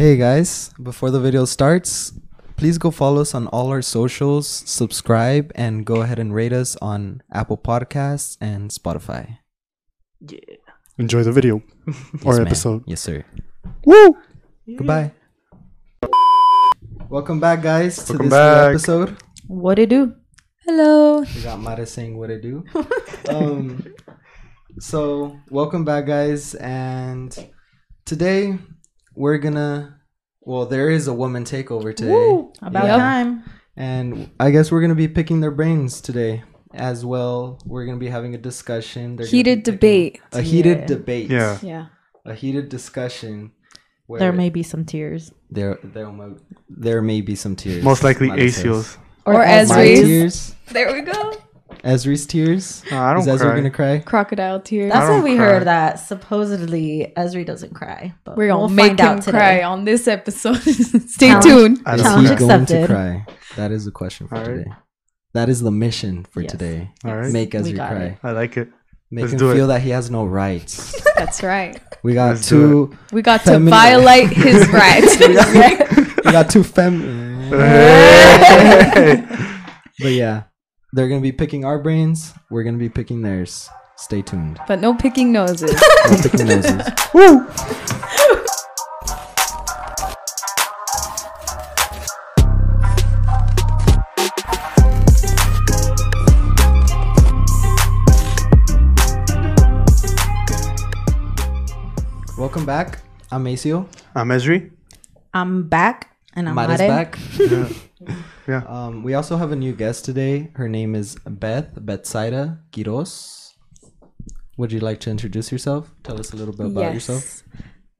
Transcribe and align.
Hey 0.00 0.16
guys, 0.16 0.72
before 0.82 1.10
the 1.10 1.20
video 1.20 1.44
starts, 1.44 2.14
please 2.56 2.78
go 2.78 2.90
follow 2.90 3.20
us 3.20 3.34
on 3.34 3.48
all 3.48 3.68
our 3.68 3.82
socials, 3.82 4.48
subscribe, 4.48 5.52
and 5.54 5.84
go 5.84 6.00
ahead 6.00 6.18
and 6.18 6.34
rate 6.34 6.54
us 6.54 6.74
on 6.80 7.22
Apple 7.30 7.58
Podcasts 7.58 8.38
and 8.40 8.70
Spotify. 8.70 9.40
Yeah. 10.20 10.38
Enjoy 10.96 11.22
the 11.22 11.32
video 11.32 11.60
Yes, 11.86 12.24
or 12.24 12.32
ma'am. 12.38 12.46
episode. 12.46 12.84
Yes, 12.86 13.02
sir. 13.02 13.26
Woo! 13.84 14.16
Goodbye. 14.66 15.12
Welcome 17.10 17.38
back, 17.38 17.60
guys, 17.60 18.02
to 18.04 18.14
Welcome 18.14 18.30
this 18.30 18.32
new 18.32 18.70
episode. 18.72 19.16
What 19.48 19.78
it 19.78 19.90
do? 19.90 20.14
Hello. 20.64 21.20
We 21.20 21.42
got 21.42 21.60
Mara 21.60 21.84
saying 21.84 22.16
what 22.16 22.30
I 22.30 22.38
do. 22.38 22.64
um, 23.28 23.84
so 24.78 25.36
welcome 25.50 25.84
back, 25.84 26.06
guys, 26.06 26.54
and 26.54 27.36
today 28.06 28.56
we're 29.20 29.38
gonna. 29.38 29.96
Well, 30.40 30.64
there 30.66 30.88
is 30.88 31.06
a 31.06 31.12
woman 31.12 31.44
takeover 31.44 31.94
today. 31.94 32.10
Woo, 32.10 32.52
about 32.62 32.84
Yeah. 32.86 32.96
time. 32.96 33.42
And 33.76 34.30
I 34.40 34.50
guess 34.50 34.72
we're 34.72 34.80
gonna 34.80 34.94
be 34.94 35.08
picking 35.08 35.40
their 35.40 35.50
brains 35.50 36.00
today 36.00 36.42
as 36.74 37.04
well. 37.04 37.58
We're 37.66 37.84
gonna 37.86 37.98
be 37.98 38.08
having 38.08 38.34
a 38.34 38.38
discussion. 38.38 39.16
They're 39.16 39.26
Heated 39.26 39.62
debate. 39.62 40.20
A 40.32 40.40
heated 40.40 40.78
Yeah. 40.80 40.86
debate. 40.86 41.30
Yeah. 41.30 41.58
Yeah. 41.62 41.86
A 42.24 42.34
heated 42.34 42.68
discussion. 42.70 43.52
Where 44.06 44.18
There 44.20 44.32
may 44.32 44.50
be 44.50 44.62
some 44.64 44.84
tears. 44.84 45.30
there 45.50 45.78
there 45.84 46.10
mo- 46.10 46.36
there 46.68 47.00
may 47.02 47.20
be 47.20 47.34
some 47.36 47.54
tears. 47.54 47.84
Most 47.84 48.02
likely 48.02 48.26
Mara 48.28 48.48
says. 48.50 48.64
ACLs. 48.64 48.98
Or 49.26 49.34
My 49.34 49.44
Ezri's. 49.46 50.00
tears. 50.00 50.54
There 50.72 50.92
we 50.92 51.02
go. 51.02 51.32
Ezri's 51.84 52.26
tears. 52.26 52.82
No, 52.90 53.00
I 53.02 53.12
don't 53.12 53.22
Is 53.22 53.28
Ezra 53.28 53.46
cry. 53.48 53.56
gonna 53.56 53.70
cry? 53.70 53.98
Crocodile 54.00 54.60
tears. 54.60 54.92
That's 54.92 55.08
I 55.08 55.14
what 55.14 55.24
we 55.24 55.36
cry. 55.36 55.44
heard 55.46 55.64
that 55.66 55.98
supposedly 56.00 57.12
Ezri 57.16 57.46
doesn't 57.46 57.74
cry. 57.74 58.14
But 58.24 58.36
We're 58.36 58.48
gonna 58.48 58.60
we'll 58.60 58.68
make 58.68 58.88
find 58.98 59.00
him 59.00 59.06
out 59.06 59.22
today. 59.22 59.38
cry 59.38 59.62
on 59.62 59.84
this 59.84 60.06
episode. 60.08 60.56
Stay 60.58 61.28
Challenge. 61.28 61.44
tuned. 61.44 61.78
Is 61.88 62.00
he 62.02 62.26
cry. 62.26 62.34
going 62.36 62.66
to 62.66 62.86
cry? 62.86 63.26
That 63.56 63.72
is 63.72 63.84
the 63.84 63.90
question 63.90 64.28
for 64.28 64.36
All 64.36 64.42
right. 64.42 64.48
today. 64.58 64.70
That 65.32 65.48
is 65.48 65.60
the 65.60 65.70
mission 65.70 66.24
for 66.24 66.40
Yes. 66.42 66.50
today. 66.52 66.90
All 67.04 67.16
right. 67.16 67.32
Make 67.32 67.52
We 67.52 67.58
Ezra 67.60 67.76
got 67.76 67.90
cry. 67.92 68.02
it. 68.04 68.18
I 68.22 68.30
like 68.32 68.56
it. 68.56 68.68
Make 69.12 69.22
Let's 69.22 69.32
him 69.32 69.38
do 69.40 69.50
it. 69.50 69.54
feel 69.54 69.66
that 69.68 69.80
he 69.82 69.90
has 69.90 70.08
no 70.10 70.24
rights. 70.24 71.00
That's 71.16 71.42
right. 71.42 71.80
We 72.02 72.14
got 72.14 72.30
Let's 72.36 72.48
two. 72.48 72.96
We 73.12 73.22
got 73.22 73.44
to 73.44 73.58
violate 73.58 74.28
his 74.30 74.68
rights. 74.68 75.18
we 75.18 75.34
got 76.32 76.48
two 76.50 76.62
fem. 76.62 77.50
but 77.50 77.58
yeah, 80.12 80.44
they're 80.92 81.08
gonna 81.08 81.20
be 81.20 81.32
picking 81.32 81.64
our 81.64 81.78
brains. 81.78 82.34
We're 82.50 82.64
gonna 82.64 82.76
be 82.78 82.88
picking 82.88 83.22
theirs. 83.22 83.68
Stay 83.96 84.22
tuned. 84.22 84.58
but 84.66 84.80
no 84.80 84.94
picking 84.94 85.30
noses. 85.30 85.80
We're 86.10 86.22
picking 86.22 86.46
noses. 86.46 86.82
Woo! 87.14 87.46
Welcome 102.38 102.64
back. 102.64 103.00
I'm 103.30 103.44
Maceo. 103.44 103.86
I'm 104.14 104.30
Esri. 104.30 104.70
I'm 105.34 105.68
back 105.68 106.16
and 106.34 106.48
I'm 106.48 106.54
Mara's 106.54 106.78
Mare. 106.78 106.88
back. 106.88 107.18
Yeah. 108.50 108.62
yeah. 108.62 108.86
Um, 108.86 109.02
we 109.02 109.14
also 109.14 109.36
have 109.36 109.52
a 109.52 109.56
new 109.56 109.72
guest 109.72 110.04
today. 110.04 110.50
Her 110.54 110.68
name 110.68 110.94
is 110.94 111.16
Beth 111.26 111.74
Betsaida 111.74 112.58
Quiros. 112.72 113.54
Would 114.56 114.72
you 114.72 114.80
like 114.80 115.00
to 115.00 115.10
introduce 115.10 115.52
yourself? 115.52 115.94
Tell 116.02 116.18
us 116.18 116.32
a 116.32 116.36
little 116.36 116.54
bit 116.54 116.66
about 116.66 116.92
yourself. 116.92 117.42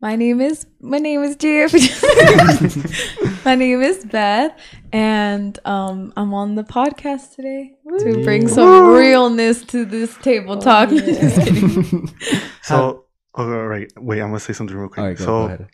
My 0.03 0.17
name 0.17 0.41
is 0.41 0.67
my 0.81 0.99
name 0.99 1.23
is 1.23 1.37
Jeff. 1.37 1.73
my 3.45 3.55
name 3.55 3.83
is 3.83 4.03
Beth, 4.07 4.59
and 4.93 5.59
um, 5.67 6.15
I'm 6.17 6.33
on 6.33 6.55
the 6.55 6.65
podcast 6.65 7.37
today 7.37 7.77
to 7.99 8.25
bring 8.25 8.49
some 8.49 8.89
realness 8.89 9.63
to 9.67 9.85
this 9.85 10.17
table 10.19 10.57
talk. 10.57 10.89
Just 10.89 11.41
kidding. 11.43 12.09
So, 12.63 13.05
all 13.35 13.47
right. 13.47 13.91
Wait, 13.99 14.21
I'm 14.21 14.29
gonna 14.29 14.41
say 14.41 14.53
something 14.55 14.77
real 14.77 14.89
quick. 14.89 14.99
All 15.01 15.07
right, 15.07 15.19
go, 15.19 15.25
so, 15.25 15.27
go 15.27 15.45
ahead. 15.47 15.69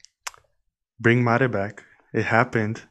bring 0.99 1.23
Mare 1.23 1.49
back. 1.49 1.85
It 2.13 2.25
happened, 2.25 2.83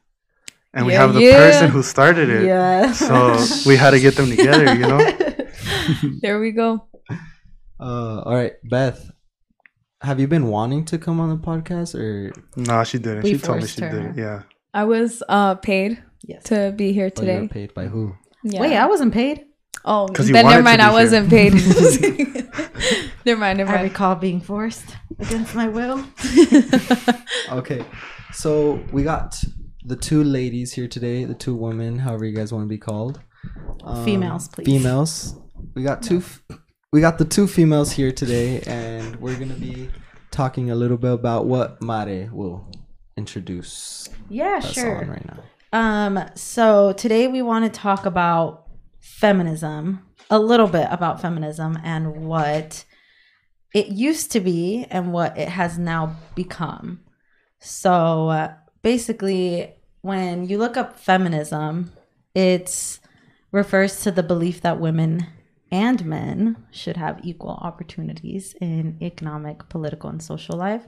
and 0.76 0.86
we 0.86 0.94
have 0.94 1.14
the 1.14 1.22
yeah. 1.22 1.38
person 1.38 1.70
who 1.70 1.82
started 1.82 2.30
it. 2.30 2.46
Yeah. 2.46 2.92
So 2.92 3.38
we 3.66 3.78
had 3.78 3.92
to 3.92 4.00
get 4.00 4.16
them 4.16 4.30
together. 4.30 4.76
You 4.76 4.88
know. 4.88 6.18
there 6.22 6.40
we 6.40 6.52
go. 6.52 6.88
Uh, 7.80 8.22
all 8.22 8.34
right, 8.36 8.54
Beth. 8.64 9.10
Have 10.02 10.20
you 10.20 10.28
been 10.28 10.48
wanting 10.48 10.86
to 10.86 10.98
come 10.98 11.20
on 11.20 11.30
the 11.30 11.38
podcast, 11.38 11.96
or 11.96 12.34
Nah, 12.58 12.84
she 12.84 13.00
didn't. 13.00 13.24
We 13.24 13.34
she 13.34 13.40
told 13.40 13.62
me 13.62 13.68
she 13.68 13.82
her. 13.82 13.90
did. 13.90 14.18
Yeah. 14.18 14.44
I 14.74 14.84
was 14.84 15.24
uh, 15.30 15.56
paid 15.56 16.04
yes. 16.24 16.44
to 16.44 16.74
be 16.76 16.92
here 16.92 17.06
or 17.06 17.24
you 17.24 17.32
were 17.32 17.40
today. 17.40 17.48
paid 17.48 17.74
by 17.74 17.88
who? 17.88 18.14
Yeah. 18.44 18.60
Wait, 18.60 18.76
I 18.76 18.86
wasn't 18.86 19.14
paid. 19.14 19.46
Oh, 19.86 20.10
you 20.10 20.34
then 20.34 20.46
never 20.46 20.62
mind. 20.62 20.82
I 20.82 20.86
here. 20.86 20.94
wasn't 20.94 21.30
paid. 21.30 21.54
never 23.26 23.40
mind. 23.40 23.58
Never 23.58 23.72
mind. 23.72 23.80
I 23.80 23.84
recall 23.84 24.16
being 24.16 24.42
forced 24.42 24.86
against 25.20 25.56
my 25.56 25.70
will. 25.70 26.04
Okay, 27.52 27.86
so 28.34 28.84
we 28.92 29.04
got 29.04 29.42
the 29.86 29.96
two 29.96 30.24
ladies 30.24 30.74
here 30.74 30.88
today, 30.88 31.26
the 31.26 31.34
two 31.34 31.56
women, 31.56 32.00
however 32.00 32.26
you 32.26 32.36
guys 32.36 32.52
want 32.52 32.64
to 32.64 32.68
be 32.70 32.78
called. 32.78 33.20
Um, 33.84 34.04
Females, 34.04 34.48
please. 34.48 34.66
Females. 34.66 35.36
We 35.76 35.84
got 35.84 36.02
two. 36.02 36.18
f- 36.18 36.42
We 36.92 37.02
got 37.02 37.18
the 37.18 37.26
two 37.26 37.46
females 37.48 37.92
here 37.92 38.12
today, 38.12 38.62
and 38.62 39.18
we're 39.18 39.38
gonna 39.38 39.54
be 39.56 39.90
talking 40.32 40.72
a 40.72 40.76
little 40.76 40.98
bit 40.98 41.12
about 41.12 41.46
what 41.46 41.82
Mare 41.82 42.30
will 42.32 42.72
introduce 43.18 44.08
Yeah, 44.30 44.60
sure. 44.60 45.06
right 45.06 45.26
now. 45.26 45.44
Um, 45.74 46.20
so 46.36 46.94
today 46.94 47.28
we 47.28 47.42
want 47.42 47.66
to 47.66 47.80
talk 47.80 48.06
about 48.06 48.68
feminism, 49.02 50.06
a 50.30 50.40
little 50.40 50.68
bit 50.68 50.88
about 50.90 51.22
feminism 51.22 51.78
and 51.84 52.26
what 52.26 52.86
it 53.74 53.88
used 53.88 54.32
to 54.32 54.40
be 54.40 54.86
and 54.90 55.12
what 55.12 55.38
it 55.38 55.50
has 55.50 55.78
now 55.78 56.16
become. 56.34 57.02
So 57.60 58.30
uh, 58.30 58.54
basically, 58.82 59.75
when 60.06 60.48
you 60.48 60.60
look 60.60 60.78
up 60.78 61.00
feminism, 61.00 61.92
it 62.36 63.00
refers 63.52 64.02
to 64.02 64.12
the 64.12 64.22
belief 64.22 64.62
that 64.62 64.80
women 64.80 65.26
and 65.72 66.06
men 66.06 66.64
should 66.70 66.96
have 66.96 67.20
equal 67.24 67.58
opportunities 67.64 68.54
in 68.62 69.00
economic, 69.02 69.68
political, 69.68 70.12
and 70.12 70.22
social 70.22 70.58
life. 70.58 70.86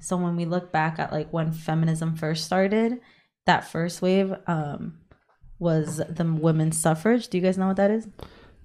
So 0.00 0.16
when 0.16 0.34
we 0.34 0.46
look 0.46 0.72
back 0.72 0.98
at 0.98 1.12
like 1.12 1.30
when 1.30 1.52
feminism 1.52 2.16
first 2.16 2.44
started, 2.46 3.00
that 3.44 3.68
first 3.68 4.00
wave 4.00 4.32
um, 4.46 4.98
was 5.58 5.98
the 6.08 6.24
women's 6.24 6.78
suffrage. 6.78 7.28
Do 7.28 7.36
you 7.36 7.44
guys 7.44 7.58
know 7.58 7.66
what 7.66 7.76
that 7.76 7.90
is? 7.90 8.08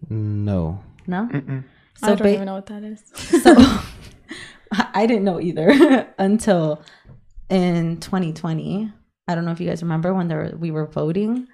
No. 0.09 0.81
No. 1.07 1.27
Mm-mm. 1.29 1.65
I 2.01 2.07
don't 2.07 2.21
ba- 2.21 2.33
even 2.35 2.45
know 2.45 2.55
what 2.55 2.67
that 2.67 2.83
is. 2.85 3.03
so 3.43 3.53
I 4.93 5.05
didn't 5.05 5.25
know 5.25 5.41
either 5.41 6.07
until 6.17 6.81
in 7.49 7.97
2020. 7.99 8.93
I 9.29 9.35
don't 9.35 9.45
know 9.45 9.51
if 9.55 9.61
you 9.61 9.69
guys 9.71 9.81
remember 9.87 10.09
when 10.17 10.27
there 10.31 10.45
we 10.65 10.71
were 10.71 10.87
voting 11.01 11.47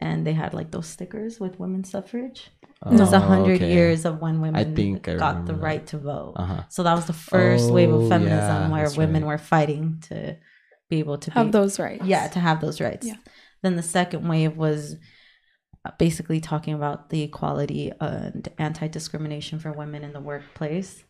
and 0.00 0.26
they 0.26 0.34
had 0.42 0.52
like 0.58 0.70
those 0.70 0.86
stickers 0.86 1.32
with 1.40 1.58
women's 1.58 1.90
suffrage. 1.90 2.40
It 2.86 3.00
was 3.00 3.12
a 3.12 3.16
Oh, 3.16 3.20
hundred 3.34 3.56
okay. 3.62 3.72
years 3.76 4.04
of 4.04 4.20
when 4.24 4.40
women 4.40 4.76
think 4.76 5.08
I 5.08 5.14
got 5.14 5.18
the 5.18 5.52
remember 5.52 5.52
that. 5.54 5.62
right 5.70 5.84
to 5.92 5.98
vote. 5.98 6.34
Uh-huh. 6.36 6.62
So 6.68 6.82
that 6.84 6.94
was 6.94 7.06
the 7.06 7.12
first 7.34 7.66
wave 7.76 7.90
Oh, 7.92 8.00
of 8.02 8.08
feminism 8.08 8.58
yeah, 8.62 8.70
where 8.74 8.88
women 9.02 9.22
right. 9.24 9.28
were 9.32 9.38
fighting 9.54 9.84
to 10.08 10.36
be 10.90 10.96
able 11.00 11.18
to 11.24 11.30
Have 11.32 11.46
be, 11.46 11.52
those 11.58 11.74
rights. 11.80 12.04
yeah 12.04 12.28
to 12.28 12.40
have 12.40 12.60
those 12.60 12.80
rights. 12.80 13.06
Yeah. 13.06 13.16
Then 13.62 13.74
the 13.76 13.82
second 13.82 14.28
wave 14.28 14.56
was 14.56 14.96
uh, 15.84 15.90
basically 15.98 16.40
talking 16.40 16.74
about 16.74 17.10
the 17.10 17.22
equality 17.22 17.90
and 18.00 18.48
anti-discrimination 18.58 19.58
for 19.58 19.72
women 19.72 20.04
in 20.04 20.12
the 20.12 20.20
workplace. 20.32 21.02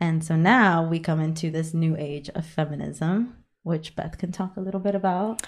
And 0.00 0.24
so 0.24 0.36
now 0.36 0.86
we 0.88 0.98
come 1.00 1.20
into 1.20 1.50
this 1.50 1.74
new 1.74 1.94
age 1.98 2.28
of 2.38 2.44
feminism, 2.46 3.36
which 3.66 3.96
Beth 3.96 4.16
can 4.16 4.30
talk 4.30 4.56
a 4.56 4.60
little 4.60 4.78
bit 4.78 4.94
about. 4.94 5.42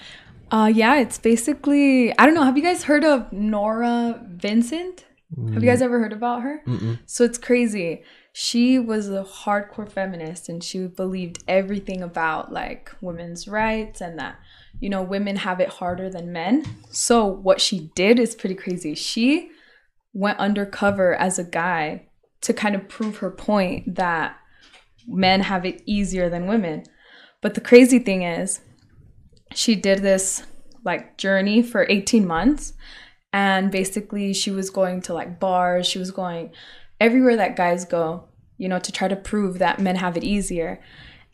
Uh, 0.50 0.70
yeah, 0.75 0.96
it's 0.96 1.19
basically 1.19 2.16
I 2.19 2.26
don't 2.26 2.34
know. 2.34 2.42
Have 2.42 2.56
you 2.56 2.64
guys 2.64 2.82
heard 2.82 3.04
of 3.04 3.32
Norah 3.32 4.20
Vincent? 4.26 5.04
Have 5.52 5.62
you 5.62 5.69
guys 5.69 5.82
ever 5.82 5.98
heard 5.98 6.14
about 6.14 6.42
her? 6.42 6.62
Mm-mm. 6.66 6.98
So 7.04 7.22
it's 7.22 7.37
crazy. 7.37 8.02
She 8.32 8.78
was 8.78 9.10
a 9.10 9.25
hardcore 9.25 9.88
feminist 9.88 10.48
and 10.48 10.64
she 10.64 10.87
believed 10.87 11.44
everything 11.46 12.02
about 12.02 12.50
like 12.50 12.90
women's 13.02 13.46
rights 13.46 14.00
and 14.00 14.19
that, 14.19 14.38
you 14.81 14.88
know, 14.88 15.02
women 15.02 15.37
have 15.37 15.60
it 15.60 15.69
harder 15.69 16.08
than 16.08 16.32
men. 16.32 16.64
So 16.90 17.26
what 17.26 17.60
she 17.60 17.90
did 17.94 18.19
is 18.19 18.34
pretty 18.34 18.54
crazy. 18.54 18.94
She 18.94 19.50
went 20.14 20.38
undercover 20.38 21.14
as 21.14 21.38
a 21.38 21.44
guy 21.44 22.06
to 22.40 22.54
kind 22.54 22.75
of 22.75 22.88
prove 22.88 23.19
her 23.19 23.31
point 23.31 23.96
that 23.96 24.38
men 25.06 25.42
have 25.42 25.66
it 25.66 25.82
easier 25.84 26.31
than 26.31 26.46
women. 26.46 26.84
But 27.40 27.55
the 27.55 27.61
crazy 27.61 27.99
thing 27.99 28.23
is, 28.23 28.61
she 29.55 29.75
did 29.75 30.00
this 30.00 30.44
like 30.85 31.17
journey 31.19 31.62
for 31.62 31.87
18 31.88 32.26
months 32.26 32.73
and 33.32 33.70
basically 33.70 34.32
she 34.32 34.50
was 34.50 34.70
going 34.70 35.02
to 35.02 35.12
like 35.12 35.40
bars 35.40 35.87
she 35.87 35.99
was 35.99 36.11
going 36.11 36.50
everywhere 37.00 37.37
that 37.37 37.56
guys 37.56 37.85
go 37.85 38.25
you 38.58 38.69
know 38.69 38.79
to 38.79 38.93
try 38.93 39.08
to 39.08 39.17
prove 39.17 39.58
that 39.58 39.81
men 39.81 39.96
have 39.96 40.17
it 40.17 40.25
easier 40.25 40.81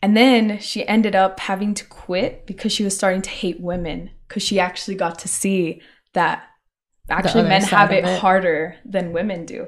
And 0.05 0.15
then 0.15 0.59
she 0.59 0.87
ended 0.87 1.15
up 1.15 1.39
having 1.39 1.73
to 1.73 1.85
quit 1.85 2.45
because 2.45 2.71
she 2.71 2.83
was 2.83 2.95
starting 2.95 3.23
to 3.23 3.29
hate 3.31 3.59
women 3.59 4.11
because 4.27 4.43
she 4.43 4.59
actually 4.59 4.93
got 4.93 5.17
to 5.19 5.27
see 5.27 5.81
that 6.13 6.43
actually 7.09 7.49
men 7.49 7.63
have 7.63 7.91
it, 7.91 8.05
it. 8.05 8.19
harder 8.19 8.75
than 8.85 9.13
women 9.13 9.47
do. 9.47 9.67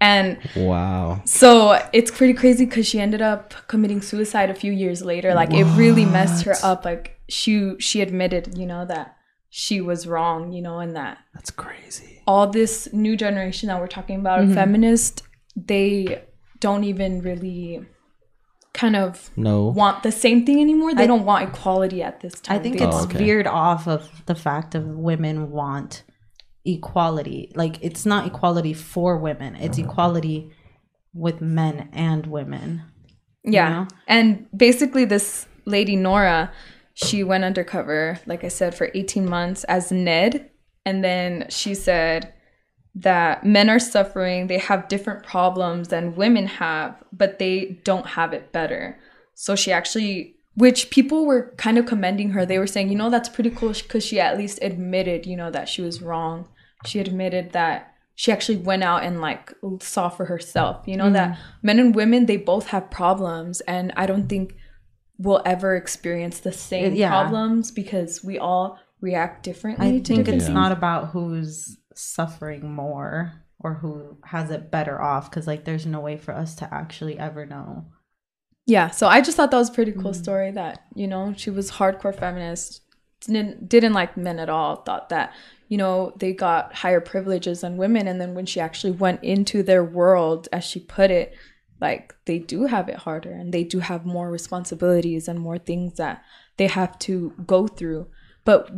And 0.00 0.38
Wow. 0.56 1.22
so 1.24 1.80
it's 1.92 2.10
pretty 2.10 2.34
crazy 2.34 2.64
because 2.66 2.86
she 2.86 3.00
ended 3.00 3.22
up 3.22 3.54
committing 3.68 4.02
suicide 4.02 4.50
a 4.50 4.54
few 4.54 4.72
years 4.72 5.02
later. 5.02 5.34
Like 5.34 5.52
it 5.52 5.64
really 5.76 6.04
messed 6.04 6.44
her 6.44 6.54
up. 6.62 6.84
Like 6.84 7.18
she 7.28 7.74
she 7.78 8.00
admitted, 8.02 8.58
you 8.58 8.66
know, 8.66 8.84
that 8.86 9.16
she 9.50 9.80
was 9.80 10.06
wrong, 10.06 10.52
you 10.52 10.60
know, 10.60 10.78
and 10.80 10.94
that 10.96 11.18
That's 11.32 11.50
crazy. 11.50 12.22
all 12.26 12.48
this 12.48 12.92
new 12.92 13.16
generation 13.16 13.68
that 13.68 13.80
we're 13.80 13.86
talking 13.86 14.18
about, 14.20 14.40
mm-hmm. 14.40 14.54
feminist, 14.54 15.22
they 15.56 16.22
don't 16.60 16.84
even 16.84 17.22
really 17.22 17.86
kind 18.72 18.96
of 18.96 19.30
No. 19.36 19.66
want 19.68 20.02
the 20.02 20.10
same 20.10 20.44
thing 20.44 20.60
anymore. 20.60 20.94
They 20.94 21.04
I- 21.04 21.06
don't 21.06 21.24
want 21.24 21.48
equality 21.48 22.02
at 22.02 22.20
this 22.20 22.40
time. 22.40 22.56
I 22.58 22.62
think 22.62 22.80
oh, 22.80 22.88
it's 22.88 22.96
Oh, 22.96 23.04
okay. 23.04 23.18
veered 23.18 23.46
off 23.46 23.86
of 23.86 24.10
the 24.26 24.34
fact 24.34 24.74
of 24.74 24.84
women 24.84 25.50
want 25.52 26.02
equality. 26.64 27.52
Like 27.54 27.78
it's 27.82 28.06
not 28.06 28.26
equality 28.26 28.74
for 28.74 29.18
women; 29.18 29.56
it's 29.56 29.78
uh-huh. 29.78 29.88
equality 29.88 30.52
with 31.12 31.40
men 31.40 31.88
and 31.92 32.26
women. 32.26 32.82
Yeah. 33.44 33.68
know? 33.68 33.88
And 34.08 34.46
basically, 34.56 35.04
this 35.04 35.46
lady, 35.64 35.96
Norah, 35.96 36.50
she 36.94 37.22
went 37.22 37.44
undercover, 37.44 38.20
like 38.26 38.44
I 38.44 38.48
said, 38.48 38.74
for 38.74 38.90
18 38.94 39.28
months 39.28 39.64
as 39.64 39.92
Ned. 39.92 40.50
And 40.86 41.02
then 41.02 41.46
she 41.48 41.74
said 41.74 42.32
that 42.94 43.44
men 43.44 43.68
are 43.68 43.80
suffering, 43.80 44.46
they 44.46 44.58
have 44.58 44.88
different 44.88 45.24
problems 45.24 45.88
than 45.88 46.14
women 46.14 46.46
have, 46.46 47.02
but 47.12 47.38
they 47.38 47.80
don't 47.84 48.06
have 48.06 48.32
it 48.32 48.52
better. 48.52 48.98
So 49.34 49.56
she 49.56 49.72
actually, 49.72 50.36
which 50.54 50.90
people 50.90 51.26
were 51.26 51.52
kind 51.56 51.76
of 51.78 51.86
commending 51.86 52.30
her. 52.30 52.46
They 52.46 52.58
were 52.58 52.68
saying, 52.68 52.90
you 52.90 52.96
know, 52.96 53.10
that's 53.10 53.28
pretty 53.28 53.50
cool 53.50 53.72
because 53.72 54.04
she 54.04 54.20
at 54.20 54.38
least 54.38 54.60
admitted, 54.62 55.26
you 55.26 55.36
know, 55.36 55.50
that 55.50 55.68
she 55.68 55.82
was 55.82 56.00
wrong. 56.00 56.48
She 56.86 57.00
admitted 57.00 57.52
that 57.52 57.92
she 58.14 58.30
actually 58.30 58.58
went 58.58 58.84
out 58.84 59.02
and 59.02 59.20
like 59.20 59.52
saw 59.80 60.08
for 60.08 60.26
herself, 60.26 60.86
you 60.86 60.96
know, 60.96 61.10
that 61.10 61.38
men 61.62 61.78
and 61.80 61.94
women, 61.94 62.26
they 62.26 62.36
both 62.36 62.68
have 62.68 62.90
problems. 62.90 63.60
And 63.62 63.92
I 63.96 64.06
don't 64.06 64.28
think 64.28 64.54
we'll 65.18 65.42
ever 65.44 65.74
experience 65.76 66.40
the 66.40 66.52
same 66.52 66.94
Yeah. 66.94 67.08
problems 67.10 67.70
because 67.70 68.22
we 68.24 68.38
all 68.38 68.78
react 69.00 69.42
differently. 69.42 69.86
I 69.86 69.90
think 69.92 70.04
different 70.26 70.28
it's 70.42 70.48
not 70.48 70.72
about 70.72 71.08
who's 71.08 71.76
suffering 71.94 72.72
more 72.72 73.32
or 73.58 73.74
who 73.74 74.16
has 74.24 74.50
it 74.50 74.70
better 74.70 75.00
off 75.00 75.30
because 75.30 75.46
like 75.46 75.64
there's 75.64 75.86
no 75.86 76.00
way 76.00 76.16
for 76.16 76.32
us 76.34 76.54
to 76.56 76.72
actually 76.74 77.18
ever 77.18 77.46
know. 77.46 77.86
Yeah, 78.66 78.90
so 78.90 79.06
I 79.08 79.20
just 79.20 79.36
thought 79.36 79.50
that 79.50 79.58
was 79.58 79.68
a 79.70 79.74
pretty 79.74 79.92
cool 79.92 80.12
Mm. 80.12 80.16
story 80.22 80.50
that, 80.52 80.80
you 80.94 81.06
know, 81.06 81.34
she 81.36 81.50
was 81.50 81.72
hardcore 81.72 82.18
feminist, 82.18 82.80
didn't 83.20 83.68
didn't 83.68 83.92
like 83.92 84.16
men 84.16 84.38
at 84.38 84.48
all, 84.48 84.76
thought 84.76 85.08
that, 85.10 85.32
you 85.68 85.78
know, 85.78 86.12
they 86.16 86.32
got 86.32 86.74
higher 86.74 87.00
privileges 87.00 87.62
than 87.62 87.76
women 87.76 88.06
and 88.06 88.20
then 88.20 88.34
when 88.34 88.46
she 88.46 88.60
actually 88.60 88.92
went 88.92 89.22
into 89.22 89.62
their 89.62 89.84
world 89.84 90.48
as 90.52 90.64
she 90.64 90.80
put 90.80 91.10
it, 91.10 91.34
like 91.80 92.14
they 92.26 92.38
do 92.38 92.66
have 92.66 92.88
it 92.88 92.96
harder 92.96 93.32
and 93.32 93.52
they 93.52 93.64
do 93.64 93.80
have 93.80 94.06
more 94.06 94.30
responsibilities 94.30 95.28
and 95.28 95.40
more 95.40 95.58
things 95.58 95.94
that 95.96 96.22
they 96.56 96.66
have 96.66 96.98
to 97.00 97.32
go 97.46 97.66
through. 97.66 98.06
But 98.44 98.70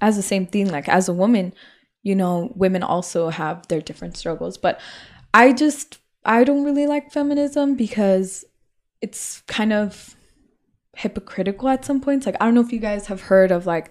as 0.00 0.16
the 0.16 0.22
same 0.22 0.46
thing, 0.46 0.70
like 0.70 0.88
as 0.88 1.08
a 1.08 1.12
woman, 1.12 1.54
you 2.02 2.14
know, 2.14 2.52
women 2.54 2.82
also 2.82 3.28
have 3.30 3.66
their 3.68 3.80
different 3.80 4.16
struggles. 4.16 4.56
But 4.56 4.80
I 5.34 5.52
just 5.52 5.98
I 6.24 6.44
don't 6.44 6.64
really 6.64 6.86
like 6.86 7.12
feminism 7.12 7.74
because 7.74 8.44
it's 9.00 9.42
kind 9.46 9.72
of 9.72 10.16
hypocritical 10.96 11.68
at 11.68 11.84
some 11.84 12.00
points. 12.00 12.26
Like 12.26 12.36
I 12.40 12.44
don't 12.44 12.54
know 12.54 12.60
if 12.60 12.72
you 12.72 12.80
guys 12.80 13.06
have 13.06 13.22
heard 13.22 13.50
of 13.50 13.66
like 13.66 13.90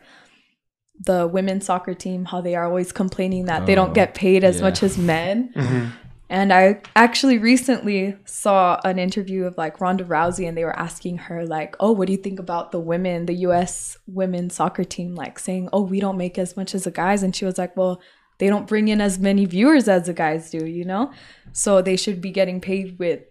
the 0.99 1.27
women's 1.27 1.65
soccer 1.65 1.93
team, 1.93 2.25
how 2.25 2.41
they 2.41 2.55
are 2.55 2.65
always 2.65 2.91
complaining 2.91 3.45
that 3.45 3.65
they 3.65 3.73
Oh, 3.73 3.75
don't 3.75 3.93
get 3.93 4.13
paid 4.15 4.43
as 4.43 4.57
yeah. 4.57 4.61
much 4.63 4.83
as 4.83 4.97
men. 4.97 5.51
Mhm. 5.55 5.91
And 6.29 6.51
I 6.51 6.81
actually 6.93 7.37
recently 7.37 8.17
saw 8.25 8.81
an 8.83 8.99
interview 8.99 9.45
of 9.45 9.57
like 9.57 9.79
Ronda 9.79 10.03
Rousey, 10.03 10.45
and 10.45 10.57
they 10.57 10.65
were 10.65 10.77
asking 10.77 11.19
her, 11.19 11.45
like, 11.45 11.77
oh, 11.79 11.93
what 11.93 12.07
do 12.07 12.11
you 12.11 12.17
think 12.17 12.37
about 12.37 12.73
the 12.73 12.81
women, 12.81 13.27
the 13.27 13.35
US 13.47 13.97
women's 14.07 14.55
soccer 14.55 14.83
team, 14.83 15.15
like 15.15 15.39
saying, 15.39 15.69
oh, 15.71 15.83
we 15.83 16.01
don't 16.01 16.17
make 16.17 16.37
as 16.37 16.57
much 16.57 16.75
as 16.75 16.83
the 16.83 16.91
guys. 16.91 17.23
And 17.23 17.33
she 17.33 17.45
was 17.45 17.57
like, 17.57 17.77
well, 17.77 18.01
they 18.39 18.47
don't 18.47 18.67
bring 18.67 18.89
in 18.89 18.99
as 18.99 19.17
many 19.17 19.45
viewers 19.45 19.87
as 19.87 20.07
the 20.07 20.13
guys 20.13 20.49
do, 20.49 20.65
you 20.65 20.83
know? 20.83 21.13
So 21.53 21.81
they 21.81 21.95
should 21.95 22.19
be 22.19 22.31
getting 22.31 22.59
paid 22.59 22.99
with 22.99 23.21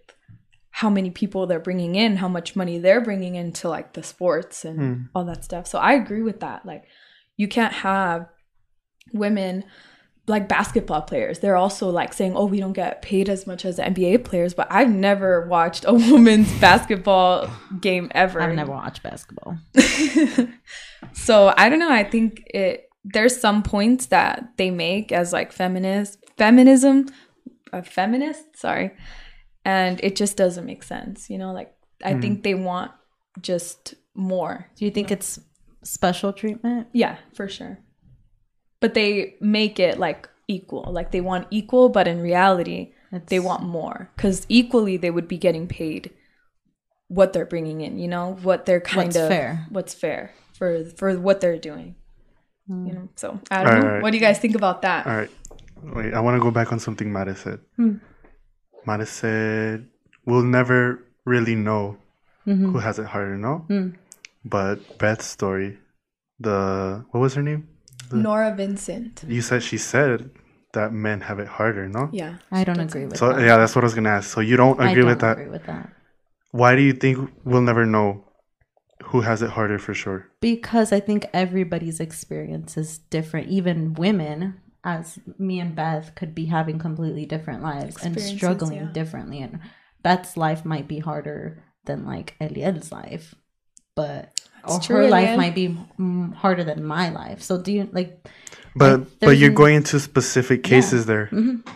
how 0.71 0.89
many 0.89 1.11
people 1.11 1.45
they're 1.45 1.59
bringing 1.59 1.93
in, 1.95 2.17
how 2.17 2.27
much 2.27 2.55
money 2.55 2.79
they're 2.79 3.01
bringing 3.01 3.35
into 3.35 3.69
like 3.69 3.93
the 3.93 4.01
sports 4.03 4.65
and 4.65 4.79
Hmm. 4.79 5.01
all 5.13 5.25
that 5.25 5.43
stuff. 5.43 5.67
So 5.67 5.77
I 5.77 5.93
agree 5.93 6.23
with 6.23 6.39
that. 6.39 6.65
Like, 6.65 6.85
you 7.37 7.47
can't 7.47 7.73
have 7.73 8.27
women 9.13 9.63
like 10.27 10.49
basketball 10.49 11.01
players. 11.03 11.39
They're 11.39 11.55
also 11.55 11.89
like 11.89 12.11
saying, 12.13 12.35
"Oh, 12.35 12.45
we 12.45 12.59
don't 12.59 12.73
get 12.73 13.01
paid 13.01 13.29
as 13.29 13.47
much 13.47 13.63
as 13.63 13.79
NBA 13.79 14.25
players." 14.25 14.53
But 14.53 14.67
I've 14.69 14.89
never 14.89 15.47
watched 15.47 15.85
a 15.87 15.93
women's 16.11 16.51
basketball 16.59 17.49
game 17.79 18.11
ever. 18.13 18.41
I've 18.41 18.55
never 18.55 18.71
watched 18.73 19.03
basketball. 19.03 19.57
so 21.13 21.53
I 21.57 21.69
don't 21.69 21.79
know. 21.79 21.91
I 21.91 22.03
think 22.03 22.43
it 22.47 22.83
there's 23.03 23.39
some 23.39 23.63
points 23.63 24.07
that 24.07 24.53
they 24.57 24.69
make 24.69 25.11
as 25.13 25.31
like 25.31 25.51
feminist 25.53 26.19
feminism, 26.37 27.07
a 27.71 27.81
feminist. 27.83 28.43
Sorry, 28.57 28.91
and 29.63 29.99
it 30.03 30.15
just 30.15 30.35
doesn't 30.37 30.65
make 30.65 30.83
sense. 30.83 31.29
You 31.29 31.37
know, 31.37 31.53
like 31.53 31.73
I 32.03 32.13
Hmm. 32.15 32.21
think 32.21 32.43
they 32.43 32.53
want 32.55 32.91
just 33.41 33.93
more. 34.13 34.67
Do 34.75 34.83
you 34.85 34.91
think 34.91 35.11
it's 35.11 35.39
special 35.87 36.33
treatment? 36.33 36.87
Yeah, 36.93 37.17
for 37.33 37.47
sure. 37.47 37.79
But 38.79 38.93
they 38.93 39.35
make 39.41 39.79
it 39.79 39.97
like 39.97 40.29
equal. 40.47 40.85
Like 40.91 41.11
they 41.11 41.21
want 41.21 41.47
equal, 41.51 41.89
but 41.89 42.07
in 42.07 42.21
reality, 42.21 42.93
It's, 43.11 43.25
they 43.29 43.39
want 43.39 43.63
more 43.63 44.09
because 44.15 44.45
equally 44.49 44.97
they 44.97 45.09
would 45.09 45.27
be 45.27 45.37
getting 45.37 45.67
paid 45.67 46.11
what 47.07 47.33
they're 47.33 47.45
bringing 47.45 47.81
in. 47.81 47.97
You 47.99 48.07
know 48.07 48.33
what 48.43 48.65
they're 48.65 48.81
kind 48.81 49.07
What's 49.07 49.15
of 49.17 49.27
fair. 49.29 49.65
What's 49.69 49.93
fair 49.93 50.31
for 50.53 50.83
for 50.97 51.17
what 51.19 51.41
they're 51.41 51.57
doing. 51.57 51.95
Mm. 52.69 52.87
You 52.87 52.93
know. 52.93 53.09
So 53.15 53.39
I 53.49 53.63
don't 53.63 53.79
know. 53.79 53.87
Alright. 53.87 54.01
What 54.03 54.11
do 54.11 54.17
you 54.17 54.21
guys 54.21 54.39
think 54.39 54.55
about 54.55 54.81
that? 54.83 55.07
All 55.07 55.15
right. 55.15 55.31
Wait, 55.83 56.13
I 56.13 56.19
want 56.19 56.35
to 56.35 56.41
go 56.41 56.51
back 56.51 56.71
on 56.71 56.79
something 56.79 57.11
Mara 57.11 57.35
said. 57.35 57.59
Hmm. 57.75 57.97
Mara 58.85 59.05
said, 59.05 59.87
we'll 60.25 60.43
never 60.43 61.03
really 61.25 61.55
know 61.55 61.97
Mhm. 62.47 62.71
who 62.71 62.79
has 62.79 62.97
it 62.99 63.05
harder, 63.05 63.37
no? 63.37 63.65
Hmm. 63.67 63.89
But 64.49 64.97
Beth's 64.97 65.25
story, 65.25 65.77
the, 66.39 67.05
what 67.11 67.19
was 67.19 67.33
her 67.35 67.43
name? 67.43 67.67
Norah 68.11 68.55
Vincent. 68.55 69.23
You 69.27 69.41
said 69.41 69.63
she 69.63 69.77
said 69.77 70.31
that 70.73 70.93
men 70.93 71.21
have 71.21 71.39
it 71.39 71.47
harder, 71.47 71.87
no? 71.89 72.09
Yeah. 72.11 72.35
I 72.51 72.63
don't 72.63 72.79
agree 72.79 73.05
with 73.05 73.17
So, 73.17 73.29
that. 73.29 73.35
So 73.35 73.45
yeah, 73.45 73.57
that's 73.57 73.75
what 73.75 73.83
I 73.83 73.87
was 73.87 73.93
going 73.93 74.05
to 74.05 74.11
ask. 74.11 74.29
So 74.29 74.39
you 74.41 74.55
don't 74.57 74.79
I 74.79 74.91
agree 74.91 75.01
don't 75.01 75.09
with 75.09 75.19
that? 75.19 75.37
I 75.37 75.41
agree 75.41 75.51
with 75.51 75.65
that. 75.65 75.89
Why 76.51 76.75
do 76.75 76.81
you 76.81 76.93
think 76.93 77.29
we'll 77.43 77.61
never 77.61 77.85
know 77.85 78.23
who 79.03 79.21
has 79.21 79.41
it 79.41 79.49
harder 79.51 79.79
for 79.79 79.93
sure? 79.93 80.29
because 80.41 80.91
I 80.91 80.99
think 80.99 81.25
everybody's 81.33 81.99
experience 81.99 82.77
is 82.77 82.97
different. 82.97 83.47
Even 83.49 83.93
women, 83.93 84.59
as 84.83 85.19
me 85.37 85.59
and 85.59 85.75
Beth, 85.75 86.15
could 86.15 86.33
be 86.33 86.45
having 86.45 86.79
completely 86.79 87.25
different 87.25 87.61
lives 87.61 88.03
and 88.03 88.19
struggling 88.19 88.77
yeah. 88.77 88.91
differently. 88.93 89.39
And 89.39 89.59
Beth's 90.03 90.37
life 90.37 90.65
might 90.65 90.87
be 90.87 90.99
harder 90.99 91.63
than 91.85 92.05
like 92.05 92.35
Eliel's 92.39 92.91
life, 92.91 93.35
but 93.95 94.19
or 94.19 94.36
It's 94.75 94.85
true, 94.85 94.97
her 94.97 95.07
life 95.07 95.29
Eliel. 95.29 95.37
might 95.37 95.55
be 95.55 95.77
mm, 95.99 96.33
harder 96.35 96.63
than 96.63 96.83
my 96.83 97.09
life. 97.09 97.41
So 97.41 97.61
do 97.61 97.71
you 97.71 97.89
like? 97.91 98.27
But 98.75 98.99
Like, 98.99 99.09
but 99.21 99.37
you're 99.37 99.49
n- 99.49 99.55
going 99.55 99.75
into 99.75 99.99
specific 99.99 100.63
cases 100.63 101.05
there. 101.05 101.29
mhm. 101.31 101.67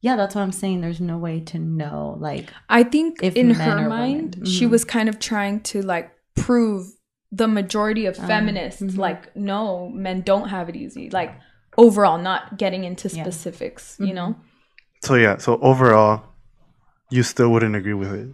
Yeah, 0.00 0.16
that's 0.16 0.34
what 0.34 0.42
I'm 0.42 0.52
saying. 0.52 0.82
There's 0.82 1.00
no 1.00 1.16
way 1.16 1.40
to 1.40 1.58
know. 1.58 2.16
Like, 2.20 2.50
I 2.68 2.82
think 2.82 3.20
If 3.22 3.36
in 3.36 3.48
men 3.48 3.56
her 3.78 3.86
or 3.86 3.88
mind, 3.88 4.34
women. 4.34 4.46
she 4.50 4.66
was 4.66 4.84
kind 4.84 5.08
of 5.08 5.18
trying 5.18 5.60
to 5.72 5.80
like 5.82 6.10
prove 6.36 6.86
the 7.32 7.48
majority 7.48 8.04
of 8.06 8.18
Um, 8.20 8.26
feminists 8.26 8.82
mhm. 8.82 8.98
like 8.98 9.34
no, 9.34 9.88
men 9.88 10.20
don't 10.20 10.48
have 10.48 10.68
it 10.68 10.76
easy. 10.76 11.08
Like 11.10 11.34
overall, 11.76 12.18
not 12.18 12.58
getting 12.58 12.84
into 12.84 13.08
Yeah. 13.08 13.22
specifics, 13.24 13.96
you 13.98 14.08
Mhm. 14.12 14.14
know. 14.14 14.36
So 15.02 15.14
yeah, 15.16 15.38
so 15.38 15.58
overall, 15.60 16.22
you 17.10 17.22
still 17.22 17.50
wouldn't 17.50 17.74
agree 17.76 17.94
with 17.94 18.12
it. 18.12 18.28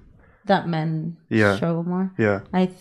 that 0.46 0.66
men 0.66 1.16
Yeah. 1.28 1.54
struggle 1.56 1.84
more. 1.84 2.10
Yeah. 2.18 2.40
I 2.52 2.66
th- 2.66 2.76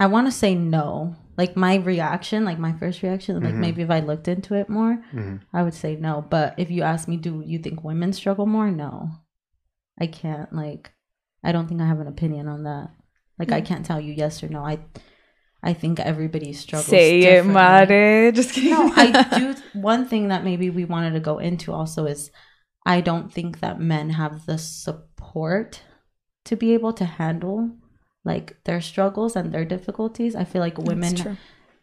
I 0.00 0.06
want 0.06 0.26
to 0.26 0.32
say 0.32 0.54
no. 0.54 1.14
Like 1.36 1.56
my 1.56 1.76
reaction, 1.76 2.44
like 2.44 2.58
my 2.58 2.72
first 2.72 3.02
reaction, 3.02 3.42
like 3.42 3.54
Mhm. 3.54 3.58
maybe 3.60 3.82
if 3.82 3.90
I 3.90 4.00
looked 4.00 4.28
into 4.28 4.54
it 4.54 4.68
more, 4.68 4.94
hmm 5.12 5.36
I 5.52 5.62
would 5.62 5.74
say 5.74 5.96
no. 5.96 6.24
But 6.28 6.54
if 6.58 6.70
you 6.70 6.82
ask 6.82 7.06
me, 7.08 7.16
do 7.16 7.42
you 7.46 7.58
think 7.58 7.84
women 7.84 8.12
struggle 8.12 8.46
more? 8.46 8.70
No, 8.70 9.10
I 9.98 10.06
can't. 10.06 10.52
Like, 10.52 10.92
I 11.44 11.52
don't 11.52 11.66
think 11.68 11.80
I 11.80 11.86
have 11.86 12.00
an 12.00 12.06
opinion 12.08 12.48
on 12.48 12.64
that. 12.64 12.90
Like, 13.38 13.52
I 13.52 13.60
can't 13.62 13.86
tell 13.86 14.00
you 14.00 14.12
yes 14.12 14.42
or 14.42 14.48
no. 14.48 14.64
I, 14.64 14.80
I 15.62 15.72
think 15.72 15.98
everybody 15.98 16.52
struggles. 16.52 16.86
Say 16.86 17.20
it, 17.20 17.44
Mare. 17.46 18.32
Just 18.38 18.52
kidding. 18.52 18.70
No, 18.70 18.92
I 18.94 19.06
do. 19.38 19.54
One 19.72 20.06
thing 20.06 20.28
that 20.28 20.44
maybe 20.44 20.68
we 20.70 20.84
wanted 20.84 21.12
to 21.12 21.20
go 21.20 21.38
into 21.38 21.72
also 21.72 22.04
is 22.06 22.30
I 22.84 23.00
don't 23.00 23.32
think 23.32 23.60
that 23.60 23.80
men 23.80 24.10
have 24.10 24.44
the 24.46 24.58
support 24.58 25.82
to 26.44 26.56
be 26.56 26.74
able 26.74 26.92
to 26.94 27.04
handle 27.04 27.70
like 28.32 28.46
their 28.68 28.80
struggles 28.90 29.32
and 29.38 29.46
their 29.54 29.66
difficulties. 29.74 30.32
I 30.42 30.44
feel 30.50 30.62
like 30.66 30.78
women 30.92 31.14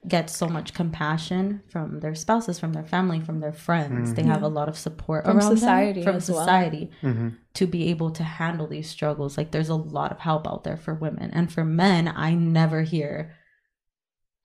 get 0.08 0.25
so 0.30 0.48
much 0.58 0.70
compassion 0.82 1.44
from 1.74 2.00
their 2.04 2.16
spouses, 2.24 2.58
from 2.62 2.72
their 2.77 2.86
family, 2.96 3.20
from 3.27 3.38
their 3.44 3.58
friends. 3.68 4.13
They 4.18 4.24
have 4.34 4.44
a 4.50 4.54
lot 4.60 4.70
of 4.72 4.77
support 4.88 5.22
From 5.25 5.38
around 5.38 5.50
them, 5.50 5.58
society 5.58 6.04
from 6.04 6.16
as 6.16 6.30
well. 6.30 6.39
society 6.39 6.84
Mm-hmm. 7.08 7.30
to 7.60 7.66
be 7.75 7.82
able 7.94 8.12
to 8.20 8.24
handle 8.24 8.68
these 8.68 8.89
struggles. 8.98 9.38
Like 9.39 9.51
there's 9.51 9.74
a 9.77 9.84
lot 10.00 10.12
of 10.13 10.20
help 10.30 10.44
out 10.51 10.63
there 10.63 10.77
for 10.86 10.94
women, 11.06 11.27
and 11.38 11.51
for 11.51 11.66
men, 11.66 12.04
I 12.27 12.30
never 12.36 12.80
hear 12.94 13.34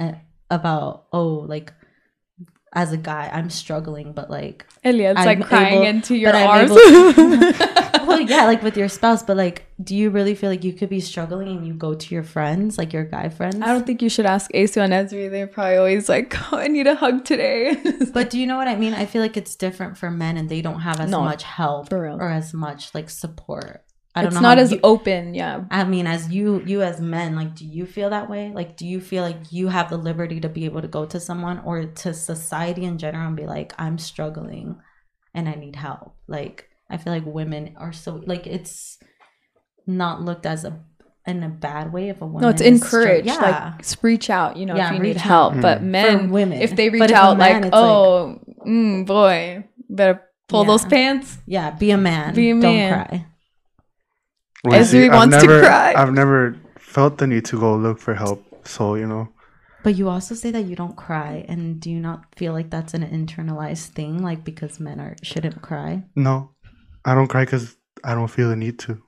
uh, 0.00 0.14
about 0.59 1.06
oh 1.12 1.47
like 1.54 1.73
as 2.75 2.93
a 2.93 2.97
guy 2.97 3.31
I'm 3.33 3.50
struggling, 3.50 4.12
but 4.12 4.31
like 4.31 4.67
Elliot's 4.85 5.19
I'm 5.21 5.26
like 5.26 5.47
crying 5.47 5.75
able- 5.75 5.87
into 5.87 6.14
your 6.17 6.35
arms. 6.35 6.71
able 6.71 6.76
well 8.07 8.21
yeah 8.21 8.47
like 8.47 8.62
with 8.62 8.76
your 8.76 8.88
spouse, 8.88 9.23
but 9.23 9.37
like 9.37 9.67
do 9.83 9.95
you 9.97 10.11
really 10.11 10.35
feel 10.35 10.49
like 10.50 10.64
you 10.64 10.73
could 10.73 10.88
be 10.88 11.00
struggling 11.00 11.49
and 11.49 11.67
you 11.67 11.75
go 11.75 11.93
to 11.95 12.14
your 12.14 12.23
friends 12.23 12.79
like 12.79 12.93
your 12.93 13.05
guy 13.05 13.29
friends? 13.29 13.57
I 13.61 13.67
don't 13.67 13.87
think 13.87 14.00
you 14.00 14.09
should 14.09 14.26
ask 14.26 14.50
Asu 14.52 14.79
and 14.83 14.93
Esri. 14.93 15.31
They're 15.31 15.47
probably 15.47 15.76
always 15.76 16.09
like, 16.09 16.35
oh, 16.52 16.57
I 16.59 16.69
need 16.69 16.87
a 16.87 16.95
hug 16.95 17.25
today. 17.25 17.76
But 18.12 18.31
do 18.31 18.38
you 18.38 18.47
know 18.47 18.57
what 18.57 18.69
I 18.69 18.76
mean? 18.76 18.95
I 18.95 19.07
feel 19.07 19.23
like 19.23 19.37
it's 19.37 19.55
different 19.57 19.99
for 19.99 20.11
men, 20.11 20.37
and 20.37 20.49
they 20.49 20.62
don't 20.62 20.81
have 20.81 21.00
as 21.00 21.11
No, 21.11 21.23
much 21.23 21.43
help 21.43 21.88
for 21.91 22.02
real. 22.02 22.17
or 22.21 22.29
as 22.31 22.55
much 22.55 22.95
like 22.95 23.11
support. 23.11 23.85
I 24.14 24.21
don't 24.23 24.26
it's 24.28 24.35
know. 24.35 24.40
not 24.42 24.59
as 24.59 24.73
you- 24.73 24.81
open. 24.85 25.35
Yeah. 25.35 25.64
I 25.71 25.85
mean, 25.85 26.07
as 26.07 26.31
you 26.31 26.62
you 26.66 26.83
as 26.83 27.00
men, 27.00 27.35
like, 27.35 27.54
do 27.54 27.64
you 27.66 27.87
feel 27.87 28.11
that 28.11 28.28
way? 28.28 28.52
Like, 28.54 28.76
do 28.76 28.87
you 28.87 29.00
feel 29.00 29.23
like 29.23 29.38
you 29.50 29.69
have 29.69 29.88
the 29.88 29.97
liberty 29.97 30.38
to 30.40 30.49
be 30.50 30.64
able 30.66 30.83
to 30.83 30.88
go 30.88 31.07
to 31.07 31.19
someone 31.19 31.61
or 31.64 31.85
to 31.87 32.12
society 32.12 32.85
in 32.85 32.99
general 32.99 33.26
and 33.28 33.37
be 33.37 33.47
like, 33.47 33.73
I'm 33.78 33.97
struggling 33.99 34.76
and 35.35 35.49
I 35.49 35.54
need 35.54 35.76
help? 35.76 36.14
Like, 36.28 36.69
I 36.90 36.99
feel 36.99 37.12
like 37.14 37.25
women 37.25 37.75
are 37.78 37.92
so 37.95 38.23
like 38.26 38.47
it's 38.47 38.99
not 39.87 40.21
looked 40.23 40.47
as 40.47 40.64
a 40.64 40.78
in 41.26 41.42
a 41.42 41.49
bad 41.49 41.92
way 41.92 42.09
if 42.09 42.21
a 42.21 42.26
woman. 42.26 42.42
No, 42.42 42.49
it's 42.49 42.61
is 42.61 42.81
str- 42.87 42.99
encouraged. 43.00 43.26
yeah. 43.28 43.37
Like 43.37 43.81
s- 43.81 43.97
reach 44.02 44.28
out, 44.28 44.57
you 44.57 44.66
know, 44.66 44.75
Yeah, 44.76 44.88
if 44.88 44.95
you 44.95 44.99
need 44.99 45.09
reach 45.14 45.23
help. 45.23 45.54
out. 45.54 45.62
But 45.62 45.78
Mm. 45.81 45.85
men, 45.85 46.19
For 46.28 46.33
women. 46.35 46.61
if 46.61 46.75
they 46.76 46.90
reach 46.90 47.02
if 47.04 47.12
out, 47.12 47.38
man, 47.38 47.62
like, 47.62 47.64
it's 47.66 47.73
like- 47.73 47.83
oh, 47.83 48.40
mm, 48.66 49.07
boy, 49.07 49.64
better 49.88 50.21
pull 50.49 50.64
those 50.64 50.85
pants. 50.85 51.38
yeah, 51.47 51.71
be 51.71 51.92
a 51.92 51.97
man. 51.97 52.35
Be 52.35 52.50
a 52.50 52.61
Don't 52.61 52.90
cry. 52.92 53.26
Well, 54.64 54.78
you 54.78 54.85
Ezri 54.85 55.11
I've 55.11 55.14
wants 55.14 55.37
to 55.42 55.47
cry. 55.61 55.95
I've 55.97 56.12
never 56.12 56.57
felt 56.78 57.19
the 57.19 57.26
need 57.26 57.45
to 57.47 57.59
go 57.59 57.76
look 57.76 57.99
for 57.99 58.14
help. 58.14 58.45
So 58.66 58.95
you 58.95 59.07
know, 59.07 59.28
But 59.83 59.97
you 59.97 60.09
also 60.09 60.35
say 60.35 60.50
that 60.52 60.66
you 60.66 60.76
don't 60.76 60.97
cry, 60.97 61.45
and 61.49 61.81
do 61.81 61.90
you 61.90 61.99
not 62.00 62.25
feel 62.37 62.52
like 62.52 62.71
that's 62.71 62.95
an 62.95 63.02
internalized 63.02 63.88
thing, 63.88 64.23
like 64.23 64.45
because 64.45 64.78
men 64.78 65.00
are 65.00 65.16
shouldn't 65.23 65.62
cry? 65.62 66.04
no, 66.14 66.50
I 67.04 67.14
don't 67.14 67.28
cry 67.28 67.45
because 67.45 67.76
I 68.04 68.14
don't 68.14 68.28
feel 68.28 68.49
the 68.50 68.57
need 68.57 68.78
to. 68.81 69.02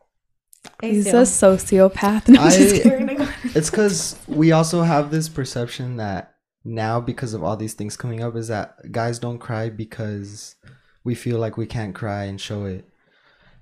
He's 0.80 1.06
a 1.06 1.22
sociopath. 1.22 2.28
No, 2.28 2.40
I'm 2.40 2.50
just 2.50 3.56
It's 3.56 3.70
because 3.70 4.18
we 4.26 4.52
also 4.52 4.82
have 4.82 5.10
this 5.10 5.28
perception 5.28 5.96
that 5.98 6.34
now, 6.64 7.00
because 7.00 7.34
of 7.34 7.42
all 7.44 7.56
these 7.56 7.74
things 7.74 7.96
coming 7.96 8.22
up, 8.22 8.34
is 8.34 8.48
that 8.48 8.90
guys 8.90 9.18
don't 9.18 9.38
cry 9.38 9.68
because 9.68 10.56
we 11.04 11.14
feel 11.14 11.38
like 11.38 11.56
we 11.58 11.66
can't 11.66 11.94
cry 11.94 12.24
and 12.24 12.40
show 12.40 12.64
it. 12.64 12.88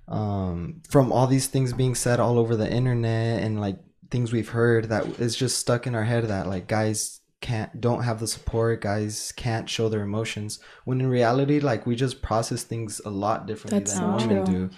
Um, 0.09 0.82
from 0.90 1.12
all 1.12 1.26
these 1.26 1.47
things 1.47 1.73
being 1.73 1.94
said 1.94 2.21
all 2.21 2.38
over 2.38 2.56
the 2.56 2.71
internet 2.71 3.42
and 3.42 3.61
like 3.61 3.78
things 4.11 4.32
we've 4.32 4.49
heard, 4.49 4.88
that 4.90 5.06
is 5.21 5.37
just 5.37 5.59
stuck 5.59 5.87
in 5.87 5.94
our 5.94 6.04
head 6.04 6.25
that 6.25 6.47
like 6.47 6.66
guys 6.66 7.21
can't 7.40 7.80
don't 7.80 8.04
have 8.04 8.21
the 8.21 8.28
support 8.28 8.80
guys 8.80 9.32
can't 9.35 9.68
show 9.68 9.88
their 9.88 10.02
emotions 10.02 10.61
when 10.85 11.00
in 11.00 11.09
reality 11.09 11.59
like 11.59 11.85
we 11.87 11.97
just 11.97 12.23
process 12.23 12.62
things 12.62 13.00
a 13.04 13.11
lot 13.11 13.49
differently 13.49 13.80
That's 13.80 13.99
than 13.99 14.14
women 14.14 14.47
true. 14.47 14.68
do 14.68 14.71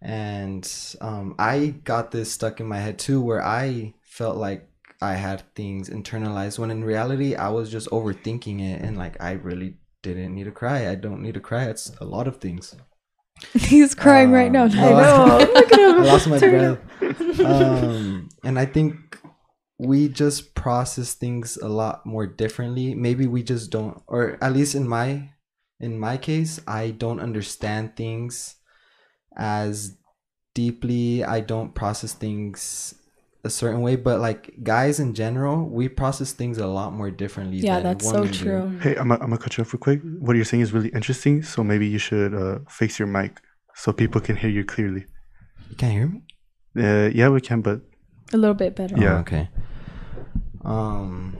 and 0.00 0.96
um, 1.00 1.34
I 1.38 1.74
got 1.84 2.10
this 2.10 2.30
stuck 2.30 2.60
in 2.60 2.66
my 2.66 2.78
head 2.78 2.98
too, 2.98 3.20
where 3.20 3.44
I 3.44 3.94
felt 4.02 4.36
like 4.36 4.68
I 5.00 5.14
had 5.14 5.42
things 5.54 5.90
internalized 5.90 6.58
when 6.58 6.70
in 6.70 6.84
reality 6.84 7.34
I 7.34 7.48
was 7.48 7.70
just 7.70 7.88
overthinking 7.90 8.60
it, 8.60 8.80
and 8.82 8.96
like 8.96 9.20
I 9.20 9.32
really 9.32 9.78
didn't 10.02 10.34
need 10.34 10.44
to 10.44 10.52
cry. 10.52 10.88
I 10.88 10.94
don't 10.94 11.22
need 11.22 11.34
to 11.34 11.40
cry. 11.40 11.64
It's 11.64 11.90
a 12.00 12.04
lot 12.04 12.28
of 12.28 12.36
things. 12.36 12.76
He's 13.54 13.94
crying 13.94 14.30
right 14.30 14.50
now. 14.50 14.64
Um, 14.64 14.72
I 14.78 14.90
know. 14.90 15.50
Look 15.52 15.72
at 15.72 15.78
I 15.78 16.02
lost 16.04 16.28
my 16.28 16.38
Turn 16.40 16.78
breath. 17.00 17.40
Um, 17.40 18.28
and 18.44 18.58
I 18.58 18.66
think 18.66 19.18
we 19.78 20.08
just 20.08 20.54
process 20.54 21.14
things 21.14 21.56
a 21.56 21.68
lot 21.68 22.04
more 22.04 22.26
differently. 22.26 22.94
Maybe 22.94 23.26
we 23.26 23.42
just 23.42 23.70
don't, 23.70 24.02
or 24.06 24.38
at 24.42 24.52
least 24.52 24.74
in 24.74 24.88
my 24.88 25.30
in 25.80 25.98
my 25.98 26.16
case, 26.16 26.60
I 26.66 26.90
don't 26.90 27.20
understand 27.20 27.96
things 27.96 28.56
as 29.36 29.96
deeply. 30.54 31.22
I 31.22 31.40
don't 31.40 31.74
process 31.74 32.12
things 32.12 32.94
a 33.48 33.54
certain 33.62 33.80
way, 33.86 33.94
but 34.08 34.16
like 34.28 34.42
guys 34.74 34.94
in 35.04 35.10
general, 35.22 35.56
we 35.78 35.84
process 36.02 36.30
things 36.40 36.56
a 36.58 36.66
lot 36.78 36.90
more 36.98 37.10
differently. 37.22 37.58
Yeah, 37.58 37.76
than 37.76 37.84
that's 37.88 38.06
so 38.06 38.14
women 38.14 38.32
do. 38.32 38.38
true. 38.44 38.62
Hey, 38.84 38.94
I'm, 39.00 39.10
I'm 39.12 39.18
gonna 39.18 39.38
cut 39.44 39.52
you 39.56 39.62
off 39.62 39.72
real 39.72 39.80
quick. 39.88 40.00
What 40.26 40.36
you're 40.36 40.50
saying 40.52 40.62
is 40.66 40.70
really 40.76 40.92
interesting. 41.00 41.42
So 41.42 41.64
maybe 41.64 41.86
you 41.94 42.00
should 42.08 42.32
uh, 42.42 42.58
fix 42.68 42.98
your 43.00 43.08
mic 43.08 43.32
so 43.74 43.92
people 44.02 44.20
can 44.20 44.36
hear 44.42 44.50
you 44.58 44.64
clearly. 44.74 45.04
You 45.70 45.76
can't 45.80 45.92
hear 45.98 46.06
me. 46.14 46.18
Uh, 46.84 47.08
yeah, 47.18 47.28
we 47.28 47.40
can, 47.40 47.60
but 47.68 47.80
A 48.32 48.36
little 48.36 48.54
bit 48.54 48.76
better. 48.76 48.96
Yeah. 48.96 49.16
Oh, 49.16 49.24
okay. 49.24 49.44
Um. 50.64 51.36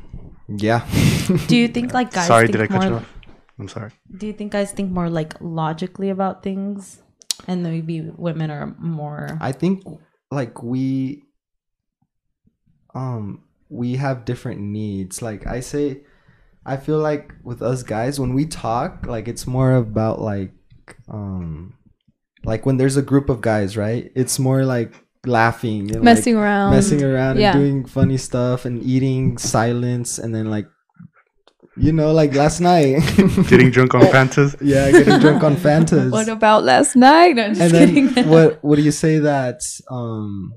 Yeah. 0.49 0.81
Do 1.47 1.57
you 1.57 1.69
think 1.69 1.93
like 1.93 2.11
guys? 2.13 2.27
sorry, 2.27 2.47
think 2.47 2.57
did 2.57 2.63
I 2.63 2.67
cut 2.67 2.81
more, 2.81 2.91
you 2.91 2.97
off? 2.97 3.09
I'm 3.59 3.69
sorry. 3.69 3.91
Do 4.17 4.27
you 4.27 4.33
think 4.33 4.53
guys 4.53 4.73
think 4.73 4.91
more 4.91 5.11
like 5.11 5.35
logically 5.41 6.09
about 6.09 6.43
things, 6.43 7.03
and 7.47 7.63
maybe 7.63 8.01
women 8.17 8.51
are 8.51 8.75
more? 8.79 9.37
I 9.41 9.53
think 9.53 9.85
like 10.31 10.63
we 10.63 11.25
um 12.95 13.43
we 13.69 13.97
have 13.97 14.25
different 14.25 14.61
needs. 14.61 15.21
Like 15.23 15.47
I 15.47 15.61
say 15.61 16.03
I 16.65 16.77
feel 16.77 16.99
like 16.99 17.33
with 17.45 17.63
us 17.63 17.83
guys 17.83 18.19
when 18.21 18.35
we 18.35 18.47
talk, 18.47 19.07
like 19.07 19.29
it's 19.29 19.47
more 19.47 19.75
about 19.75 20.21
like 20.21 20.53
um 21.09 21.75
like 22.45 22.65
when 22.67 22.77
there's 22.77 22.97
a 22.97 23.03
group 23.03 23.29
of 23.29 23.41
guys, 23.41 23.77
right? 23.77 24.11
It's 24.15 24.39
more 24.39 24.65
like 24.65 24.95
laughing 25.27 25.91
and 25.95 26.03
Messing 26.03 26.37
like, 26.37 26.45
around. 26.45 26.71
messing 26.73 27.03
around 27.03 27.39
yeah. 27.39 27.51
and 27.53 27.61
doing 27.61 27.85
funny 27.85 28.17
stuff 28.17 28.65
and 28.65 28.83
eating 28.83 29.37
silence 29.37 30.19
and 30.19 30.33
then 30.35 30.49
like 30.49 30.67
you 31.77 31.93
know 31.93 32.13
like 32.13 32.35
last 32.35 32.61
night 32.61 33.01
Getting 33.49 33.71
drunk 33.71 33.95
on 33.95 34.03
Fantas. 34.03 34.57
yeah 34.61 34.91
getting 34.91 35.19
drunk 35.19 35.43
on 35.43 35.57
Fantas 35.67 36.11
What 36.11 36.29
about 36.29 36.65
last 36.65 36.97
night? 36.97 37.35
No, 37.37 37.45
I'm 37.47 37.55
just 37.55 37.61
and 37.61 37.73
kidding. 37.73 38.07
then 38.15 38.29
what 38.35 38.63
what 38.65 38.77
do 38.77 38.83
you 38.83 38.93
say 38.93 39.19
that 39.19 39.61
um 39.91 40.55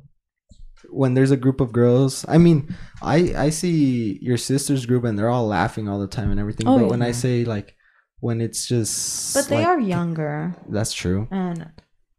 when 0.91 1.13
there's 1.13 1.31
a 1.31 1.37
group 1.37 1.59
of 1.61 1.71
girls 1.71 2.25
i 2.27 2.37
mean 2.37 2.75
i 3.01 3.33
i 3.45 3.49
see 3.49 4.19
your 4.21 4.37
sister's 4.37 4.85
group 4.85 5.03
and 5.03 5.17
they're 5.17 5.29
all 5.29 5.47
laughing 5.47 5.87
all 5.87 5.99
the 5.99 6.07
time 6.07 6.29
and 6.31 6.39
everything 6.39 6.67
Oh, 6.67 6.79
but 6.79 6.87
when 6.89 7.01
i 7.01 7.11
say 7.11 7.45
like 7.45 7.75
when 8.19 8.41
it's 8.41 8.67
just 8.67 9.33
but 9.33 9.47
they 9.47 9.57
like- 9.57 9.67
are 9.67 9.79
younger, 9.79 10.53
that's 10.69 10.93
true 10.93 11.27
and 11.31 11.69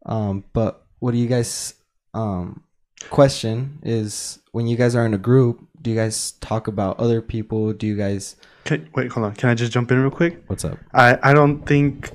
um 0.05 0.43
but 0.53 0.85
what 0.99 1.11
do 1.11 1.17
you 1.17 1.27
guys 1.27 1.75
um 2.13 2.63
question 3.09 3.79
is 3.83 4.39
when 4.51 4.67
you 4.67 4.75
guys 4.77 4.95
are 4.95 5.05
in 5.05 5.13
a 5.13 5.17
group 5.17 5.59
do 5.81 5.89
you 5.91 5.95
guys 5.95 6.31
talk 6.39 6.67
about 6.67 6.99
other 6.99 7.21
people 7.21 7.73
do 7.73 7.85
you 7.87 7.95
guys 7.97 8.35
Can, 8.63 8.89
wait, 8.95 9.11
hold 9.11 9.25
on. 9.27 9.33
Can 9.35 9.49
I 9.49 9.55
just 9.55 9.71
jump 9.71 9.91
in 9.91 9.99
real 9.99 10.11
quick? 10.11 10.41
what's 10.47 10.63
up 10.65 10.77
I, 10.93 11.17
I 11.21 11.33
don't 11.33 11.65
think 11.65 12.11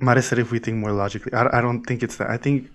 Mara 0.00 0.22
said 0.22 0.38
if 0.38 0.52
we 0.52 0.60
think 0.60 0.76
more 0.76 0.92
logically. 0.92 1.32
I, 1.32 1.58
I 1.58 1.60
don't 1.60 1.82
think 1.82 2.04
it's 2.04 2.16
that. 2.18 2.30
I 2.30 2.36
think 2.36 2.70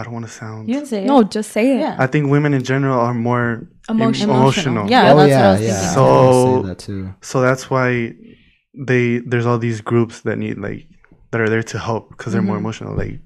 I 0.00 0.02
don't 0.04 0.12
want 0.18 0.26
to 0.26 0.32
sound. 0.32 0.68
you 0.68 0.76
can 0.78 0.86
say 0.86 1.04
no, 1.04 1.20
it. 1.20 1.30
just 1.30 1.50
say 1.52 1.64
it. 1.76 1.80
Yeah. 1.80 1.96
I 2.04 2.06
think 2.12 2.30
women 2.30 2.52
in 2.54 2.62
general 2.72 2.98
are 3.06 3.14
more 3.14 3.46
em- 3.88 3.96
Emotional. 3.96 4.36
emotional. 4.36 4.90
Yeah, 4.90 5.12
oh 5.12 5.16
that's 5.18 5.30
yeah 5.30 5.40
what 5.40 5.46
I 5.46 5.52
was 5.52 5.60
yeah 5.60 5.72
thinking. 5.80 5.94
So- 5.94 6.44
was 6.44 6.62
say 6.62 6.68
that 6.68 6.78
too 6.86 7.14
So 7.30 7.40
that's 7.46 7.64
why 7.72 7.88
they 8.88 9.18
there's 9.30 9.46
all 9.46 9.58
these 9.58 9.80
groups 9.80 10.20
that 10.26 10.36
need 10.38 10.56
like 10.58 10.86
that 11.30 11.40
are 11.40 11.48
there 11.54 11.62
to 11.72 11.78
help 11.78 12.02
because 12.10 12.32
they're 12.32 12.42
more 12.50 12.56
Mhm. 12.56 12.64
emotional. 12.64 12.92
Like 12.96 13.20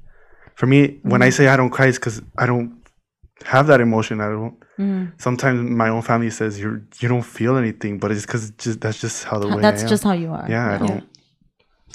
for 0.57 0.67
me, 0.67 0.99
when 1.03 1.23
I 1.23 1.31
say 1.31 1.45
I 1.49 1.57
don't 1.57 1.71
cry, 1.71 1.87
it's 1.87 1.99
because 1.99 2.21
I 2.39 2.47
don't 2.47 2.71
have 3.45 3.67
that 3.69 3.81
emotion. 3.81 4.21
I 4.21 4.29
don't. 4.29 4.55
Mhm. 4.79 5.13
Sometimes 5.27 5.57
my 5.71 5.89
own 5.95 6.03
family 6.03 6.31
says 6.31 6.59
you 6.63 6.69
you 7.01 7.09
don't 7.09 7.27
feel 7.39 7.57
anything, 7.57 7.99
but 7.99 8.11
it's 8.13 8.27
because 8.27 8.51
just 8.65 8.81
that's 8.81 9.01
just 9.01 9.25
how 9.25 9.39
the 9.39 9.49
way 9.49 9.61
That's 9.67 9.83
I 9.83 9.85
am. 9.87 9.91
just 9.95 10.05
how 10.09 10.13
you 10.25 10.31
are. 10.39 10.47
yeah. 10.55 10.75
I 10.75 10.79
don't. 10.87 11.05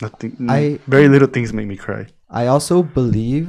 Nothing. 0.01 0.31
I- 0.49 0.79
very 0.87 1.07
little 1.09 1.27
things 1.27 1.51
make 1.53 1.67
me 1.67 1.75
cry. 1.75 2.07
I 2.29 2.45
also 2.47 2.83
believe, 2.83 3.47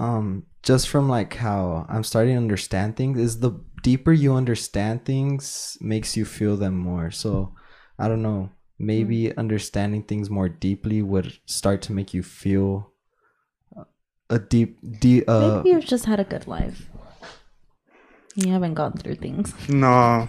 um, 0.00 0.46
just 0.62 0.88
from 0.88 1.08
like 1.08 1.34
how 1.36 1.86
I'm 1.88 2.02
starting 2.04 2.34
to 2.34 2.40
understand 2.40 2.96
things, 2.96 3.18
is 3.20 3.40
the 3.40 3.52
deeper 3.82 4.12
you 4.12 4.34
understand 4.34 5.04
things 5.04 5.76
makes 5.80 6.16
you 6.16 6.24
feel 6.24 6.56
them 6.56 6.76
more. 6.76 7.10
So 7.10 7.54
I 7.98 8.08
don't 8.08 8.22
know, 8.22 8.50
maybe 8.78 9.24
Mm. 9.28 9.36
understanding 9.36 10.02
things 10.02 10.30
more 10.30 10.48
deeply 10.48 11.02
would 11.02 11.38
start 11.46 11.82
to 11.82 11.92
make 11.92 12.14
you 12.14 12.22
feel 12.22 12.92
a 14.30 14.38
deep, 14.38 14.78
deep. 15.00 15.24
Uh, 15.28 15.62
Maybe 15.62 15.70
you've 15.70 15.84
just 15.86 16.06
had 16.06 16.20
a 16.20 16.24
good 16.24 16.46
life. 16.46 16.88
You 18.36 18.52
haven't 18.52 18.74
gone 18.74 18.92
through 18.94 19.16
things. 19.16 19.52
No, 19.68 20.28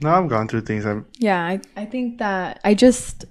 no, 0.00 0.10
I've 0.10 0.28
gone 0.28 0.48
through 0.48 0.62
things. 0.62 0.84
I've 0.86 1.04
Yeah, 1.18 1.40
I, 1.40 1.60
I 1.76 1.86
think 1.86 2.18
that 2.18 2.60
I 2.64 2.74
just 2.74 3.24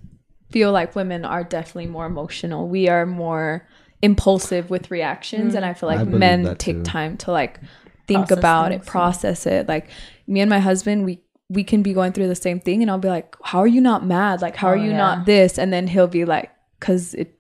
feel 0.50 0.72
like 0.72 0.96
women 0.96 1.26
are 1.26 1.44
definitely 1.44 1.88
more 1.88 2.06
emotional. 2.06 2.68
We 2.68 2.88
are 2.90 3.06
more 3.06 3.68
impulsive 4.02 4.70
with 4.70 4.92
reactions, 4.92 5.56
and 5.56 5.66
I 5.66 5.74
feel 5.74 5.90
like 5.90 6.00
believe 6.06 6.20
men 6.20 6.56
take 6.58 6.78
too. 6.78 6.84
time 6.84 7.18
to 7.18 7.32
like 7.32 7.60
think 8.08 8.28
Process 8.28 8.38
about 8.38 8.70
things, 8.72 8.82
it 8.84 8.88
process 8.88 9.46
it 9.46 9.68
like 9.68 9.90
me 10.28 10.40
and 10.40 10.50
my 10.50 10.60
husband 10.60 11.04
we 11.04 11.22
we 11.50 11.64
can 11.64 11.82
be 11.84 11.94
going 11.94 12.14
through 12.14 12.28
the 12.30 12.36
same 12.36 12.58
thing 12.60 12.82
and 12.82 12.90
i'll 12.90 12.98
be 12.98 13.10
like 13.10 13.36
how 13.44 13.60
are 13.60 13.68
you 13.68 13.82
not 13.82 14.06
mad 14.06 14.42
like 14.42 14.56
how 14.56 14.68
Oh, 14.70 14.72
are 14.72 14.78
you 14.78 14.92
yeah. 14.92 14.98
not 14.98 15.26
this 15.26 15.58
and 15.58 15.74
then 15.74 15.88
he'll 15.88 16.08
be 16.08 16.24
like 16.24 16.50
because 16.80 17.14
it, 17.16 17.38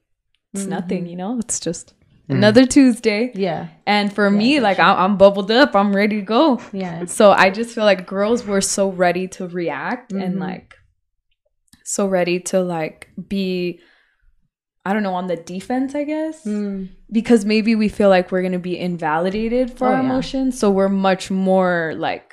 it's 0.53 0.63
Mhm. 0.65 0.69
nothing 0.69 1.05
you 1.07 1.15
know 1.15 1.39
it's 1.39 1.59
just 1.61 1.93
Mm. 2.29 2.35
another 2.35 2.65
tuesday 2.65 3.31
Yeah. 3.33 3.67
and 3.85 4.11
for 4.11 4.25
Yeah, 4.29 4.37
me 4.37 4.55
for 4.57 4.61
like 4.63 4.75
sure. 4.75 4.85
I- 4.85 5.03
i'm 5.05 5.15
bubbled 5.17 5.51
up 5.51 5.73
i'm 5.73 5.95
ready 5.95 6.17
to 6.17 6.25
go 6.25 6.59
Yeah. 6.73 7.05
so 7.05 7.31
i 7.31 7.49
just 7.49 7.69
feel 7.73 7.85
like 7.85 8.05
girls 8.05 8.45
were 8.45 8.59
so 8.59 8.89
ready 8.89 9.29
to 9.29 9.47
react 9.47 10.11
and 10.11 10.35
Mhm. 10.35 10.39
like 10.41 10.73
so 11.85 12.07
ready 12.07 12.41
to 12.41 12.59
like 12.59 13.09
be 13.29 13.79
i 14.87 14.93
don't 14.93 15.03
know 15.07 15.13
on 15.21 15.27
the 15.27 15.35
defense 15.55 15.89
i 16.01 16.03
guess 16.13 16.37
Mm. 16.45 16.89
because 17.19 17.41
maybe 17.53 17.71
we 17.83 17.89
feel 17.97 18.09
like 18.15 18.31
we're 18.31 18.45
going 18.47 18.59
to 18.61 18.67
be 18.71 18.77
invalidated 18.89 19.67
for 19.77 19.85
Oh, 19.87 19.91
our 19.91 19.97
yeah. 20.01 20.07
emotions 20.09 20.57
so 20.59 20.65
we're 20.77 20.89
much 21.11 21.25
more 21.49 21.93
like 22.07 22.27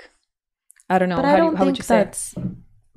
i 0.92 0.98
don't 0.98 1.08
know 1.10 1.16
But 1.20 1.24
how, 1.30 1.32
I 1.34 1.36
do 1.36 1.42
don't 1.44 1.52
would 1.58 1.64
think 1.66 1.78
you 1.78 1.84
say 1.90 1.96
that's 2.04 2.34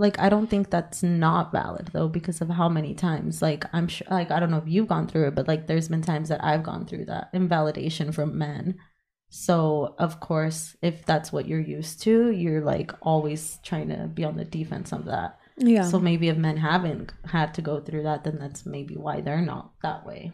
like 0.05 0.19
I 0.19 0.29
don't 0.29 0.45
think 0.53 0.69
that's 0.69 1.01
not 1.01 1.51
valid 1.51 1.85
though 1.91 2.07
because 2.17 2.39
of 2.41 2.49
how 2.59 2.69
many 2.69 2.93
times 2.93 3.41
like 3.41 3.65
I'm 3.73 3.87
sure 3.87 4.05
like 4.11 4.29
I 4.29 4.39
don't 4.39 4.51
know 4.51 4.59
if 4.65 4.67
you've 4.73 4.87
gone 4.93 5.07
through 5.07 5.27
it, 5.29 5.33
but 5.37 5.47
like 5.47 5.65
there's 5.65 5.87
been 5.89 6.03
times 6.03 6.29
that 6.29 6.43
I've 6.49 6.61
gone 6.69 6.85
through 6.85 7.05
that 7.05 7.29
invalidation 7.33 8.11
from 8.11 8.37
men. 8.37 8.75
So 9.29 9.95
of 9.97 10.19
course, 10.19 10.75
if 10.83 11.03
that's 11.09 11.31
what 11.33 11.47
you're 11.47 11.59
used 11.77 12.03
to, 12.03 12.29
you're 12.29 12.61
like 12.61 12.91
always 13.01 13.57
trying 13.63 13.89
to 13.89 14.05
be 14.07 14.23
on 14.23 14.37
the 14.37 14.45
defense 14.45 14.91
of 14.93 15.05
that. 15.05 15.39
Yeah 15.57 15.83
So 15.89 15.99
maybe 15.99 16.27
if 16.29 16.37
men 16.37 16.57
haven't 16.57 17.11
had 17.25 17.53
to 17.55 17.61
go 17.61 17.79
through 17.79 18.03
that, 18.03 18.23
then 18.23 18.37
that's 18.39 18.65
maybe 18.65 18.95
why 18.95 19.21
they're 19.21 19.41
not 19.41 19.71
that 19.83 20.05
way. 20.05 20.31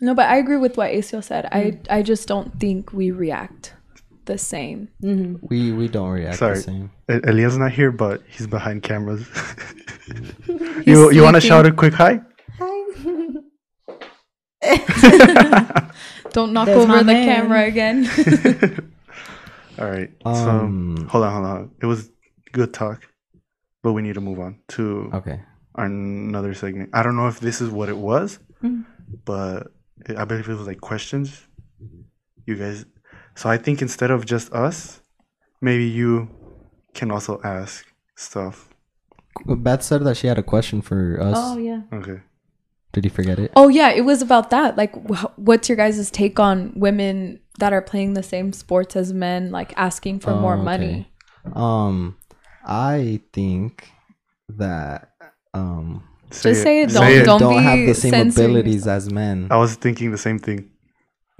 no 0.00 0.14
but 0.14 0.26
i 0.28 0.36
agree 0.36 0.56
with 0.56 0.76
what 0.76 0.90
Acio 0.92 1.20
said 1.22 1.44
Mm. 1.46 1.56
i 1.90 1.96
i 1.98 2.02
just 2.02 2.28
don't 2.28 2.58
think 2.60 2.92
we 2.92 3.10
react 3.10 3.74
the 4.26 4.38
same 4.38 4.88
Mm-hmm. 5.02 5.46
We 5.50 5.72
we 5.72 5.88
don't 5.88 6.10
react 6.10 6.38
Sorry. 6.38 6.56
the 6.56 6.62
same. 6.62 6.90
Elia's 7.08 7.54
is 7.54 7.58
not 7.58 7.72
here, 7.72 7.90
but 7.90 8.22
he's 8.34 8.46
behind 8.46 8.82
cameras. 8.82 9.22
He's 10.84 10.86
you 10.86 11.10
you 11.16 11.22
want 11.22 11.34
to 11.40 11.40
shout 11.40 11.66
a 11.66 11.72
quick 11.72 11.94
hi? 11.94 12.20
Hi. 12.58 12.76
don't 16.32 16.52
knock 16.52 16.66
There's 16.66 16.84
over 16.84 16.98
the 16.98 17.04
man. 17.04 17.26
camera 17.26 17.64
again 17.66 17.98
All 19.78 19.86
right. 19.88 20.10
Um, 20.24 20.96
so 20.98 21.06
hold 21.08 21.24
on, 21.24 21.32
hold 21.32 21.46
on. 21.46 21.70
It 21.82 21.86
was 21.86 22.10
good 22.52 22.74
talk, 22.74 23.06
but 23.82 23.92
we 23.92 24.02
need 24.02 24.14
to 24.14 24.20
move 24.20 24.38
on 24.40 24.58
to 24.68 25.10
Okay. 25.14 25.40
our 25.74 25.84
another 25.86 26.54
segment. 26.54 26.90
I 26.92 27.02
don't 27.02 27.16
know 27.16 27.28
if 27.28 27.40
this 27.40 27.60
is 27.60 27.70
what 27.70 27.88
it 27.88 27.96
was, 27.96 28.38
Mm. 28.62 28.84
but 29.24 29.68
it, 30.08 30.16
I 30.16 30.24
believe 30.24 30.48
it 30.48 30.54
was 30.54 30.66
like 30.66 30.80
questions. 30.80 31.46
You 32.46 32.56
guys. 32.56 32.84
So 33.36 33.48
I 33.48 33.56
think 33.58 33.80
instead 33.80 34.10
of 34.10 34.26
just 34.26 34.52
us, 34.52 35.00
maybe 35.60 35.84
you 35.84 36.28
can 36.94 37.10
also 37.10 37.40
ask 37.44 37.86
stuff. 38.16 38.68
Beth 39.46 39.82
said 39.82 40.04
that 40.04 40.16
she 40.16 40.26
had 40.26 40.38
a 40.38 40.42
question 40.42 40.82
for 40.82 41.18
us. 41.20 41.36
Oh 41.38 41.56
yeah. 41.58 41.82
Okay. 41.92 42.20
Did 42.92 43.04
you 43.04 43.10
forget 43.10 43.38
it? 43.38 43.52
oh 43.54 43.68
yeah 43.68 43.90
it 43.90 44.00
was 44.04 44.20
about 44.20 44.50
that 44.50 44.76
like 44.76 44.92
wh- 45.08 45.30
what's 45.38 45.68
your 45.68 45.76
guys' 45.76 46.10
take 46.10 46.40
on 46.40 46.72
women 46.74 47.38
that 47.60 47.72
are 47.72 47.80
playing 47.82 48.14
the 48.14 48.22
same 48.22 48.52
sports 48.52 48.96
as 48.96 49.12
men 49.12 49.52
like 49.52 49.72
asking 49.76 50.18
for 50.18 50.34
more 50.34 50.54
Oh, 50.54 50.62
money. 50.62 51.08
Um, 51.54 52.16
I 52.64 53.20
think 53.32 53.88
that 54.48 55.12
um 55.54 56.02
Just 56.30 56.42
say 56.62 56.82
it, 56.82 56.90
Say 56.90 57.24
Don't- 57.24 57.40
don't 57.40 57.56
be 57.58 57.62
have 57.62 57.78
the 57.86 57.94
same 57.94 58.10
censoring 58.12 58.50
abilities 58.50 58.86
as 58.86 59.10
men. 59.10 59.48
I 59.50 59.56
was 59.56 59.74
thinking 59.74 60.10
the 60.12 60.18
same 60.18 60.38
thing. 60.38 60.70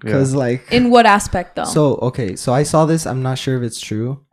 Yeah. 0.02 0.12
Because 0.12 0.34
like 0.34 0.62
in 0.72 0.90
what 0.90 1.06
aspect 1.06 1.56
though 1.56 1.64
So 1.64 1.96
okay, 1.96 2.34
so 2.36 2.52
I 2.52 2.62
saw 2.64 2.86
this. 2.86 3.06
I'm 3.06 3.22
not 3.22 3.38
sure 3.38 3.56
if 3.56 3.62
it's 3.62 3.80
true 3.80 4.24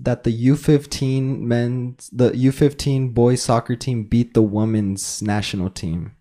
that 0.00 0.24
the 0.24 0.32
U15 0.48 1.40
men, 1.40 1.96
the 2.12 2.30
U15 2.32 3.14
boys 3.14 3.40
soccer 3.42 3.76
team 3.76 4.04
beat 4.04 4.34
the 4.34 4.42
women's 4.42 5.22
national 5.22 5.70
team. 5.70 6.16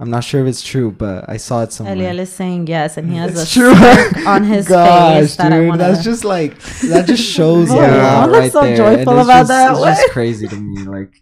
I'm 0.00 0.10
not 0.10 0.24
sure 0.24 0.40
if 0.42 0.48
it's 0.48 0.62
true, 0.62 0.90
but 0.90 1.28
I 1.28 1.36
saw 1.36 1.62
it 1.62 1.72
somewhere. 1.72 1.94
Eliel 1.96 2.18
is 2.18 2.32
saying 2.32 2.66
yes, 2.66 2.96
and 2.96 3.08
he 3.10 3.16
has 3.18 3.30
It's 3.40 3.50
a 3.50 3.54
true. 3.60 3.74
smirk 3.74 4.26
on 4.26 4.42
his 4.44 4.66
face 4.68 5.36
that 5.36 5.52
I 5.52 5.58
dude, 5.60 5.68
want 5.68 5.78
that's 5.78 6.02
just 6.02 6.24
like 6.24 6.58
that 6.90 7.06
just 7.06 7.22
shows 7.36 7.70
a 7.70 7.74
Yeah. 7.76 8.24
lot 8.26 8.30
right 8.30 8.50
so 8.50 8.62
there. 8.62 8.76
joyful 8.76 9.18
it's 9.18 9.24
about 9.26 9.40
just, 9.40 9.48
that. 9.48 9.70
It's 9.72 9.80
What? 9.80 9.96
just 9.96 10.10
crazy 10.10 10.48
to 10.48 10.56
me. 10.56 10.82
Like, 10.84 11.12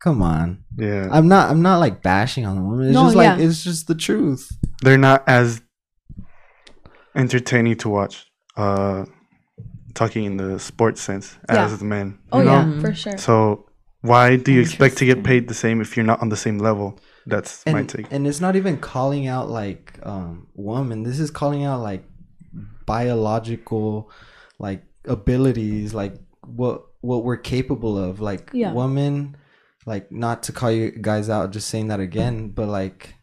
come 0.00 0.22
on. 0.22 0.62
yeah, 0.76 1.08
I'm 1.10 1.26
not. 1.28 1.50
I'm 1.50 1.62
not 1.62 1.78
like 1.78 2.02
bashing 2.02 2.46
on 2.46 2.56
the 2.56 2.62
women. 2.62 2.86
It's 2.88 2.94
No, 2.94 3.04
just 3.04 3.16
like 3.16 3.38
yeah. 3.38 3.44
it's 3.44 3.64
just 3.64 3.88
the 3.88 3.94
truth. 3.96 4.48
they're 4.82 4.98
not 4.98 5.24
as 5.28 5.62
entertaining 7.14 7.76
to 7.78 7.88
watch. 7.88 8.26
Uh, 8.56 9.06
talking 9.94 10.24
in 10.24 10.36
the 10.36 10.58
sports 10.60 11.00
sense 11.00 11.36
Yeah. 11.48 11.64
as 11.64 11.78
the 11.78 11.84
men. 11.84 12.18
oh 12.32 12.38
you 12.38 12.44
know? 12.44 12.52
yeah 12.52 12.80
for 12.80 12.94
sure 12.94 13.18
So 13.18 13.66
why 14.02 14.36
do 14.36 14.52
you 14.52 14.60
expect 14.60 14.98
to 14.98 15.04
get 15.04 15.24
paid 15.24 15.48
the 15.48 15.54
same 15.54 15.80
if 15.80 15.96
you're 15.96 16.06
not 16.06 16.20
on 16.22 16.28
the 16.28 16.36
same 16.36 16.58
level? 16.58 16.98
That's 17.26 17.64
my 17.66 17.80
And, 17.80 17.88
take. 17.88 18.06
and 18.10 18.26
it's 18.26 18.40
not 18.40 18.56
even 18.56 18.78
calling 18.78 19.26
out 19.26 19.48
like 19.50 19.98
um 20.02 20.46
woman. 20.54 21.02
This 21.02 21.18
is 21.20 21.30
calling 21.30 21.64
out 21.64 21.80
like 21.80 22.04
biological 22.86 24.10
like 24.58 24.82
abilities, 25.04 25.94
like 25.94 26.14
what 26.44 26.84
what 27.00 27.24
we're 27.24 27.36
capable 27.36 27.96
of. 27.98 28.20
Like 28.20 28.50
Yeah. 28.52 28.72
women, 28.72 29.36
like 29.86 30.10
not 30.12 30.42
to 30.44 30.52
call 30.52 30.70
you 30.70 30.90
guys 30.90 31.28
out, 31.30 31.52
just 31.52 31.68
saying 31.68 31.88
that 31.88 32.00
again, 32.00 32.48
but 32.48 32.68
like 32.68 33.14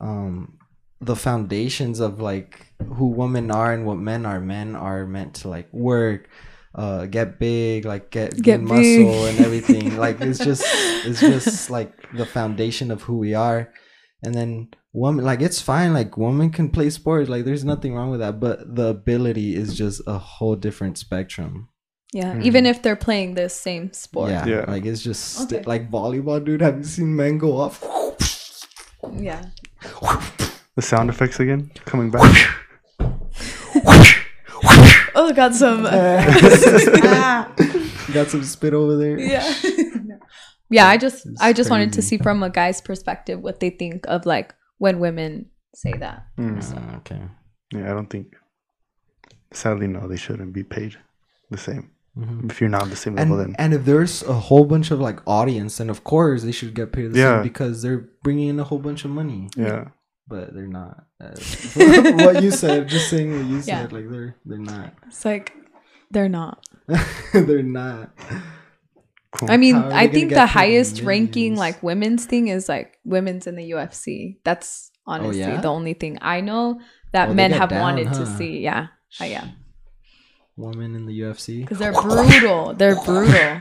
um 0.00 0.58
the 1.00 1.16
foundations 1.16 1.98
of 1.98 2.20
like 2.20 2.66
who 2.96 3.06
women 3.08 3.50
are 3.50 3.72
and 3.72 3.84
what 3.86 3.98
men 3.98 4.24
are. 4.24 4.40
Men 4.40 4.76
are 4.76 5.04
meant 5.06 5.34
to 5.34 5.48
like 5.48 5.72
work, 5.72 6.28
uh, 6.74 7.06
get 7.06 7.38
big, 7.38 7.84
like 7.84 8.10
get 8.10 8.32
Get 8.32 8.42
get 8.42 8.60
muscle 8.62 9.26
and 9.26 9.38
everything. 9.40 9.96
like 10.06 10.20
it's 10.20 10.38
just 10.38 10.62
it's 11.06 11.20
just 11.20 11.70
like 11.70 11.92
the 12.14 12.26
foundation 12.26 12.90
of 12.90 13.02
who 13.02 13.18
we 13.18 13.34
are. 13.34 13.72
And 14.24 14.34
then 14.34 14.68
woman, 14.92 15.24
like 15.24 15.40
it's 15.42 15.60
fine. 15.60 15.92
Like 15.92 16.16
woman 16.16 16.50
can 16.50 16.70
play 16.70 16.90
sports. 16.90 17.28
Like 17.28 17.44
there's 17.44 17.64
nothing 17.64 17.94
wrong 17.94 18.10
with 18.10 18.20
that. 18.20 18.38
But 18.40 18.74
the 18.76 18.86
ability 18.88 19.54
is 19.56 19.76
just 19.76 20.00
a 20.06 20.18
whole 20.18 20.56
different 20.56 20.96
spectrum. 20.98 21.68
yeah 22.14 22.34
Mhm. 22.36 22.44
even 22.44 22.66
if 22.66 22.82
they're 22.82 22.94
playing 23.08 23.34
the 23.40 23.48
same 23.48 23.90
sport 23.92 24.28
Yeah, 24.30 24.44
Yeah. 24.46 24.64
like 24.68 24.84
it's 24.84 25.00
just 25.02 25.22
sti- 25.42 25.56
Okay. 25.56 25.64
like 25.72 25.90
volleyball, 25.90 26.44
dude. 26.44 26.60
Have 26.60 26.76
you 26.78 26.84
seen 26.84 27.16
men 27.16 27.38
go 27.38 27.56
off? 27.56 27.80
yeah 29.16 29.42
The 30.76 30.82
sound 30.82 31.10
effects 31.10 31.40
again 31.40 31.70
coming 31.84 32.10
back. 32.10 32.32
oh 35.22 35.32
got 35.32 35.54
some 35.54 35.86
Ah. 35.86 37.52
Got 38.12 38.28
some 38.28 38.42
spit 38.44 38.74
over 38.74 38.96
there. 38.96 39.18
yeah 39.18 39.46
yeah 40.76 40.86
i 40.88 40.96
just 40.98 41.24
It's 41.26 41.40
i 41.40 41.52
just 41.52 41.70
wanted 41.70 41.92
to 41.94 42.02
see 42.02 42.18
from 42.18 42.42
a 42.42 42.50
guy's 42.50 42.80
perspective 42.80 43.40
what 43.40 43.60
they 43.60 43.70
think 43.70 44.04
of 44.08 44.26
like 44.26 44.54
when 44.78 44.98
women 44.98 45.46
say 45.74 45.92
that 46.04 46.26
Mm. 46.38 46.58
Uh, 46.60 46.96
okay. 46.98 47.20
Yeah, 47.74 47.90
I 47.90 47.94
don't 47.96 48.10
think. 48.10 48.26
Sadly, 49.52 49.86
no, 49.86 50.08
they 50.08 50.16
shouldn't 50.16 50.52
be 50.52 50.64
paid 50.64 50.96
the 51.50 51.56
same. 51.56 51.90
Mhm. 52.18 52.50
If 52.50 52.60
you're 52.60 52.68
not 52.68 52.82
on 52.82 52.90
the 52.90 52.96
same 52.96 53.16
And, 53.18 53.30
level, 53.30 53.44
then 53.44 53.54
and 53.58 53.72
if 53.72 53.84
there's 53.86 54.22
a 54.24 54.34
whole 54.48 54.64
bunch 54.66 54.90
of 54.90 54.98
like 55.00 55.20
audience, 55.26 55.78
then 55.78 55.88
of 55.88 56.04
course 56.04 56.42
they 56.42 56.52
should 56.52 56.74
get 56.74 56.92
paid 56.92 57.12
the 57.12 57.18
Yeah. 57.18 57.36
same 57.36 57.42
because 57.50 57.80
they're 57.82 58.04
bringing 58.22 58.48
in 58.48 58.60
a 58.60 58.64
whole 58.64 58.78
bunch 58.88 59.04
of 59.06 59.10
money. 59.10 59.48
yeah, 59.56 59.88
But 60.28 60.54
they're 60.54 60.66
not. 60.66 61.04
Uh, 61.20 61.34
what 62.24 62.42
you 62.42 62.50
said, 62.50 62.88
just 62.88 63.10
saying 63.10 63.32
what 63.36 63.44
you 63.46 63.56
Yeah. 63.58 63.82
said, 63.82 63.92
like 63.92 64.08
they're 64.10 64.36
they're 64.46 64.58
not. 64.58 64.94
it's 65.06 65.24
like 65.24 65.52
they're 66.10 66.28
not 66.28 66.64
they're 67.32 67.62
not. 67.62 68.10
cool. 69.32 69.50
I 69.50 69.56
mean, 69.56 69.74
How 69.76 69.84
are 69.86 69.88
they 69.90 69.96
I 69.96 70.08
think 70.08 70.30
the 70.30 70.36
paid 70.36 70.48
highest 70.48 71.02
ranking 71.02 71.56
like 71.56 71.82
women's 71.82 72.24
thing 72.26 72.48
is 72.48 72.68
like 72.68 72.98
women's 73.04 73.46
in 73.46 73.56
the 73.56 73.70
UFC. 73.72 74.36
That's 74.44 74.90
honestly 75.06 75.42
Oh, 75.44 75.48
yeah? 75.48 75.60
the 75.60 75.68
only 75.68 75.94
thing 75.94 76.18
I 76.22 76.40
know 76.40 76.80
that 77.12 77.30
Oh, 77.30 77.34
men 77.34 77.50
have 77.52 77.70
down, 77.70 77.80
wanted 77.80 78.12
to 78.14 78.26
see. 78.26 78.60
Yeah, 78.60 78.88
oh, 79.20 79.24
yeah, 79.24 79.48
Woman 80.56 80.94
in 80.94 81.06
the 81.06 81.18
UFC. 81.20 81.60
because 81.60 81.78
they're 81.78 81.92
brutal. 81.92 82.74
They're 82.74 82.96
brutal. 82.96 83.60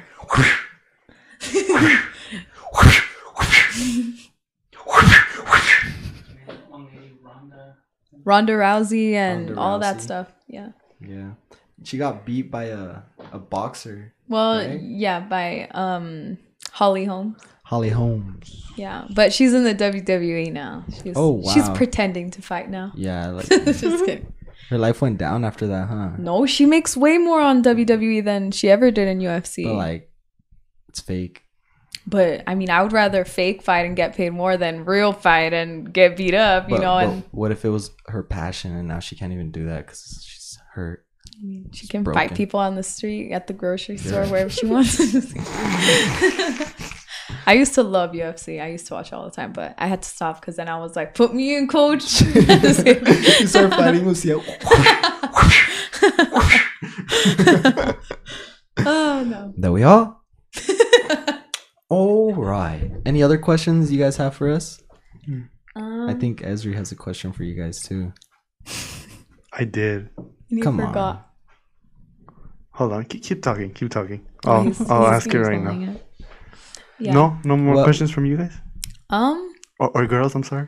Ronda 8.23 8.53
Rousey 8.53 9.13
and 9.13 9.49
Ronda 9.49 9.61
all 9.61 9.79
that 9.79 10.01
stuff. 10.01 10.31
Yeah. 10.47 10.69
Yeah, 10.99 11.31
she 11.83 11.97
got 11.97 12.25
beat 12.25 12.51
by 12.51 12.65
a 12.65 12.97
a 13.31 13.39
boxer, 13.39 14.13
Well, 14.29 14.57
Right? 14.57 14.79
yeah, 14.81 15.19
by 15.19 15.67
um 15.71 16.37
Holly 16.71 17.05
Holm. 17.05 17.35
Holly 17.63 17.89
Holmes. 17.89 18.65
Yeah, 18.75 19.07
but 19.15 19.33
she's 19.33 19.53
in 19.53 19.63
the 19.63 19.73
WWE 19.73 20.51
now. 20.51 20.83
She's 21.03 21.13
Oh, 21.15 21.41
she's 21.53 21.67
pretending 21.69 22.29
to 22.31 22.41
fight 22.41 22.69
now. 22.69 22.91
Yeah, 22.95 23.27
like 23.37 23.47
Just 23.47 24.05
kidding. 24.05 24.31
her 24.69 24.77
life 24.77 25.01
went 25.01 25.17
down 25.17 25.43
after 25.45 25.65
that, 25.67 25.87
huh? 25.87 26.11
No, 26.19 26.45
she 26.45 26.65
makes 26.65 26.95
way 26.95 27.17
more 27.17 27.41
on 27.41 27.63
WWE 27.63 28.23
than 28.23 28.51
she 28.51 28.69
ever 28.69 28.91
did 28.91 29.07
in 29.07 29.19
UFC. 29.19 29.63
But 29.63 29.75
like, 29.75 30.11
it's 30.89 30.99
fake. 30.99 31.43
But 32.07 32.43
I 32.47 32.55
mean, 32.55 32.69
I 32.69 32.81
would 32.81 32.93
rather 32.93 33.23
fake 33.25 33.61
fight 33.61 33.85
and 33.85 33.95
get 33.95 34.15
paid 34.15 34.31
more 34.31 34.57
than 34.57 34.85
real 34.85 35.13
fight 35.13 35.53
and 35.53 35.93
get 35.93 36.17
beat 36.17 36.33
up, 36.33 36.69
you 36.69 36.77
But, 36.77 36.81
know. 36.81 36.95
but 36.95 37.07
And 37.13 37.23
what 37.31 37.51
if 37.51 37.63
it 37.63 37.69
was 37.69 37.91
her 38.07 38.23
passion 38.23 38.75
and 38.75 38.87
now 38.87 38.99
she 38.99 39.15
can't 39.15 39.31
even 39.33 39.51
do 39.51 39.65
that 39.67 39.85
because 39.85 40.19
she's 40.27 40.57
hurt? 40.73 41.05
I 41.37 41.43
mean, 41.43 41.69
she 41.73 41.87
can 41.87 42.03
broken. 42.03 42.19
fight 42.29 42.35
people 42.35 42.59
on 42.59 42.75
the 42.75 42.83
street, 42.83 43.31
at 43.31 43.47
the 43.47 43.53
grocery 43.53 43.97
store, 43.97 44.25
wherever 44.25 44.49
she 44.49 44.65
wants. 44.65 44.99
I 47.47 47.53
used 47.53 47.73
to 47.75 47.83
love 47.83 48.11
UFC. 48.11 48.61
I 48.61 48.67
used 48.67 48.87
to 48.87 48.93
watch 48.93 49.13
all 49.13 49.23
the 49.25 49.31
time, 49.31 49.53
but 49.53 49.73
I 49.77 49.87
had 49.87 50.01
to 50.03 50.09
stop 50.09 50.41
because 50.41 50.57
then 50.57 50.67
I 50.67 50.77
was 50.79 50.95
like, 50.95 51.15
"Put 51.15 51.33
me 51.33 51.55
in, 51.55 51.67
coach." 51.67 52.21
you 52.21 53.47
start 53.47 53.71
fighting 53.71 54.05
Lucia. 54.07 54.35
oh 58.77 59.23
no. 59.27 59.53
There 59.57 59.71
we 59.71 59.83
all. 59.83 60.23
All 61.91 62.33
right. 62.33 62.89
Any 63.05 63.21
other 63.21 63.37
questions 63.37 63.91
you 63.91 63.99
guys 63.99 64.15
have 64.15 64.33
for 64.33 64.49
us? 64.49 64.79
Um, 65.75 66.09
I 66.09 66.13
think 66.13 66.41
Esri 66.41 66.73
has 66.75 66.91
a 66.91 66.95
question 66.95 67.33
for 67.33 67.43
you 67.43 67.53
guys 67.61 67.81
too. 67.81 68.13
I 69.53 69.65
did. 69.65 70.09
you 70.47 70.63
come 70.63 70.79
on. 70.79 71.19
Hold 72.73 72.93
on. 72.93 73.03
Keep, 73.03 73.23
keep 73.23 73.41
talking. 73.43 73.73
Keep 73.73 73.89
talking. 73.91 74.25
Oh, 74.45 74.51
I'll, 74.53 74.63
he's- 74.63 74.89
I'll 74.89 75.05
he's 75.05 75.13
ask 75.13 75.33
it 75.35 75.39
right 75.39 75.61
now. 75.61 75.91
it. 75.91 76.05
Yeah. 76.97 77.13
No, 77.13 77.37
no 77.43 77.55
more 77.57 77.75
Well- 77.75 77.83
questions 77.83 78.09
from 78.09 78.25
you 78.25 78.37
guys, 78.37 78.53
Um, 79.11 79.53
or, 79.79 79.89
or 79.93 80.07
girls. 80.07 80.33
I'm 80.33 80.41
sorry. 80.43 80.67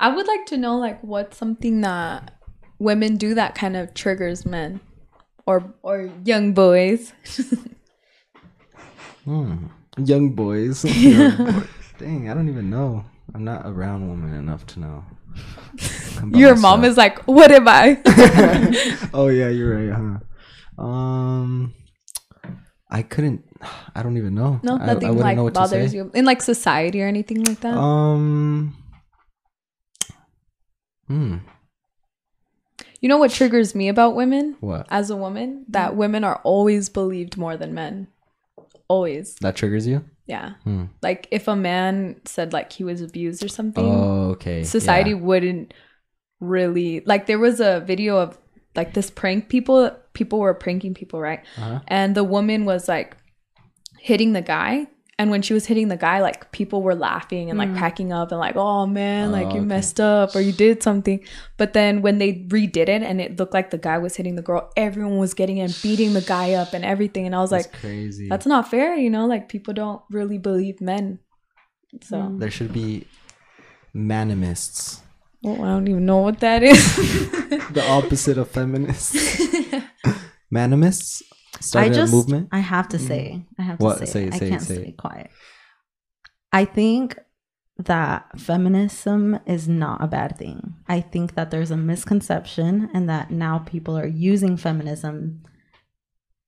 I 0.00 0.08
would 0.14 0.26
like 0.26 0.46
to 0.46 0.56
know 0.56 0.76
like 0.78 1.00
what's 1.04 1.36
something 1.36 1.82
that 1.82 2.32
women 2.80 3.16
do 3.16 3.34
that 3.34 3.54
kind 3.54 3.76
of 3.76 3.92
triggers 3.94 4.44
men, 4.46 4.80
or 5.46 5.72
or 5.82 6.08
young 6.24 6.54
boys. 6.54 7.12
Hmm. 9.24 9.66
Young 10.04 10.30
boys. 10.30 10.82
Dang, 10.82 12.30
I 12.30 12.34
don't 12.34 12.48
even 12.48 12.70
know. 12.70 13.04
I'm 13.34 13.44
not 13.44 13.66
around 13.66 14.08
women 14.08 14.34
enough 14.34 14.66
to 14.68 14.80
know. 14.80 15.04
Your 16.32 16.56
mom 16.56 16.84
is 16.84 16.96
like, 16.96 17.22
"What 17.26 17.52
am 17.52 17.68
I?" 17.68 18.00
oh 19.14 19.28
yeah, 19.28 19.48
you're 19.48 19.76
right, 19.76 20.20
huh? 20.78 20.82
Um, 20.82 21.74
I 22.90 23.02
couldn't. 23.02 23.44
I 23.94 24.02
don't 24.02 24.16
even 24.16 24.34
know. 24.34 24.60
No, 24.62 24.76
nothing 24.76 25.04
I 25.06 25.10
wouldn't 25.10 25.18
like 25.20 25.36
know 25.36 25.44
what 25.44 25.54
bothers 25.54 25.92
you 25.94 26.10
in 26.14 26.24
like 26.24 26.42
society 26.42 27.02
or 27.02 27.06
anything 27.06 27.44
like 27.44 27.60
that. 27.60 27.76
Um. 27.76 28.76
Hmm. 31.06 31.36
you 33.00 33.08
know 33.08 33.16
what 33.16 33.30
triggers 33.30 33.74
me 33.74 33.88
about 33.88 34.14
women 34.14 34.56
What? 34.60 34.86
as 34.90 35.08
a 35.08 35.16
woman? 35.16 35.64
That 35.68 35.96
women 35.96 36.22
are 36.22 36.38
always 36.44 36.90
believed 36.90 37.38
more 37.38 37.56
than 37.56 37.72
men. 37.72 38.08
Always. 38.88 39.34
That 39.42 39.54
triggers 39.56 39.86
you? 39.86 40.04
Yeah. 40.26 40.54
Hmm. 40.64 40.84
Like 41.02 41.28
if 41.30 41.48
a 41.48 41.56
man 41.56 42.20
said 42.24 42.52
like 42.52 42.72
he 42.72 42.84
was 42.84 43.00
abused 43.00 43.44
or 43.44 43.48
something, 43.48 43.84
Oh, 43.84 44.30
okay. 44.30 44.64
society 44.64 45.10
yeah. 45.10 45.16
wouldn't 45.16 45.74
really 46.40 47.00
like 47.04 47.26
there 47.26 47.38
was 47.38 47.60
a 47.60 47.80
video 47.80 48.18
of 48.18 48.38
like 48.76 48.94
this 48.94 49.10
prank 49.10 49.48
people 49.48 49.90
people 50.12 50.38
were 50.38 50.54
pranking 50.54 50.94
people, 50.94 51.20
right? 51.20 51.40
Uh-huh. 51.56 51.80
And 51.88 52.14
the 52.14 52.24
woman 52.24 52.64
was 52.64 52.88
like 52.88 53.16
hitting 54.00 54.32
the 54.32 54.42
guy 54.42 54.86
and 55.20 55.30
when 55.32 55.42
she 55.42 55.52
was 55.52 55.66
hitting 55.66 55.88
the 55.88 55.96
guy 55.96 56.20
like 56.20 56.50
people 56.52 56.80
were 56.82 56.94
laughing 56.94 57.50
and 57.50 57.58
like 57.58 57.74
cracking 57.76 58.12
up 58.12 58.30
and 58.30 58.38
like 58.38 58.54
oh 58.56 58.86
man 58.86 59.32
like 59.32 59.46
Oh, 59.48 59.54
you 59.54 59.60
okay. 59.60 59.66
messed 59.66 59.98
up 60.00 60.36
or 60.36 60.40
you 60.40 60.52
did 60.52 60.82
something 60.82 61.24
but 61.56 61.72
then 61.72 62.02
when 62.02 62.18
they 62.18 62.34
redid 62.48 62.88
it 62.88 63.02
and 63.02 63.20
it 63.20 63.38
looked 63.38 63.52
like 63.54 63.70
the 63.70 63.78
guy 63.78 63.98
was 63.98 64.14
hitting 64.16 64.36
the 64.36 64.42
girl 64.42 64.70
everyone 64.76 65.18
was 65.18 65.34
getting 65.34 65.58
in 65.58 65.70
beating 65.82 66.14
the 66.14 66.20
guy 66.20 66.52
up 66.52 66.72
and 66.72 66.84
everything 66.84 67.26
and 67.26 67.34
i 67.34 67.40
was 67.40 67.50
That's 67.50 67.66
like 67.66 67.80
crazy. 67.80 68.28
that's 68.28 68.46
not 68.46 68.70
fair 68.70 68.94
you 68.96 69.10
know 69.10 69.26
like 69.26 69.48
people 69.48 69.74
don't 69.74 70.02
really 70.10 70.38
believe 70.38 70.80
men 70.80 71.18
so 72.02 72.16
Mm. 72.18 72.38
there 72.38 72.50
should 72.50 72.72
be 72.72 73.06
manimists. 73.94 75.00
well, 75.42 75.62
i 75.64 75.68
don't 75.68 75.88
even 75.88 76.06
know 76.06 76.18
what 76.18 76.38
that 76.40 76.62
is 76.62 76.78
The 77.72 77.84
opposite 77.88 78.38
of 78.38 78.48
feminists. 78.50 79.16
manimists 80.50 81.22
started 81.60 81.92
I 81.92 81.94
just, 81.94 82.12
a 82.12 82.16
movement. 82.16 82.48
I 82.52 82.60
have 82.60 82.88
to 82.90 82.96
mm. 82.96 83.06
say, 83.06 83.46
I 83.58 83.62
have 83.62 83.78
to 83.78 83.84
What? 83.84 83.98
say, 83.98 84.06
Say 84.06 84.26
I 84.32 84.38
can't 84.38 84.62
say 84.62 84.74
stay 84.76 84.92
quiet. 84.92 85.30
I 86.52 86.64
think 86.64 87.18
that 87.76 88.38
feminism 88.38 89.38
is 89.46 89.68
not 89.68 90.02
a 90.02 90.08
bad 90.08 90.36
thing. 90.36 90.74
I 90.88 91.00
think 91.00 91.34
that 91.34 91.50
there's 91.50 91.70
a 91.70 91.76
misconception 91.76 92.90
and 92.92 93.08
that 93.08 93.30
now 93.30 93.58
people 93.60 93.96
are 93.96 94.06
using 94.06 94.56
feminism 94.56 95.44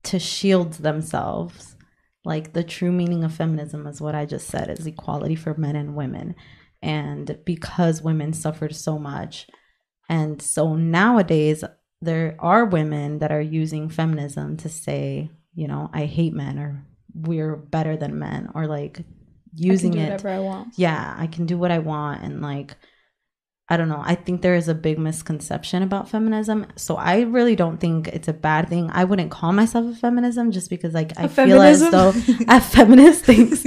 to 0.04 0.18
shield 0.18 0.74
themselves. 0.74 1.76
Like 2.24 2.52
the 2.52 2.64
true 2.64 2.90
meaning 2.90 3.22
of 3.22 3.32
feminism 3.32 3.86
is 3.86 4.00
what 4.00 4.14
I 4.14 4.26
just 4.26 4.48
said 4.48 4.68
is 4.70 4.86
equality 4.86 5.36
for 5.36 5.54
men 5.54 5.76
and 5.76 5.94
women. 5.94 6.34
And 6.82 7.38
because 7.44 8.02
women 8.02 8.32
suffered 8.32 8.74
so 8.74 8.98
much, 8.98 9.46
and 10.08 10.42
so 10.42 10.74
nowadays 10.74 11.62
there 12.02 12.36
are 12.38 12.64
women 12.64 13.18
that 13.18 13.32
are 13.32 13.40
using 13.40 13.88
feminism 13.88 14.56
to 14.58 14.68
say, 14.68 15.30
you 15.54 15.68
know, 15.68 15.90
I 15.92 16.06
hate 16.06 16.32
men 16.32 16.58
or 16.58 16.84
we're 17.14 17.56
better 17.56 17.96
than 17.96 18.18
men 18.18 18.50
or 18.54 18.66
like 18.66 19.04
using 19.52 19.92
I 19.92 19.96
can 19.96 19.98
do 19.98 20.06
it 20.06 20.10
whatever 20.12 20.28
i 20.28 20.38
want 20.38 20.68
yeah, 20.76 21.14
I 21.18 21.26
can 21.26 21.46
do 21.46 21.58
what 21.58 21.70
I 21.70 21.78
want 21.80 22.22
and 22.22 22.40
like 22.40 22.76
I 23.72 23.76
don't 23.76 23.88
know. 23.88 24.02
I 24.04 24.16
think 24.16 24.42
there 24.42 24.56
is 24.56 24.66
a 24.66 24.74
big 24.74 24.98
misconception 24.98 25.84
about 25.84 26.08
feminism. 26.08 26.66
So 26.74 26.96
I 26.96 27.20
really 27.20 27.54
don't 27.54 27.78
think 27.78 28.08
it's 28.08 28.26
a 28.26 28.32
bad 28.32 28.68
thing. 28.68 28.90
I 28.92 29.04
wouldn't 29.04 29.30
call 29.30 29.52
myself 29.52 29.86
a 29.86 29.96
feminism 29.96 30.50
just 30.50 30.70
because 30.70 30.92
like 30.92 31.16
I 31.16 31.26
A 31.26 31.28
feel 31.28 31.62
as 31.62 31.88
though 31.88 32.12
a 32.48 32.60
feminist 32.74 33.24
thinks 33.24 33.64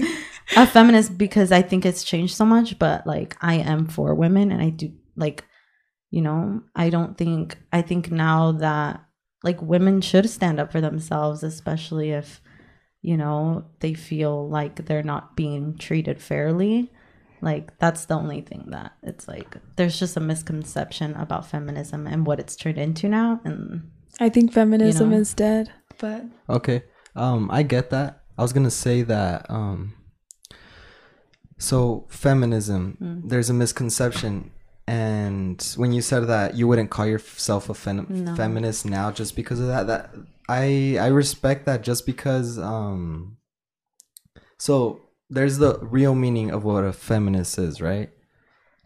a 0.58 0.68
feminist 0.68 1.18
because 1.18 1.54
I 1.54 1.62
think 1.62 1.86
it's 1.86 2.04
changed 2.04 2.36
so 2.36 2.44
much, 2.44 2.78
but 2.78 3.08
like 3.08 3.38
I 3.40 3.56
am 3.56 3.88
for 3.88 4.14
women 4.14 4.52
and 4.52 4.62
I 4.62 4.72
do 4.72 4.92
like 5.16 5.46
you 6.14 6.22
know, 6.22 6.62
I 6.76 6.90
don't 6.96 7.18
think 7.18 7.58
I 7.72 7.82
think 7.82 8.12
now 8.12 8.42
that 8.66 8.92
like 9.44 9.60
women 9.74 10.02
should 10.02 10.30
stand 10.30 10.60
up 10.60 10.72
for 10.72 10.82
themselves, 10.82 11.44
especially 11.44 12.12
if 12.12 12.30
you 13.02 13.18
know 13.18 13.66
they 13.80 13.94
feel 13.96 14.36
like 14.58 14.76
they're 14.86 15.12
not 15.14 15.36
being 15.36 15.76
treated 15.78 16.22
fairly 16.22 16.90
like 17.42 17.66
that's 17.78 18.06
the 18.06 18.14
only 18.14 18.40
thing 18.50 18.64
that 18.76 18.94
it's 19.04 19.28
like 19.28 19.58
there's 19.76 20.00
just 20.00 20.16
a 20.16 20.20
misconception 20.22 21.14
about 21.16 21.46
feminism 21.46 22.08
and 22.08 22.26
what 22.26 22.40
it's 22.40 22.56
turned 22.56 22.78
into 22.78 23.10
now 23.10 23.42
and 23.44 23.92
i 24.22 24.30
think 24.30 24.54
feminism 24.54 25.10
know? 25.10 25.18
is 25.18 25.34
dead 25.34 25.66
but 26.00 26.24
Okay. 26.48 26.84
Um, 27.16 27.50
I 27.52 27.64
get 27.64 27.90
that. 27.90 28.24
I 28.38 28.42
was 28.42 28.54
gonna 28.54 28.72
say 28.86 29.04
that. 29.04 29.46
Um, 29.50 29.94
so 31.58 32.06
feminism, 32.10 32.98
Mm. 33.02 33.30
there's 33.30 33.50
a 33.50 33.54
misconception, 33.54 34.52
and 34.88 35.62
when 35.78 35.94
you 35.94 36.02
said 36.02 36.28
that 36.28 36.56
you 36.56 36.68
wouldn't 36.68 36.90
call 36.90 37.06
yourself 37.06 37.70
a 37.70 37.74
fem- 37.74 38.08
No. 38.10 38.36
feminist 38.36 38.86
now 38.86 39.12
just 39.12 39.36
because 39.36 39.60
of 39.60 39.68
that, 39.68 39.88
that 39.88 40.12
I 40.50 40.98
I 41.00 41.08
respect 41.08 41.66
that 41.66 41.82
just 41.84 42.06
because. 42.06 42.58
Um, 42.60 43.38
so 44.60 45.02
there's 45.30 45.58
the 45.58 45.80
real 45.82 46.16
meaning 46.16 46.52
of 46.52 46.64
what 46.64 46.84
a 46.84 46.94
feminist 46.94 47.58
is, 47.58 47.82
right? 47.82 48.10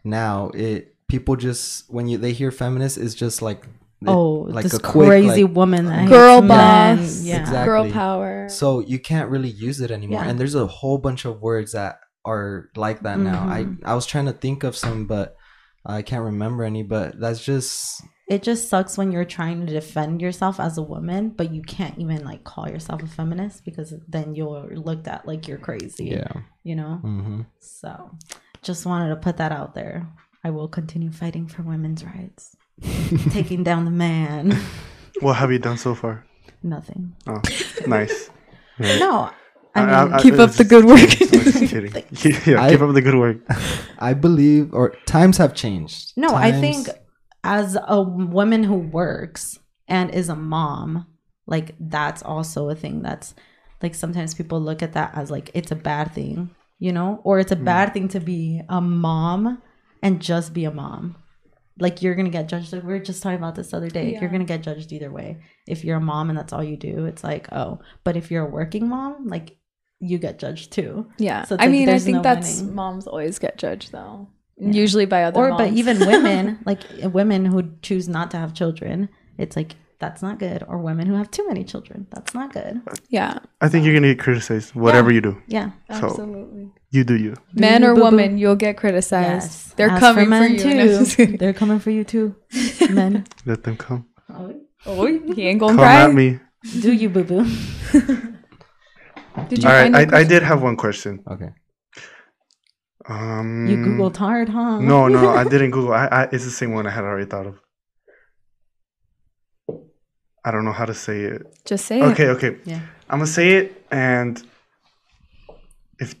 Now 0.04 0.50
it 0.54 0.94
people 1.08 1.36
just 1.36 1.90
when 1.92 2.06
you 2.06 2.18
they 2.18 2.32
hear 2.32 2.50
feminist 2.50 2.98
is 2.98 3.14
just 3.14 3.42
like 3.42 3.64
it- 4.00 4.06
oh 4.08 4.46
like 4.48 4.62
this 4.64 4.74
a 4.74 4.78
quick, 4.80 5.08
crazy 5.08 5.42
like- 5.44 5.56
woman 5.56 5.86
that 5.86 6.08
Girl 6.08 6.40
men. 6.40 6.98
boss. 6.98 7.22
yeah 7.22 7.40
Exactly. 7.40 7.64
girl 7.66 7.90
power 7.90 8.48
So 8.48 8.80
you 8.80 8.98
can't 9.00 9.28
really 9.30 9.48
use 9.50 9.80
it 9.80 9.90
anymore. 9.90 10.22
Yeah. 10.22 10.28
And 10.30 10.38
there's 10.38 10.54
a 10.54 10.66
whole 10.66 10.98
bunch 10.98 11.24
of 11.24 11.42
words 11.42 11.72
that 11.72 11.98
are 12.24 12.68
like 12.76 13.00
that 13.02 13.18
now. 13.18 13.48
I 13.48 13.64
Mhm. 13.64 13.78
I 13.84 13.94
was 13.94 14.06
trying 14.06 14.26
to 14.26 14.32
think 14.32 14.62
of 14.64 14.76
some, 14.76 15.06
but 15.06 15.34
I 15.88 16.02
can't 16.02 16.24
remember 16.24 16.62
any. 16.64 16.82
But 16.82 17.18
that's 17.18 17.44
just 17.44 18.02
it 18.28 18.42
just 18.42 18.68
sucks 18.68 18.98
when 18.98 19.10
you're 19.10 19.24
trying 19.24 19.66
to 19.66 19.72
defend 19.72 20.20
yourself 20.20 20.60
as 20.60 20.76
a 20.76 20.82
woman 20.82 21.30
but 21.30 21.50
you 21.50 21.62
can't 21.62 21.98
even 21.98 22.22
like 22.26 22.44
call 22.44 22.68
yourself 22.68 23.02
a 23.02 23.06
feminist 23.06 23.64
because 23.64 23.94
then 24.06 24.34
you're 24.34 24.76
looked 24.76 25.08
at 25.08 25.26
like 25.26 25.48
you're 25.48 25.56
crazy 25.56 26.08
Yeah. 26.08 26.32
you 26.62 26.76
know 26.76 26.96
hmm 26.96 27.40
so 27.58 28.10
just 28.60 28.84
wanted 28.84 29.08
to 29.08 29.16
put 29.16 29.38
that 29.38 29.50
out 29.50 29.74
there 29.74 30.06
i 30.44 30.50
will 30.50 30.68
continue 30.68 31.10
fighting 31.10 31.46
for 31.48 31.62
women's 31.62 32.04
rights 32.04 32.54
taking 33.30 33.64
down 33.64 33.86
the 33.86 33.90
man 33.90 34.54
What 35.20 35.36
have 35.36 35.50
you 35.50 35.58
done 35.58 35.78
so 35.78 35.94
far? 35.94 36.26
nothing 36.62 37.14
Oh, 37.26 37.40
nice. 37.86 38.28
Yeah. 38.78 38.98
no 39.06 39.30
i 39.78 40.04
mean 40.04 40.18
Keep 40.20 40.34
up 40.34 40.52
the 40.52 40.64
good 40.64 40.84
work. 40.84 40.98
I 41.28 41.38
kidding. 41.68 41.92
yeah, 42.46 42.70
keep 42.70 42.80
up 42.80 42.94
the 42.94 43.02
good 43.02 43.14
work. 43.14 43.38
I 43.98 44.14
believe, 44.14 44.74
or 44.74 44.96
times 45.06 45.36
have 45.38 45.54
changed. 45.54 46.12
No, 46.16 46.34
I 46.34 46.52
think 46.52 46.88
as 47.44 47.76
a 47.86 48.02
woman 48.02 48.64
who 48.64 48.74
works 48.74 49.58
and 49.86 50.10
is 50.10 50.28
a 50.28 50.36
mom, 50.36 51.06
like 51.46 51.74
that's 51.78 52.22
also 52.22 52.68
a 52.68 52.74
thing 52.74 53.02
that's 53.02 53.34
like 53.82 53.94
sometimes 53.94 54.34
people 54.34 54.60
look 54.60 54.82
at 54.82 54.92
that 54.94 55.12
as 55.14 55.30
like 55.30 55.50
it's 55.54 55.70
a 55.70 55.76
bad 55.76 56.12
thing, 56.12 56.50
you 56.78 56.92
know, 56.92 57.20
or 57.24 57.38
it's 57.38 57.52
a 57.52 57.56
hmm. 57.56 57.64
bad 57.64 57.92
thing 57.92 58.08
to 58.08 58.20
be 58.20 58.62
a 58.68 58.80
mom 58.80 59.62
and 60.02 60.20
just 60.20 60.52
be 60.52 60.64
a 60.64 60.70
mom. 60.70 61.16
Like 61.80 62.02
you're 62.02 62.16
gonna 62.16 62.28
get 62.28 62.48
judged. 62.48 62.72
Like 62.72 62.82
we 62.82 62.92
were 62.92 62.98
just 62.98 63.22
talking 63.22 63.38
about 63.38 63.54
this 63.54 63.70
the 63.70 63.76
other 63.76 63.88
day. 63.90 64.12
Yeah. 64.12 64.20
You're 64.20 64.30
gonna 64.30 64.44
get 64.44 64.62
judged 64.62 64.92
either 64.92 65.12
way. 65.12 65.38
If 65.66 65.84
you're 65.84 65.98
a 65.98 66.00
mom 66.00 66.28
and 66.28 66.38
that's 66.38 66.52
all 66.52 66.64
you 66.64 66.76
do, 66.76 67.06
it's 67.06 67.22
like 67.22 67.48
oh. 67.52 67.80
But 68.02 68.16
if 68.16 68.30
you're 68.30 68.46
a 68.46 68.50
working 68.50 68.88
mom, 68.88 69.28
like 69.28 69.58
you 70.00 70.18
get 70.18 70.38
judged 70.38 70.72
too. 70.72 71.06
Yeah. 71.18 71.44
So 71.44 71.54
it's 71.54 71.62
I 71.62 71.66
like 71.66 71.72
mean, 71.72 71.88
I 71.88 71.98
think 71.98 72.16
no 72.16 72.22
that's 72.22 72.60
winning. 72.60 72.74
moms 72.74 73.06
always 73.06 73.38
get 73.38 73.58
judged 73.58 73.92
though. 73.92 74.28
Yeah. 74.56 74.70
Usually 74.72 75.06
by 75.06 75.24
other 75.24 75.38
or 75.38 75.48
moms. 75.50 75.62
but 75.70 75.72
even 75.76 75.98
women 76.06 76.58
like 76.66 76.80
women 77.02 77.44
who 77.44 77.70
choose 77.82 78.08
not 78.08 78.30
to 78.32 78.36
have 78.38 78.54
children 78.54 79.08
it's 79.38 79.54
like 79.56 79.76
That's 80.00 80.22
not 80.22 80.38
good. 80.38 80.62
Or 80.68 80.78
women 80.78 81.06
who 81.08 81.14
have 81.14 81.28
too 81.30 81.44
many 81.48 81.64
children. 81.64 82.06
That's 82.10 82.32
not 82.34 82.52
good. 82.52 82.80
Yeah, 83.08 83.38
I 83.60 83.68
think 83.68 83.84
you're 83.84 83.94
gonna 83.94 84.14
get 84.14 84.20
criticized, 84.20 84.74
whatever 84.74 85.10
you 85.12 85.20
do. 85.20 85.42
Yeah. 85.48 85.70
So 85.90 86.06
absolutely. 86.06 86.70
you 86.90 87.02
do 87.04 87.16
you. 87.16 87.34
Man 87.52 87.82
you, 87.82 87.88
or 87.88 87.94
boo-boo. 87.94 88.04
woman, 88.04 88.38
you'll 88.38 88.54
get 88.56 88.76
criticized. 88.76 89.50
Yes. 89.50 89.74
They're 89.76 89.90
As 89.90 89.98
coming 90.00 90.26
for, 90.26 90.30
men 90.30 90.52
you. 90.54 91.04
Too. 91.04 91.36
They're 91.36 91.52
coming 91.52 91.80
for 91.80 91.90
you 91.90 92.04
too. 92.04 92.34
Men. 92.90 93.26
Let 93.46 93.64
them 93.64 93.76
come. 93.76 94.06
oh, 94.86 95.06
he 95.34 95.48
ain't 95.48 95.58
gonna 95.60 95.72
Come 95.72 95.78
cry. 95.78 96.04
at 96.04 96.14
me. 96.14 96.38
Do 96.80 96.92
you 96.92 97.08
boo 97.08 97.24
boo? 97.24 97.44
Did 99.48 99.62
you 99.62 99.68
All 99.68 99.74
right, 99.74 99.92
find 99.92 100.10
your 100.10 100.14
I, 100.18 100.20
I 100.20 100.24
did 100.24 100.42
have 100.42 100.62
one 100.62 100.76
question. 100.76 101.22
Okay. 101.30 101.50
Um, 103.08 103.66
You 103.66 103.76
googled 103.78 104.16
hard, 104.16 104.48
huh? 104.50 104.80
No, 104.80 105.08
no, 105.08 105.30
I 105.30 105.44
didn't 105.52 105.70
Google. 105.70 105.92
I, 105.94 106.06
I 106.06 106.22
it's 106.24 106.44
the 106.44 106.50
same 106.50 106.72
one 106.72 106.86
I 106.86 106.90
had 106.90 107.04
already 107.04 107.26
thought 107.26 107.46
of. 107.46 107.58
I 110.44 110.50
don't 110.50 110.64
know 110.64 110.72
how 110.72 110.84
to 110.84 110.94
say 110.94 111.22
it. 111.22 111.42
Just 111.64 111.86
say 111.86 112.00
it. 112.00 112.04
Okay, 112.04 112.28
okay. 112.28 112.56
Yeah. 112.64 112.80
I'm 113.10 113.18
gonna 113.18 113.26
say 113.26 113.52
it, 113.58 113.84
and 113.90 114.42
if 115.98 116.14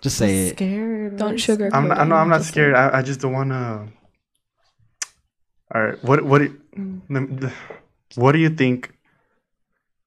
Just 0.00 0.18
say 0.18 0.48
it. 0.48 0.56
Scared. 0.56 1.16
Don't 1.16 1.32
What? 1.32 1.40
sugar. 1.40 1.70
I'm 1.72 1.88
not, 1.88 2.06
no, 2.08 2.14
I'm 2.16 2.28
not 2.28 2.38
Just 2.38 2.48
say 2.50 2.52
scared. 2.52 2.74
I, 2.74 2.98
I 2.98 3.02
just 3.02 3.20
don't 3.20 3.32
wanna. 3.32 3.88
All 5.74 5.82
right, 5.82 6.04
what 6.04 6.22
what 6.24 6.38
do- 6.42 6.60
the- 7.08 7.52
what 8.14 8.32
do 8.32 8.38
you 8.38 8.50
think 8.50 8.92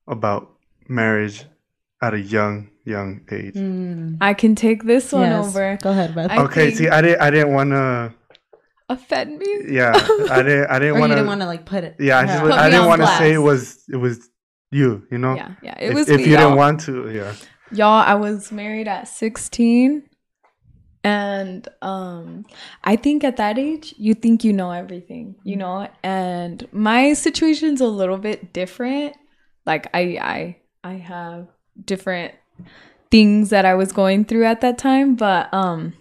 about 0.07 0.49
marriage 0.87 1.45
at 2.01 2.13
a 2.13 2.19
young 2.19 2.69
young 2.85 3.21
age? 3.31 3.53
Mm. 3.55 4.17
I 4.21 4.33
can 4.33 4.55
take 4.55 4.83
this 4.83 5.11
one 5.11 5.29
Yes. 5.29 5.47
over. 5.47 5.77
Go 5.81 5.91
ahead, 5.91 6.15
Beth. 6.15 6.31
I 6.31 6.37
okay, 6.43 6.65
think- 6.67 6.77
see, 6.77 6.89
I 6.89 7.01
didn't 7.01 7.21
I 7.21 7.29
didn't 7.29 7.53
wanna. 7.53 8.13
Offend 8.91 9.37
me? 9.37 9.45
Yeah, 9.69 9.91
I 10.31 10.41
didn't 10.41 10.67
I 10.71 10.79
didn't 10.79 10.99
wanna. 10.99 11.13
didn't 11.15 11.27
want 11.27 11.41
to 11.41 11.47
like 11.47 11.65
put 11.65 11.83
it. 11.83 11.95
yeah, 11.99 12.19
I 12.19 12.25
just 12.25 12.41
Put 12.41 12.51
I 12.53 12.69
didn't 12.71 12.87
want 12.87 13.01
to 13.01 13.07
say 13.19 13.33
it 13.33 13.37
was 13.37 13.83
it 13.87 13.97
was 13.97 14.27
you. 14.71 15.05
You 15.11 15.19
know. 15.19 15.35
Yeah, 15.35 15.51
yeah. 15.61 15.75
It 15.79 15.89
if, 15.89 15.93
was 15.95 16.09
if 16.09 16.17
me, 16.17 16.25
you 16.25 16.31
y'all. 16.31 16.41
didn't 16.41 16.57
want 16.57 16.79
to, 16.81 17.09
yeah. 17.11 17.33
y'all 17.71 18.01
i 18.01 18.15
was 18.15 18.51
married 18.51 18.87
at 18.87 19.07
16 19.07 20.01
and 21.03 21.67
um 21.83 22.45
i 22.83 22.95
think 22.95 23.23
at 23.23 23.37
that 23.37 23.57
age 23.59 23.93
you 23.97 24.13
think 24.15 24.43
you 24.43 24.51
know 24.51 24.71
everything 24.71 25.35
you 25.43 25.55
know 25.55 25.87
and 26.03 26.67
my 26.71 27.13
situation's 27.13 27.79
a 27.79 27.85
little 27.87 28.17
bit 28.17 28.51
different 28.53 29.15
like 29.67 29.85
i 29.93 30.01
i 30.19 30.57
i 30.83 30.93
have 30.93 31.47
different 31.85 32.33
things 33.11 33.49
that 33.49 33.65
i 33.65 33.73
was 33.73 33.91
going 33.91 34.25
through 34.25 34.45
at 34.45 34.61
that 34.61 34.77
time 34.77 35.15
but 35.15 35.51
um 35.53 35.93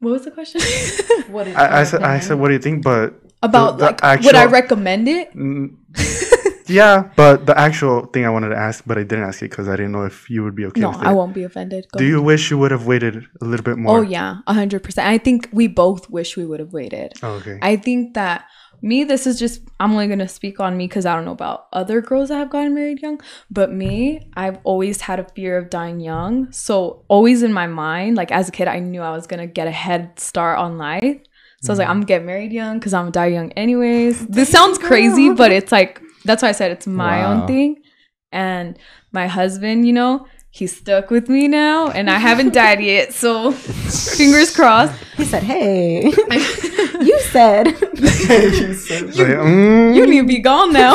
what 0.00 0.12
was 0.12 0.24
the 0.24 0.30
question 0.30 0.60
What 1.32 1.46
is 1.48 1.56
I, 1.56 1.80
I 1.80 1.84
said 1.84 2.02
I 2.02 2.20
said 2.20 2.38
what 2.38 2.48
do 2.48 2.54
you 2.54 2.60
think, 2.60 2.82
but 2.84 3.14
about 3.42 3.78
the 3.78 3.96
like 4.02 4.22
would 4.22 4.34
i 4.34 4.46
recommend 4.46 5.08
it 5.08 5.30
yeah, 6.68 7.10
but 7.16 7.46
the 7.46 7.58
actual 7.58 8.04
thing 8.06 8.26
I 8.26 8.28
wanted 8.30 8.50
to 8.50 8.56
ask, 8.56 8.84
but 8.86 8.98
I 8.98 9.02
didn't 9.02 9.24
ask 9.24 9.40
it 9.40 9.48
because 9.48 9.68
I 9.68 9.76
didn't 9.76 9.92
know 9.92 10.04
if 10.04 10.28
you 10.28 10.44
would 10.44 10.54
be 10.54 10.66
okay 10.66 10.82
no 10.82 10.90
with 10.90 11.00
it. 11.00 11.06
i 11.06 11.12
won't 11.12 11.32
be 11.34 11.42
offended 11.44 11.86
Go 11.92 11.98
Do 11.98 12.04
ahead. 12.04 12.10
you 12.12 12.22
wish 12.22 12.50
you 12.50 12.58
would 12.58 12.70
have 12.70 12.86
waited 12.86 13.24
a 13.40 13.44
little 13.46 13.64
bit 13.64 13.78
more? 13.78 13.98
oh 13.98 14.02
yeah 14.02 14.38
100% 14.46 14.98
i 14.98 15.16
think 15.18 15.48
we 15.52 15.66
both 15.66 16.10
wish 16.10 16.36
we 16.36 16.44
would 16.44 16.60
have 16.60 16.72
waited 16.74 17.12
Oh, 17.22 17.32
okay. 17.40 17.58
I 17.62 17.76
think 17.76 18.14
that 18.14 18.44
me, 18.82 19.04
this 19.04 19.26
is 19.26 19.38
just, 19.38 19.62
I'm 19.80 19.92
only 19.92 20.06
going 20.06 20.18
to 20.20 20.28
speak 20.28 20.60
on 20.60 20.76
me 20.76 20.86
because 20.86 21.06
I 21.06 21.14
don't 21.14 21.24
know 21.24 21.32
about 21.32 21.66
other 21.72 22.00
girls 22.00 22.28
that 22.28 22.36
have 22.36 22.50
gotten 22.50 22.74
married 22.74 23.00
young. 23.00 23.20
But 23.50 23.72
me, 23.72 24.30
I've 24.34 24.58
always 24.64 25.00
had 25.02 25.20
a 25.20 25.28
fear 25.34 25.56
of 25.58 25.70
dying 25.70 26.00
young. 26.00 26.50
So, 26.52 27.04
always 27.08 27.42
in 27.42 27.52
my 27.52 27.66
mind, 27.66 28.16
like 28.16 28.30
as 28.32 28.48
a 28.48 28.52
kid, 28.52 28.68
I 28.68 28.78
knew 28.78 29.00
I 29.02 29.10
was 29.10 29.26
going 29.26 29.40
to 29.40 29.46
get 29.46 29.66
a 29.68 29.72
head 29.72 30.18
start 30.18 30.58
on 30.58 30.78
life. 30.78 31.18
So, 31.62 31.70
I 31.70 31.72
was 31.72 31.78
like, 31.78 31.86
mm-hmm. 31.86 31.90
I'm 31.90 31.96
going 31.96 32.06
to 32.06 32.06
get 32.06 32.24
married 32.24 32.52
young 32.52 32.78
because 32.78 32.94
I'm 32.94 33.04
going 33.04 33.12
to 33.12 33.18
die 33.18 33.26
young 33.26 33.52
anyways. 33.52 34.26
This 34.28 34.50
sounds 34.50 34.78
crazy, 34.78 35.30
but 35.34 35.50
it's 35.52 35.72
like, 35.72 36.00
that's 36.24 36.42
why 36.42 36.50
I 36.50 36.52
said 36.52 36.70
it's 36.70 36.86
my 36.86 37.22
Wow. 37.22 37.32
own 37.42 37.46
thing. 37.46 37.82
And 38.30 38.78
my 39.12 39.26
husband, 39.26 39.86
you 39.86 39.92
know, 39.92 40.26
he's 40.50 40.76
stuck 40.76 41.10
with 41.10 41.28
me 41.28 41.48
now 41.48 41.88
and 41.88 42.10
I 42.10 42.18
haven't 42.18 42.52
died 42.52 42.80
yet. 42.80 43.12
So, 43.14 43.52
fingers 44.16 44.54
crossed. 44.54 44.94
He 45.16 45.24
said, 45.24 45.42
"Hey, 45.42 46.04
you 47.00 47.20
said." 47.30 47.76
So, 48.28 48.94
yeah, 49.24 49.36
mm, 49.36 49.94
you 49.94 50.06
need 50.06 50.20
to 50.20 50.26
be 50.26 50.38
gone 50.38 50.72
now. 50.72 50.94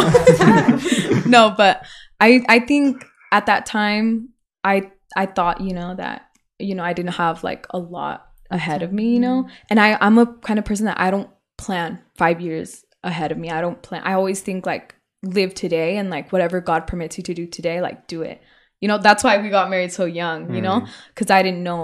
no, 1.25 1.53
but 1.55 1.83
I 2.19 2.43
I 2.47 2.59
think 2.59 3.05
at 3.31 3.45
that 3.47 3.65
time 3.65 4.29
I 4.63 4.91
I 5.15 5.25
thought, 5.25 5.61
you 5.61 5.73
know, 5.73 5.95
that 5.95 6.29
you 6.59 6.75
know, 6.75 6.83
I 6.83 6.93
didn't 6.93 7.13
have 7.13 7.43
like 7.43 7.65
a 7.71 7.79
lot 7.79 8.27
ahead 8.49 8.83
of 8.83 8.93
me, 8.93 9.13
you 9.13 9.19
know. 9.19 9.47
And 9.69 9.79
I 9.79 9.97
I'm 9.99 10.17
a 10.17 10.25
kind 10.25 10.59
of 10.59 10.65
person 10.65 10.85
that 10.85 10.99
I 10.99 11.11
don't 11.11 11.29
plan 11.57 11.99
5 12.17 12.41
years 12.41 12.85
ahead 13.03 13.31
of 13.31 13.37
me. 13.37 13.49
I 13.49 13.61
don't 13.61 13.81
plan 13.81 14.03
I 14.05 14.13
always 14.13 14.41
think 14.41 14.65
like 14.65 14.95
live 15.23 15.53
today 15.53 15.97
and 15.97 16.09
like 16.09 16.31
whatever 16.31 16.61
God 16.61 16.87
permits 16.87 17.17
you 17.17 17.23
to 17.23 17.33
do 17.33 17.45
today, 17.47 17.81
like 17.81 18.07
do 18.07 18.21
it. 18.21 18.41
You 18.83 18.89
know, 18.89 18.97
that's 19.07 19.23
why 19.25 19.33
we 19.43 19.49
got 19.59 19.69
married 19.73 19.93
so 19.99 20.05
young, 20.21 20.39
you 20.55 20.61
know, 20.67 20.77
cuz 21.15 21.29
I 21.37 21.39
didn't 21.47 21.63
know. 21.69 21.83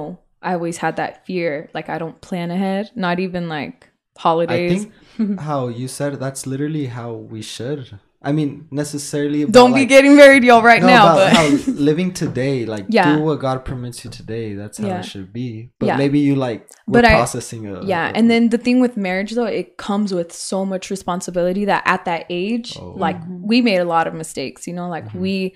I 0.49 0.51
always 0.57 0.77
had 0.85 0.93
that 1.01 1.13
fear 1.25 1.49
like 1.77 1.87
I 1.95 1.97
don't 2.03 2.17
plan 2.27 2.49
ahead, 2.57 2.91
not 3.05 3.15
even 3.25 3.43
like 3.57 3.77
I 4.17 4.21
holidays. 4.25 4.85
think 5.17 5.39
how 5.49 5.61
you 5.79 5.87
said 5.97 6.09
it, 6.15 6.19
that's 6.25 6.43
literally 6.53 6.85
how 6.99 7.09
we 7.33 7.41
should. 7.55 7.81
I 8.29 8.31
mean, 8.37 8.51
necessarily. 8.69 9.39
Don't 9.45 9.73
be 9.73 9.81
like- 9.83 9.93
getting 9.95 10.13
married 10.21 10.43
y'all 10.47 10.61
right 10.71 10.81
no, 10.81 10.87
now, 10.95 11.03
about 11.13 11.17
but 11.19 11.33
how 11.37 11.71
living 11.89 12.09
today, 12.23 12.55
like 12.73 12.85
Yeah. 12.89 13.15
do 13.15 13.21
what 13.27 13.39
God 13.47 13.63
permits 13.69 14.03
you 14.03 14.09
today. 14.19 14.47
That's 14.61 14.77
how 14.81 14.87
Yeah. 14.87 14.99
it 14.99 15.05
should 15.11 15.29
be. 15.41 15.49
But 15.79 15.85
Yeah. 15.89 15.97
maybe 16.03 16.19
you 16.27 16.35
like 16.47 16.61
we're 16.85 16.95
But 17.01 17.05
I- 17.05 17.15
processing 17.21 17.61
it. 17.71 17.83
yeah 17.93 18.11
and 18.17 18.25
then 18.31 18.49
the 18.55 18.57
thing 18.65 18.77
with 18.85 18.97
marriage 19.07 19.31
though 19.37 19.51
it 19.61 19.67
comes 19.87 20.09
with 20.19 20.31
so 20.33 20.59
much 20.73 20.85
responsibility 20.97 21.63
that 21.71 21.83
at 21.95 22.01
that 22.09 22.21
age 22.41 22.69
Oh. 22.81 22.93
like 23.07 23.19
we 23.51 23.57
made 23.69 23.79
a 23.87 23.89
lot 23.95 24.05
of 24.09 24.13
mistakes 24.23 24.67
you 24.69 24.73
know 24.79 24.89
like 24.97 25.07
Mhm. 25.13 25.19
we 25.25 25.35
y- 25.45 25.51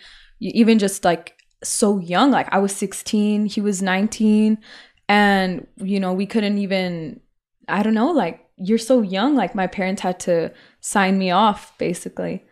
even 0.52 0.80
just 0.80 1.04
like 1.06 1.36
so 1.64 1.98
young 2.00 2.30
like 2.32 2.48
i 2.52 2.58
was 2.60 2.76
16 2.76 3.46
he 3.46 3.62
was 3.62 3.82
19 3.82 4.58
and 5.08 5.68
you 5.78 6.00
know 6.00 6.12
we 6.14 6.26
couldn't 6.26 6.58
even 6.58 7.20
i 7.70 7.82
don't 7.84 7.94
know 7.94 8.12
like 8.12 8.40
you're 8.58 8.78
so 8.78 9.02
young 9.02 9.36
like 9.36 9.56
my 9.56 9.66
parents 9.68 10.02
had 10.02 10.20
to 10.20 10.52
sign 10.80 11.18
me 11.18 11.32
off 11.32 11.76
basically. 11.80 12.44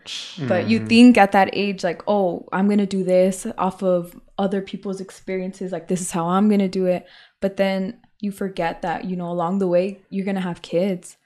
But 0.47 0.67
you 0.67 0.79
Mhm. 0.79 0.87
think 0.89 1.17
at 1.17 1.31
that 1.33 1.49
age 1.53 1.83
like 1.83 2.01
oh 2.07 2.47
i'm 2.51 2.67
gonna 2.67 2.87
do 2.87 3.03
this 3.03 3.45
off 3.57 3.83
of 3.83 4.19
other 4.37 4.61
people's 4.61 4.99
experiences 4.99 5.71
like 5.71 5.87
this 5.87 6.01
is 6.01 6.11
how 6.11 6.25
i'm 6.27 6.49
gonna 6.49 6.67
do 6.67 6.85
it. 6.87 7.05
But 7.39 7.57
then 7.57 7.99
you 8.19 8.31
forget 8.31 8.81
that 8.81 9.05
you 9.05 9.15
know 9.15 9.29
along 9.31 9.59
the 9.59 9.67
way 9.67 9.99
you're 10.09 10.25
gonna 10.25 10.41
have 10.41 10.61
kids. 10.63 11.17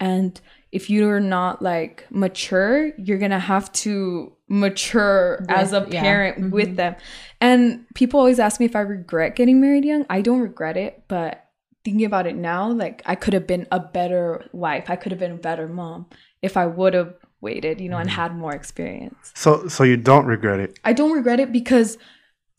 And 0.00 0.40
if 0.72 0.90
you're 0.90 1.20
not 1.20 1.62
like 1.62 2.06
mature 2.10 2.92
you're 2.98 3.18
gonna 3.18 3.38
have 3.54 3.70
to 3.84 4.32
mature 4.48 5.44
as 5.48 5.72
a 5.72 5.80
With- 5.80 5.92
yeah. 5.92 6.00
parent 6.02 6.50
with 6.52 6.76
them 6.76 6.96
and 7.40 7.84
people 7.94 8.18
always 8.20 8.38
ask 8.38 8.58
me 8.60 8.66
if 8.66 8.74
i 8.74 8.80
regret 8.80 9.36
getting 9.36 9.60
married 9.60 9.84
young 9.84 10.06
i 10.10 10.20
don't 10.22 10.40
regret 10.40 10.76
it 10.76 11.04
but 11.08 11.44
thinking 11.84 12.04
about 12.06 12.26
it 12.26 12.34
now 12.36 12.70
like 12.70 13.02
i 13.06 13.14
could 13.14 13.34
have 13.34 13.46
been 13.46 13.66
a 13.70 13.78
better 13.80 14.44
wife 14.52 14.88
i 14.88 14.96
could 14.96 15.12
have 15.12 15.18
been 15.18 15.32
a 15.32 15.36
better 15.36 15.68
mom 15.68 16.06
if 16.42 16.56
i 16.56 16.66
would 16.66 16.94
have 16.94 17.14
waited 17.40 17.80
you 17.80 17.88
know 17.88 17.98
and 17.98 18.10
had 18.10 18.34
more 18.34 18.54
experience 18.54 19.32
So 19.34 19.68
so 19.68 19.84
you 19.84 19.96
don't 19.96 20.26
regret 20.26 20.60
it. 20.60 20.78
i 20.84 20.92
don't 20.92 21.12
regret 21.12 21.38
it 21.40 21.52
because 21.52 21.98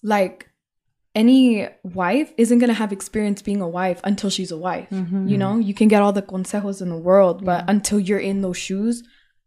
like 0.04 0.48
any 1.16 1.68
wife 1.84 2.32
isn't 2.38 2.60
going 2.60 2.68
to 2.70 2.74
have 2.76 2.92
experience 2.94 3.42
being 3.42 3.62
a 3.62 3.68
wife 3.68 4.00
until 4.04 4.30
she's 4.30 4.52
a 4.52 4.58
wife 4.58 4.90
Mhm. 4.92 5.28
you 5.30 5.38
know 5.38 5.58
you 5.58 5.74
can 5.74 5.88
get 5.88 6.02
all 6.02 6.14
the 6.14 6.22
consejos 6.22 6.82
in 6.82 6.90
the 6.90 6.98
world 6.98 7.44
but 7.44 7.62
Yeah. 7.66 7.72
until 7.74 8.00
you're 8.00 8.20
in 8.20 8.42
those 8.42 8.58
shoes 8.58 9.04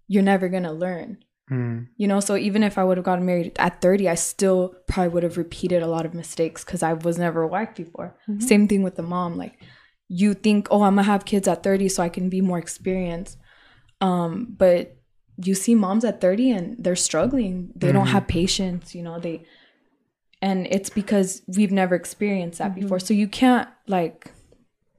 you're 0.09 0.22
never 0.24 0.48
going 0.48 0.64
to 0.64 0.72
learn 0.72 1.18
Mm. 1.53 1.88
you 2.01 2.07
know 2.11 2.21
so 2.27 2.33
even 2.49 2.62
if 2.69 2.75
i 2.81 2.85
would 2.87 2.97
have 2.99 3.05
gotten 3.11 3.27
married 3.27 3.53
at 3.67 3.81
30 3.83 4.09
i 4.09 4.17
still 4.17 4.61
probably 4.88 5.11
would 5.12 5.23
have 5.29 5.37
repeated 5.45 5.81
a 5.83 5.87
lot 5.95 6.07
of 6.07 6.15
mistakes 6.23 6.65
because 6.65 6.83
i 6.91 6.93
was 7.07 7.17
never 7.27 7.41
a 7.43 7.51
wife 7.57 7.73
before 7.83 8.09
Mhm. 8.29 8.43
same 8.51 8.65
thing 8.71 8.83
with 8.87 8.97
the 9.01 9.03
mom 9.15 9.37
like 9.43 9.55
you 10.09 10.31
think 10.47 10.61
oh 10.71 10.83
i'm 10.87 10.95
gonna 10.97 11.03
have 11.15 11.25
kids 11.33 11.47
at 11.53 11.62
30 11.62 11.88
so 11.95 12.03
i 12.03 12.09
can 12.17 12.29
be 12.37 12.41
more 12.51 12.59
experienced 12.67 13.37
um 14.01 14.33
but 14.62 14.83
you 15.47 15.55
see 15.55 15.75
moms 15.75 16.05
at 16.11 16.21
30 16.21 16.51
and 16.57 16.65
they're 16.83 16.97
struggling 17.11 17.55
they 17.83 17.93
don't 17.93 18.07
Mhm. 18.07 18.17
have 18.17 18.27
patience 18.41 18.95
you 18.97 19.03
know 19.03 19.19
they 19.27 19.37
and 20.41 20.67
it's 20.77 20.91
because 20.91 21.43
we've 21.57 21.73
never 21.83 21.95
experienced 21.95 22.59
that 22.59 22.73
Mhm. 22.73 22.81
before 22.81 23.01
so 23.01 23.12
you 23.15 23.29
can't 23.43 23.69
like 23.87 24.33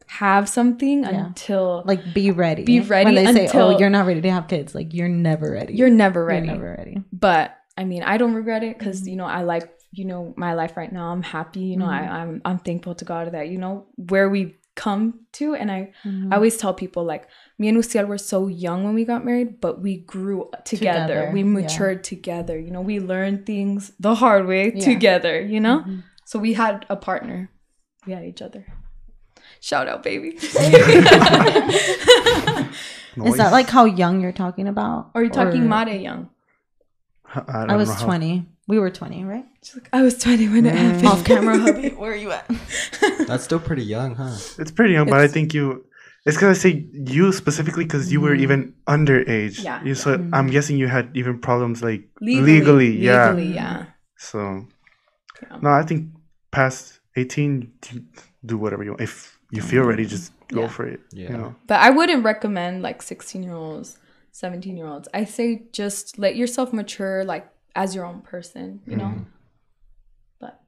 have 0.07 0.47
something 0.49 1.03
Yeah. 1.03 1.25
until 1.27 1.83
Like 1.85 2.13
be 2.13 2.31
ready. 2.31 2.63
Be 2.63 2.79
ready 2.81 3.05
when 3.05 3.15
they 3.15 3.33
say, 3.33 3.41
"Oh, 3.41 3.67
until- 3.69 3.79
you're 3.79 3.89
not 3.89 4.05
ready 4.05 4.21
to 4.21 4.31
have 4.31 4.47
kids." 4.47 4.73
Like 4.75 4.93
you're 4.93 5.09
never 5.09 5.51
ready. 5.51 5.73
you're 5.73 5.89
never 5.89 6.23
ready 6.25 6.47
You're 6.47 6.55
never 6.55 6.75
ready. 6.77 7.03
but 7.11 7.55
i 7.77 7.83
mean 7.83 8.03
i 8.03 8.17
don't 8.17 8.35
regret 8.35 8.63
it 8.63 8.77
because 8.77 9.01
Mhm. 9.01 9.07
you 9.11 9.15
know 9.15 9.25
i 9.25 9.41
like 9.41 9.67
you 9.91 10.05
know 10.05 10.31
my 10.37 10.53
life 10.53 10.77
right 10.77 10.91
now 10.91 11.07
i'm 11.11 11.23
happy 11.23 11.61
you 11.61 11.77
know 11.77 11.85
Mhm. 11.87 11.99
I, 11.99 12.01
i'm 12.21 12.41
i'm 12.45 12.59
thankful 12.59 12.93
to 12.95 13.05
god 13.05 13.31
that 13.31 13.49
you 13.49 13.57
know 13.57 13.87
where 13.95 14.29
we've 14.29 14.53
come 14.75 15.03
to 15.39 15.55
and 15.55 15.71
i 15.71 15.89
Mm-hmm. 16.05 16.31
i 16.31 16.35
always 16.35 16.55
tell 16.57 16.73
people 16.75 17.03
like 17.03 17.23
me 17.57 17.67
and 17.69 17.77
Uciel 17.77 18.05
were 18.07 18.19
so 18.19 18.45
young 18.47 18.83
when 18.83 18.93
we 18.93 19.05
got 19.05 19.25
married 19.25 19.59
but 19.59 19.81
we 19.81 19.97
grew 19.97 20.49
together, 20.65 21.07
Together, 21.07 21.31
we 21.33 21.39
yeah. 21.41 21.49
matured 21.57 22.03
together 22.03 22.59
you 22.59 22.69
know 22.69 22.81
we 22.81 22.99
learned 22.99 23.45
things 23.47 23.91
the 23.99 24.13
hard 24.23 24.45
way 24.45 24.63
Yeah. 24.75 24.85
together 24.91 25.35
you 25.41 25.59
know 25.59 25.79
Mhm. 25.79 26.03
so 26.25 26.37
we 26.39 26.53
had 26.53 26.85
a 26.89 26.95
partner 26.95 27.49
we 28.05 28.13
had 28.13 28.23
each 28.25 28.41
other 28.47 28.63
shout 29.63 29.87
out 29.87 30.03
baby 30.03 30.29
Is 33.25 33.37
that 33.37 33.51
like 33.51 33.69
how 33.69 33.85
young 33.85 34.21
you're 34.21 34.31
talking 34.45 34.67
about? 34.67 35.11
Or 35.13 35.21
are 35.21 35.23
you 35.23 35.29
talking 35.29 35.63
Or- 35.63 35.67
Mare 35.67 35.95
young? 35.95 36.29
I, 37.33 37.65
I 37.69 37.75
was 37.75 37.89
know 37.89 37.95
how- 37.95 38.05
20. 38.05 38.45
We 38.67 38.79
were 38.79 38.89
20, 38.89 39.25
right? 39.25 39.45
She's 39.61 39.75
like, 39.75 39.89
I 39.91 40.01
was 40.01 40.17
20 40.17 40.47
when 40.49 40.65
it 40.65 40.73
Mm. 40.73 40.77
happened. 40.77 41.07
Off 41.07 41.23
camera, 41.25 41.57
hubby. 41.59 41.89
Where 42.01 42.13
are 42.13 42.15
you 42.15 42.31
at? 42.31 42.47
That's 43.27 43.43
still 43.43 43.59
pretty 43.59 43.83
young, 43.83 44.15
huh? 44.15 44.35
It's 44.57 44.71
pretty 44.71 44.93
young, 44.93 45.09
but 45.09 45.19
I 45.19 45.27
think 45.27 45.53
you. 45.53 45.85
It's 46.25 46.37
because 46.37 46.57
I 46.57 46.59
say 46.69 46.87
you 46.93 47.33
specifically 47.33 47.83
because 47.83 48.09
you 48.11 48.21
were 48.21 48.31
Mhm. 48.35 48.39
even 48.45 48.73
underage. 48.87 49.61
Yeah. 49.63 49.83
You, 49.83 49.93
so 49.95 50.17
Mhm. 50.17 50.29
I'm 50.31 50.47
guessing 50.47 50.77
you 50.77 50.87
had 50.87 51.11
even 51.13 51.39
problems 51.39 51.83
like 51.83 52.07
Legally, 52.21 52.53
legally. 52.59 52.91
yeah. 52.97 53.29
Legally, 53.31 53.53
yeah. 53.53 53.85
So 54.17 54.39
Yeah. 55.43 55.57
no, 55.61 55.69
I 55.69 55.83
think 55.83 56.07
past 56.51 56.99
18, 57.17 57.67
do 58.45 58.57
whatever 58.57 58.83
you 58.85 58.91
want. 58.95 59.01
If 59.01 59.37
you 59.53 59.61
feel 59.61 59.83
ready, 59.83 60.05
just 60.05 60.31
go 60.49 60.61
Yeah. 60.61 60.67
for 60.75 60.87
it. 60.87 60.99
Yeah. 61.11 61.31
You 61.31 61.37
know. 61.37 61.55
But 61.67 61.79
I 61.81 61.89
wouldn't 61.91 62.23
recommend 62.23 62.81
like 62.81 63.01
16 63.01 63.43
year 63.43 63.53
olds, 63.55 63.97
17 64.31 64.75
year 64.77 64.87
olds. 64.87 65.07
I 65.13 65.25
say 65.25 65.63
just 65.71 66.17
let 66.17 66.35
yourself 66.35 66.73
mature 66.73 67.23
like 67.23 67.45
as 67.75 67.93
your 67.95 68.05
own 68.05 68.21
person, 68.21 68.81
you 68.87 68.95
know? 68.97 69.11
Mhm. 69.13 69.25
But 70.39 70.59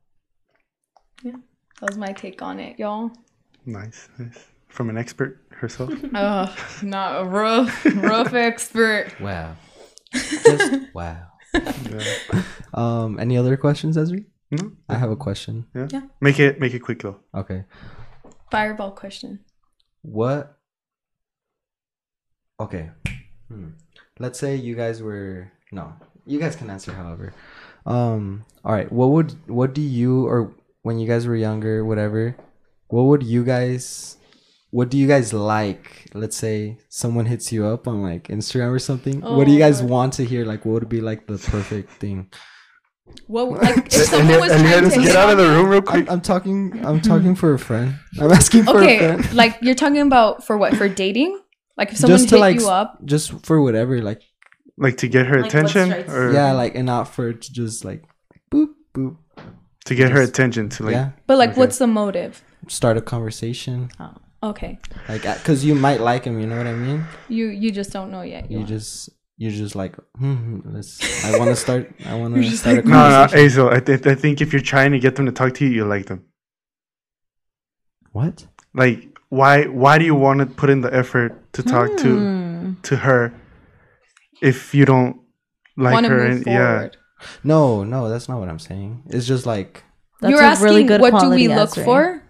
yeah, 1.24 1.38
that 1.80 1.89
was 1.89 1.98
my 1.98 2.12
take 2.13 2.41
on 2.41 2.60
it, 2.60 2.78
y'all. 2.80 3.12
Nice, 3.65 4.08
nice. 4.19 4.39
From 4.67 4.89
an 4.89 4.98
expert 4.98 5.41
herself. 5.52 5.91
Ugh, 6.13 6.60
not 6.84 7.21
a 7.21 7.26
rough, 7.26 7.86
rough 7.95 8.34
expert. 8.50 9.08
Wow. 9.19 9.56
Just 10.13 10.74
wow. 10.93 11.28
yeah. 11.54 12.43
Um, 12.74 13.19
any 13.19 13.38
other 13.38 13.58
questions, 13.58 13.98
Ezri? 13.98 14.26
No? 14.52 14.71
I 14.89 14.95
have 14.98 15.10
a 15.12 15.15
question. 15.15 15.65
Yeah. 15.74 15.88
Yeah. 15.91 16.02
Make 16.21 16.39
it 16.39 16.60
make 16.60 16.74
it 16.74 16.80
quick 16.80 17.02
though. 17.02 17.19
Okay. 17.34 17.63
Fireball 18.51 18.91
question. 18.91 19.39
What? 20.01 20.58
Okay. 22.60 22.89
Hmm. 23.49 23.69
Let's 24.19 24.39
say 24.39 24.55
you 24.55 24.75
guys 24.75 25.01
were 25.01 25.51
no. 25.71 25.93
You 26.25 26.39
guys 26.39 26.55
can 26.55 26.69
answer 26.69 26.93
however. 26.93 27.34
Um. 27.86 28.45
All 28.63 28.71
right. 28.73 28.91
What 28.91 29.08
would 29.12 29.34
what 29.49 29.73
do 29.73 29.81
you 29.81 30.25
or 30.27 30.53
when 30.84 30.99
you 30.99 31.08
guys 31.08 31.27
were 31.27 31.36
younger, 31.36 31.84
whatever? 31.86 32.36
What 32.88 33.03
would 33.03 33.23
you 33.23 33.43
guys? 33.43 34.17
What 34.71 34.89
do 34.89 34.97
you 34.97 35.08
guys 35.08 35.34
like? 35.34 36.10
Let's 36.13 36.36
say 36.36 36.77
someone 36.89 37.25
hits 37.27 37.51
you 37.51 37.65
up 37.65 37.88
on 37.88 38.01
like 38.01 38.27
Instagram 38.27 38.71
or 38.73 38.79
something. 38.79 39.21
what 39.21 39.45
do 39.45 39.51
you 39.51 39.58
Oh, 39.58 39.67
guys 39.67 39.81
want 39.84 40.13
to 40.13 40.25
hear? 40.25 40.45
Like, 40.45 40.65
what 40.65 40.73
would 40.81 40.89
be 40.89 41.01
like 41.01 41.27
the 41.27 41.38
perfect 41.38 41.91
thing? 41.91 42.29
What 43.27 43.49
like 43.63 43.85
if 43.87 43.93
someone 44.05 44.39
was 44.39 44.51
Elias, 44.51 44.93
trying 44.93 45.01
to 45.03 45.07
get 45.07 45.15
out 45.15 45.29
of 45.31 45.37
the 45.37 45.43
room 45.47 45.67
real 45.69 45.77
I'm, 45.79 45.83
quick. 45.85 46.11
I'm 46.11 46.21
talking. 46.21 46.85
I'm 46.85 47.01
talking 47.01 47.35
for 47.35 47.53
a 47.53 47.59
friend. 47.59 47.95
I'm 48.19 48.31
asking 48.31 48.63
for 48.63 48.79
a 48.79 48.83
Okay, 48.83 48.97
friend. 48.97 49.33
like 49.41 49.57
you're 49.61 49.75
talking 49.75 50.01
about 50.01 50.43
for 50.45 50.57
what? 50.57 50.75
For 50.75 50.89
dating? 50.89 51.39
Like 51.77 51.91
if 51.91 51.97
someone 51.97 52.17
Just 52.17 52.29
to 52.29 52.35
hit 52.35 52.41
like, 52.41 52.59
you 52.59 52.69
up, 52.69 53.03
just 53.05 53.45
for 53.45 53.61
whatever, 53.61 54.01
like 54.01 54.21
like 54.77 54.97
to 54.97 55.07
get 55.07 55.27
her 55.27 55.41
Like, 55.41 55.47
attention 55.53 55.91
or 56.09 56.31
yeah, 56.33 56.51
like 56.53 56.75
and 56.75 56.85
not 56.85 57.05
for 57.05 57.29
it 57.29 57.41
to 57.43 57.53
just 57.53 57.85
like 57.85 58.03
boop 58.51 58.69
boop. 58.93 59.17
to 59.85 59.95
get 59.95 60.11
her 60.11 60.21
attention 60.21 60.69
to 60.69 60.83
like 60.83 60.93
yeah, 60.93 61.11
but 61.27 61.37
like 61.37 61.51
Okay. 61.51 61.59
what's 61.59 61.77
the 61.77 61.87
motive? 61.87 62.43
start 62.67 62.97
a 62.97 63.01
conversation. 63.01 63.89
Oh, 63.99 64.15
okay. 64.41 64.79
Like, 65.07 65.23
uh, 65.23 65.35
because 65.35 65.63
you 65.63 65.75
might 65.75 65.99
like 66.01 66.23
him, 66.23 66.39
you 66.39 66.47
know 66.47 66.57
what 66.57 66.65
I 66.65 66.73
mean? 66.73 67.03
You 67.29 67.47
you 67.47 67.71
just 67.71 67.91
don't 67.91 68.09
know 68.09 68.23
yet. 68.23 68.49
You 68.49 68.57
want- 68.59 68.69
just, 68.69 69.09
you're 69.38 69.52
just 69.52 69.76
like, 69.76 69.95
hmm, 70.17 70.60
let's. 70.65 71.00
I 71.26 71.38
want 71.38 71.50
to 71.50 71.56
start. 71.65 71.93
I 72.06 72.15
want 72.15 72.36
to 72.36 72.43
start 72.52 72.78
like, 72.78 72.86
a 72.86 72.88
No, 72.88 72.95
no, 72.95 73.15
conversation. 73.28 73.45
Azo, 73.45 73.69
I, 73.71 73.80
th- 73.80 74.06
I 74.08 74.15
think 74.15 74.41
if 74.41 74.54
you're 74.54 74.62
trying 74.62 74.91
to 74.93 75.00
get 75.00 75.15
them 75.15 75.26
to 75.26 75.32
talk 75.32 75.54
to 75.56 75.65
you, 75.65 75.71
you 75.71 75.86
like 75.86 76.06
them. 76.08 76.24
What? 78.12 78.48
Like, 78.74 79.17
why 79.30 79.65
why 79.65 79.98
do 79.98 80.06
you 80.06 80.15
want 80.15 80.39
to 80.39 80.45
put 80.45 80.69
in 80.69 80.82
the 80.82 80.93
effort 80.93 81.52
to 81.54 81.63
talk 81.63 81.98
to 81.98 82.17
Hmm. 82.17 82.74
to 82.84 82.95
her 82.98 83.34
if 84.41 84.74
you 84.74 84.86
don't 84.86 85.19
like 85.78 85.93
want 85.93 86.06
to 86.06 86.10
her? 86.12 86.26
And 86.26 86.45
yeah. 86.45 86.89
No, 87.43 87.84
no, 87.84 88.10
that's 88.10 88.30
not 88.30 88.39
what 88.39 88.50
I'm 88.50 88.60
saying. 88.60 89.04
It's 89.08 89.26
just 89.26 89.45
like, 89.45 89.84
That's 90.21 90.32
You're 90.32 90.41
a 90.41 90.45
asking 90.45 90.65
really 90.65 90.84
good 90.84 91.02
what 91.02 91.19
do 91.21 91.30
we 91.30 91.48
look 91.48 91.69
answer. 91.78 91.84
for? 91.84 92.21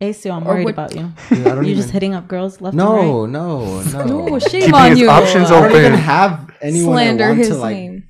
Acio, 0.00 0.30
I'm 0.36 0.46
Or 0.46 0.54
worried 0.54 0.64
what- 0.64 0.74
about 0.74 0.94
you. 0.94 1.12
dude, 1.28 1.40
I 1.46 1.54
don't 1.54 1.64
You 1.64 1.70
even. 1.72 1.82
just 1.82 1.90
hitting 1.90 2.14
up 2.14 2.28
girls 2.28 2.60
left 2.60 2.76
no, 2.76 3.22
and 3.24 3.34
right. 3.34 3.42
no, 3.42 3.82
no. 3.82 4.28
No, 4.28 4.38
shame 4.38 4.60
Keeping 4.60 4.74
on 4.74 4.90
his 4.90 5.00
you. 5.00 5.08
options 5.10 5.50
I 5.50 5.60
don't 5.60 5.70
even 5.72 5.84
open. 5.92 5.98
have 6.00 6.50
anyone 6.60 6.94
Slander 6.94 7.26
want 7.28 7.38
his 7.38 7.48
to 7.48 7.54
like 7.56 7.76
name. 7.76 8.08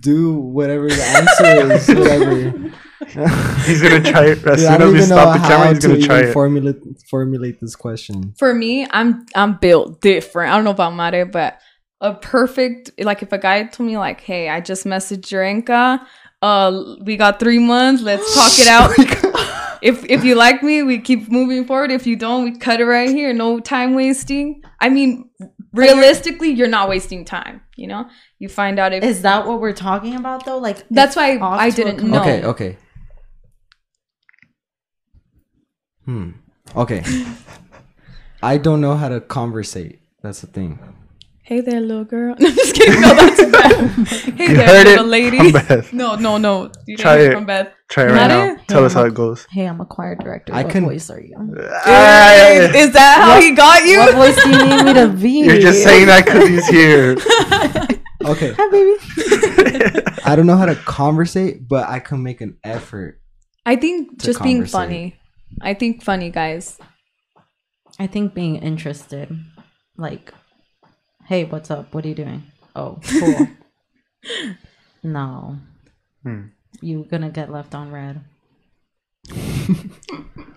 do 0.00 0.34
whatever 0.34 0.88
the 0.88 1.02
answer 1.02 1.72
is. 1.72 1.88
Whatever. 1.96 2.72
he's 3.66 3.80
gonna 3.82 4.02
try 4.02 4.26
it 4.26 4.46
as 4.46 4.58
Dude, 4.60 4.66
I 4.66 4.72
soon 4.76 4.80
don't 4.80 4.82
as 4.82 4.92
we 4.92 4.98
even 4.98 5.08
know 5.08 5.16
stop 5.16 5.34
the 5.34 5.38
how 5.40 5.48
camera. 5.48 5.68
He's 5.74 5.78
to 5.80 5.88
gonna 5.88 6.00
try 6.02 6.18
even 6.18 6.28
it. 6.30 6.32
formulate 6.34 6.76
formulate 7.08 7.60
this 7.60 7.74
question. 7.74 8.34
For 8.38 8.54
me, 8.54 8.86
I'm 8.90 9.24
I'm 9.34 9.56
built 9.56 10.02
different. 10.02 10.52
I 10.52 10.56
don't 10.56 10.64
know 10.64 10.70
about 10.72 10.94
Mare, 10.94 11.24
but 11.24 11.58
a 12.02 12.12
perfect 12.14 12.90
like 13.02 13.22
if 13.22 13.32
a 13.32 13.38
guy 13.38 13.64
told 13.64 13.86
me 13.88 13.96
like, 13.96 14.20
"Hey, 14.20 14.50
I 14.50 14.60
just 14.60 14.84
messaged 14.84 15.22
Jurenka. 15.22 16.04
Uh, 16.42 16.96
we 17.02 17.16
got 17.16 17.40
three 17.40 17.58
months. 17.58 18.02
Let's 18.02 18.34
talk 18.34 18.52
it 18.58 18.68
out. 18.68 19.26
If 19.82 20.04
if 20.06 20.24
you 20.24 20.34
like 20.34 20.62
me, 20.62 20.82
we 20.82 20.98
keep 21.00 21.30
moving 21.30 21.64
forward. 21.64 21.90
If 21.90 22.06
you 22.06 22.16
don't, 22.16 22.44
we 22.44 22.58
cut 22.58 22.80
it 22.80 22.86
right 22.86 23.08
here. 23.08 23.32
No 23.32 23.60
time 23.60 23.94
wasting. 23.94 24.62
I 24.80 24.88
mean, 24.88 25.30
realistically, 25.72 26.50
you're 26.50 26.68
not 26.68 26.88
wasting 26.88 27.24
time. 27.24 27.62
You 27.76 27.86
know, 27.88 28.08
you 28.38 28.48
find 28.48 28.78
out 28.78 28.92
if 28.92 29.02
Is 29.04 29.22
that 29.22 29.46
what 29.46 29.60
we're 29.60 29.72
talking 29.72 30.14
about 30.16 30.44
though? 30.44 30.58
Like 30.58 30.86
that's 30.90 31.16
why 31.16 31.38
I 31.38 31.70
didn't 31.70 31.98
con- 31.98 32.10
know. 32.10 32.20
Okay, 32.20 32.44
okay. 32.44 32.78
Hmm. 36.04 36.30
Okay. 36.76 37.02
I 38.42 38.56
don't 38.58 38.80
know 38.80 38.94
how 38.96 39.08
to 39.08 39.20
conversate. 39.20 40.00
That's 40.22 40.40
the 40.40 40.46
thing. 40.46 40.78
Hey 41.42 41.60
there, 41.60 41.80
little 41.80 42.04
girl. 42.04 42.36
No, 42.40 42.48
I'm 42.48 42.54
just 42.54 42.74
kidding. 42.74 43.00
No, 43.00 43.14
that's 43.14 43.44
bad. 43.50 43.90
Hey 44.36 44.48
You 44.50 44.56
there, 44.56 44.66
heard 44.66 44.86
it 44.86 44.90
little 44.90 45.06
lady. 45.06 45.38
from 45.38 45.52
Beth. 45.52 45.92
No, 45.92 46.14
no, 46.14 46.36
no. 46.38 46.70
You 46.86 46.96
Try 46.96 47.18
it. 47.18 47.32
from 47.32 47.44
Beth. 47.44 47.72
Try 47.88 48.04
it 48.04 48.06
right 48.08 48.14
Not 48.14 48.28
now. 48.28 48.54
it? 48.54 48.59
Tell 48.70 48.80
Yeah, 48.80 48.86
us 48.86 48.94
how 48.94 49.02
I'm 49.02 49.08
it 49.08 49.14
goes. 49.14 49.46
Hey, 49.50 49.66
I'm 49.66 49.80
a 49.80 49.84
choir 49.86 50.14
director. 50.16 50.54
I 50.54 50.62
what 50.62 50.72
can- 50.72 50.84
voice 50.84 51.10
are 51.10 51.20
you? 51.20 51.36
Is 51.36 52.92
that 52.92 53.18
how 53.20 53.40
he 53.40 53.50
got 53.52 53.84
you? 53.84 53.98
what 53.98 54.14
voice 54.14 54.42
do 54.42 54.50
you 54.50 54.64
need 54.66 54.84
me 54.84 54.94
to 54.94 55.08
be? 55.22 55.40
You're 55.40 55.58
just 55.60 55.82
saying 55.82 56.06
that 56.06 56.24
because 56.24 56.48
he's 56.48 56.66
here. 56.68 57.16
Okay. 58.22 58.52
Hi, 58.54 58.68
baby. 58.70 60.02
I 60.26 60.36
don't 60.36 60.46
know 60.46 60.58
how 60.58 60.66
to 60.66 60.74
conversate, 60.74 61.66
but 61.66 61.88
I 61.88 62.00
can 62.00 62.22
make 62.22 62.42
an 62.42 62.58
effort. 62.62 63.18
I 63.64 63.76
think 63.76 64.18
To 64.18 64.26
just 64.26 64.42
being 64.42 64.66
funny. 64.66 65.16
I 65.62 65.72
think 65.72 66.02
funny 66.04 66.28
guys. 66.30 66.78
I 67.98 68.06
think 68.08 68.34
being 68.34 68.56
interested, 68.56 69.34
like, 69.96 70.34
hey, 71.28 71.46
what's 71.46 71.70
up? 71.70 71.94
What 71.94 72.04
are 72.04 72.08
you 72.08 72.14
doing? 72.14 72.42
Oh, 72.76 72.98
cool. 73.08 73.46
no, 75.02 75.56
Hmm. 76.22 76.48
you 76.82 77.06
gonna 77.10 77.30
get 77.30 77.50
left 77.50 77.74
on 77.74 77.90
red. 77.90 78.20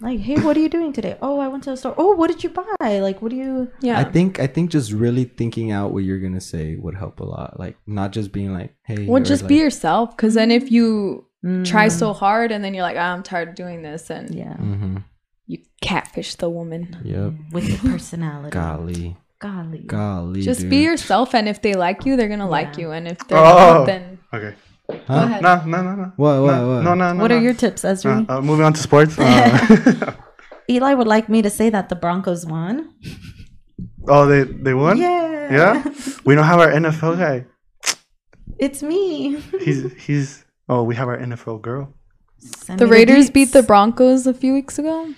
Like, 0.02 0.19
hey, 0.19 0.36
what 0.39 0.58
are 0.58 0.60
you 0.60 0.69
doing 0.69 0.93
today? 0.93 1.17
Oh, 1.21 1.39
I 1.39 1.47
went 1.47 1.63
to 1.65 1.71
the 1.71 1.78
store. 1.78 1.95
Oh, 1.97 2.15
what 2.15 2.30
did 2.30 2.43
you 2.43 2.49
buy? 2.49 2.99
Like, 2.99 3.21
what 3.21 3.30
do 3.32 3.36
you? 3.38 3.71
Yeah. 3.82 3.99
I 3.99 4.04
think 4.04 4.39
I 4.39 4.47
think 4.47 4.71
just 4.71 4.91
really 4.91 5.26
thinking 5.26 5.71
out 5.71 5.91
what 5.91 6.04
you're 6.04 6.19
gonna 6.19 6.41
say 6.41 6.76
would 6.76 6.95
help 6.95 7.19
a 7.19 7.23
lot. 7.23 7.60
Like 7.60 7.78
not 7.88 8.12
just 8.12 8.32
being 8.32 8.54
like, 8.54 8.76
"Hey." 8.84 9.06
well, 9.06 9.21
or 9.21 9.26
just 9.26 9.43
like, 9.43 9.49
be 9.49 9.56
yourself. 9.58 10.15
Because 10.15 10.34
then 10.34 10.52
if 10.52 10.71
you 10.71 11.26
try 11.65 11.88
Mm, 11.88 11.91
so 11.91 12.13
hard 12.13 12.52
and 12.52 12.63
then 12.63 12.73
you're 12.73 12.84
like, 12.84 12.97
"Ah, 12.97 13.13
I'm 13.13 13.21
tired 13.23 13.49
of 13.49 13.56
doing 13.56 13.82
this, 13.82 14.10
and 14.10 14.34
yeah, 14.34 14.56
Mhm. 14.58 15.04
you 15.45 15.60
catfish 15.82 16.36
the 16.36 16.49
woman. 16.49 16.97
Yep. 17.04 17.34
with 17.52 17.69
your 17.69 17.91
personality. 17.91 18.52
Golly. 18.52 19.17
Golly. 19.39 19.80
Golly. 19.80 20.41
Just 20.41 20.62
dude. 20.62 20.69
be 20.69 20.78
yourself, 20.84 21.36
and 21.36 21.49
if 21.49 21.62
they 21.62 21.73
like 21.73 22.06
you, 22.06 22.15
they're 22.15 22.30
gonna 22.30 22.47
like 22.49 22.78
you, 22.78 22.91
and 22.91 23.08
if 23.10 23.19
they're 23.28 23.38
Oh. 23.38 23.80
not, 23.80 23.86
then 23.88 24.19
Okay. 24.34 24.54
Go 24.89 25.00
Huh? 25.08 25.13
ahead. 25.13 25.41
No, 25.41 25.63
no, 25.65 25.82
no, 25.84 25.96
no. 25.96 26.12
What? 26.15 26.41
What? 26.41 26.52
no, 26.56 26.67
What? 26.76 26.84
No, 26.84 26.93
no, 26.93 27.13
no. 27.13 27.22
What 27.22 27.32
no. 27.32 27.38
are 27.38 27.41
your 27.41 27.54
tips, 27.54 27.84
Ezra? 27.86 28.26
Uh, 28.30 28.38
uh, 28.38 28.41
moving 28.41 28.65
on 28.65 28.74
to 28.74 28.80
sports. 28.82 29.17
Uh, 29.19 30.13
Eli 30.69 30.93
would 30.93 31.08
like 31.08 31.28
me 31.28 31.41
to 31.41 31.50
say 31.50 31.69
that 31.69 31.89
the 31.89 31.96
Broncos 31.96 32.46
won. 32.46 32.93
oh, 34.08 34.25
they 34.25 34.44
they 34.44 34.73
won. 34.73 34.98
Yeah. 34.98 35.52
Yeah? 35.52 35.84
We 36.25 36.36
don't 36.36 36.46
have 36.46 36.60
our 36.60 36.71
NFL 36.71 37.17
guy. 37.19 37.46
It's 38.60 38.81
me. 38.81 39.42
He's 39.60 39.92
he's. 40.06 40.46
Oh, 40.69 40.84
we 40.84 40.96
have 40.96 41.10
our 41.10 41.17
NFL 41.19 41.62
girl. 41.62 41.94
Send 42.40 42.79
The 42.79 42.86
me 42.86 42.92
Raiders 42.92 43.29
beat 43.29 43.52
the. 43.52 43.62
Broncos 43.63 44.25
a 44.25 44.34
few 44.34 44.54
weeks 44.54 44.79
ago. 44.79 45.12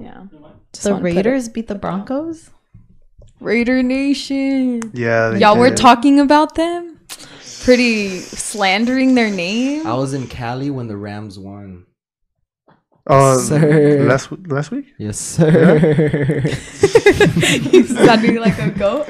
Yeah. 0.00 0.24
Just 0.72 0.84
The 0.84 0.90
wanna 0.90 1.02
put 1.02 1.10
it- 1.12 1.16
Raiders 1.16 1.48
beat 1.48 1.68
the 1.68 1.74
Broncos. 1.76 2.50
Raider 3.40 3.84
Nation. 3.84 4.82
Yeah. 4.94 5.34
Y'all 5.36 5.56
were 5.58 5.70
talking 5.70 6.18
about 6.18 6.56
them? 6.56 6.97
Pretty 7.68 8.20
slandering 8.20 9.14
their 9.14 9.28
name. 9.28 9.86
I 9.86 9.92
was 9.92 10.14
in 10.14 10.26
Cali 10.26 10.70
when 10.70 10.88
the 10.88 10.96
Rams 10.96 11.38
won. 11.38 11.84
Oh, 13.06 13.36
Sir. 13.36 14.08
last 14.08 14.32
last 14.48 14.70
week. 14.70 14.86
Yes, 14.96 15.18
sir. 15.18 15.76
you 17.68 17.84
sounding 17.84 18.36
like 18.36 18.58
a 18.58 18.70
goat. 18.70 19.06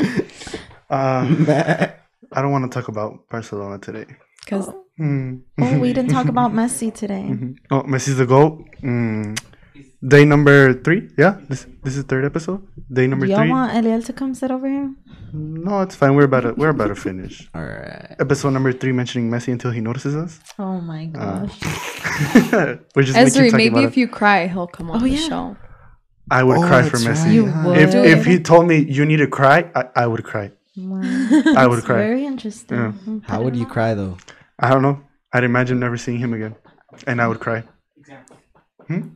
Um, 0.91 1.47
I 1.49 2.43
don't 2.43 2.51
want 2.51 2.69
to 2.69 2.75
talk 2.77 2.89
about 2.89 3.29
Barcelona 3.31 3.79
today. 3.79 4.07
Because. 4.45 4.69
Oh, 4.69 5.79
we 5.79 5.93
didn't 5.93 6.11
talk 6.11 6.27
about 6.27 6.51
Messi 6.53 6.93
today. 6.93 7.31
Oh, 7.71 7.83
Messi's 7.83 8.17
the 8.17 8.27
goat. 8.27 8.59
Mm. 8.83 9.39
Day 10.03 10.25
number 10.25 10.75
three. 10.83 11.11
Yeah, 11.17 11.39
this 11.49 11.65
this 11.85 11.97
is 11.97 12.03
third 12.03 12.25
episode. 12.25 12.67
Day 12.91 13.07
number 13.07 13.27
Do 13.27 13.31
y'all 13.31 13.43
three. 13.43 13.51
want 13.51 13.71
Eliel 13.73 14.05
to 14.07 14.13
come 14.13 14.35
sit 14.35 14.51
over 14.51 14.67
here? 14.67 14.91
No, 15.33 15.81
it's 15.83 15.95
fine. 15.95 16.15
We're 16.15 16.25
about 16.25 16.41
to 16.43 16.53
we're 16.55 16.69
about 16.71 16.89
to 16.89 16.95
finish. 16.95 17.49
All 17.55 17.63
right. 17.63 18.17
Episode 18.19 18.51
number 18.51 18.73
three, 18.73 18.93
mentioning 18.93 19.31
Messi 19.31 19.53
until 19.53 19.71
he 19.71 19.81
notices 19.81 20.17
us. 20.17 20.41
Oh 20.59 20.81
my 20.81 21.07
gosh. 21.07 21.59
We're 22.95 23.03
just 23.03 23.15
making 23.17 23.33
Esri, 23.33 23.53
maybe 23.53 23.69
about 23.69 23.85
if 23.85 23.93
it. 23.93 24.01
you 24.01 24.09
cry, 24.09 24.47
he'll 24.49 24.67
come 24.67 24.91
on 24.91 24.97
Oh, 24.97 25.01
the 25.05 25.11
yeah. 25.11 25.29
show. 25.29 25.57
I 26.31 26.43
would 26.43 26.59
Oh, 26.59 26.67
cry 26.67 26.83
for 26.83 26.99
that's 26.99 27.05
Messi. 27.21 27.25
right, 27.25 27.33
You 27.33 27.47
huh? 27.51 27.69
would. 27.69 27.79
If 27.79 27.95
if 27.95 28.25
he 28.27 28.39
told 28.41 28.67
me 28.67 28.79
you 28.79 29.05
need 29.07 29.19
to 29.19 29.27
cry, 29.29 29.71
I, 29.75 29.85
I 29.97 30.07
would 30.07 30.25
cry. 30.25 30.51
Wow. 30.77 31.01
I 31.57 31.67
would 31.67 31.85
cry. 31.85 31.97
Very 31.99 32.25
interesting. 32.27 32.79
Yeah. 32.79 33.19
How 33.25 33.43
would 33.43 33.57
you 33.57 33.67
cry 33.67 33.95
though? 33.95 34.17
I 34.59 34.71
don't 34.71 34.83
know. 34.83 35.01
I'd 35.33 35.45
imagine 35.45 35.79
never 35.81 35.97
seeing 35.97 36.19
him 36.19 36.33
again, 36.35 36.55
and 37.07 37.21
I 37.21 37.29
would 37.29 37.41
cry. 37.41 37.65
Hmm? 38.87 39.09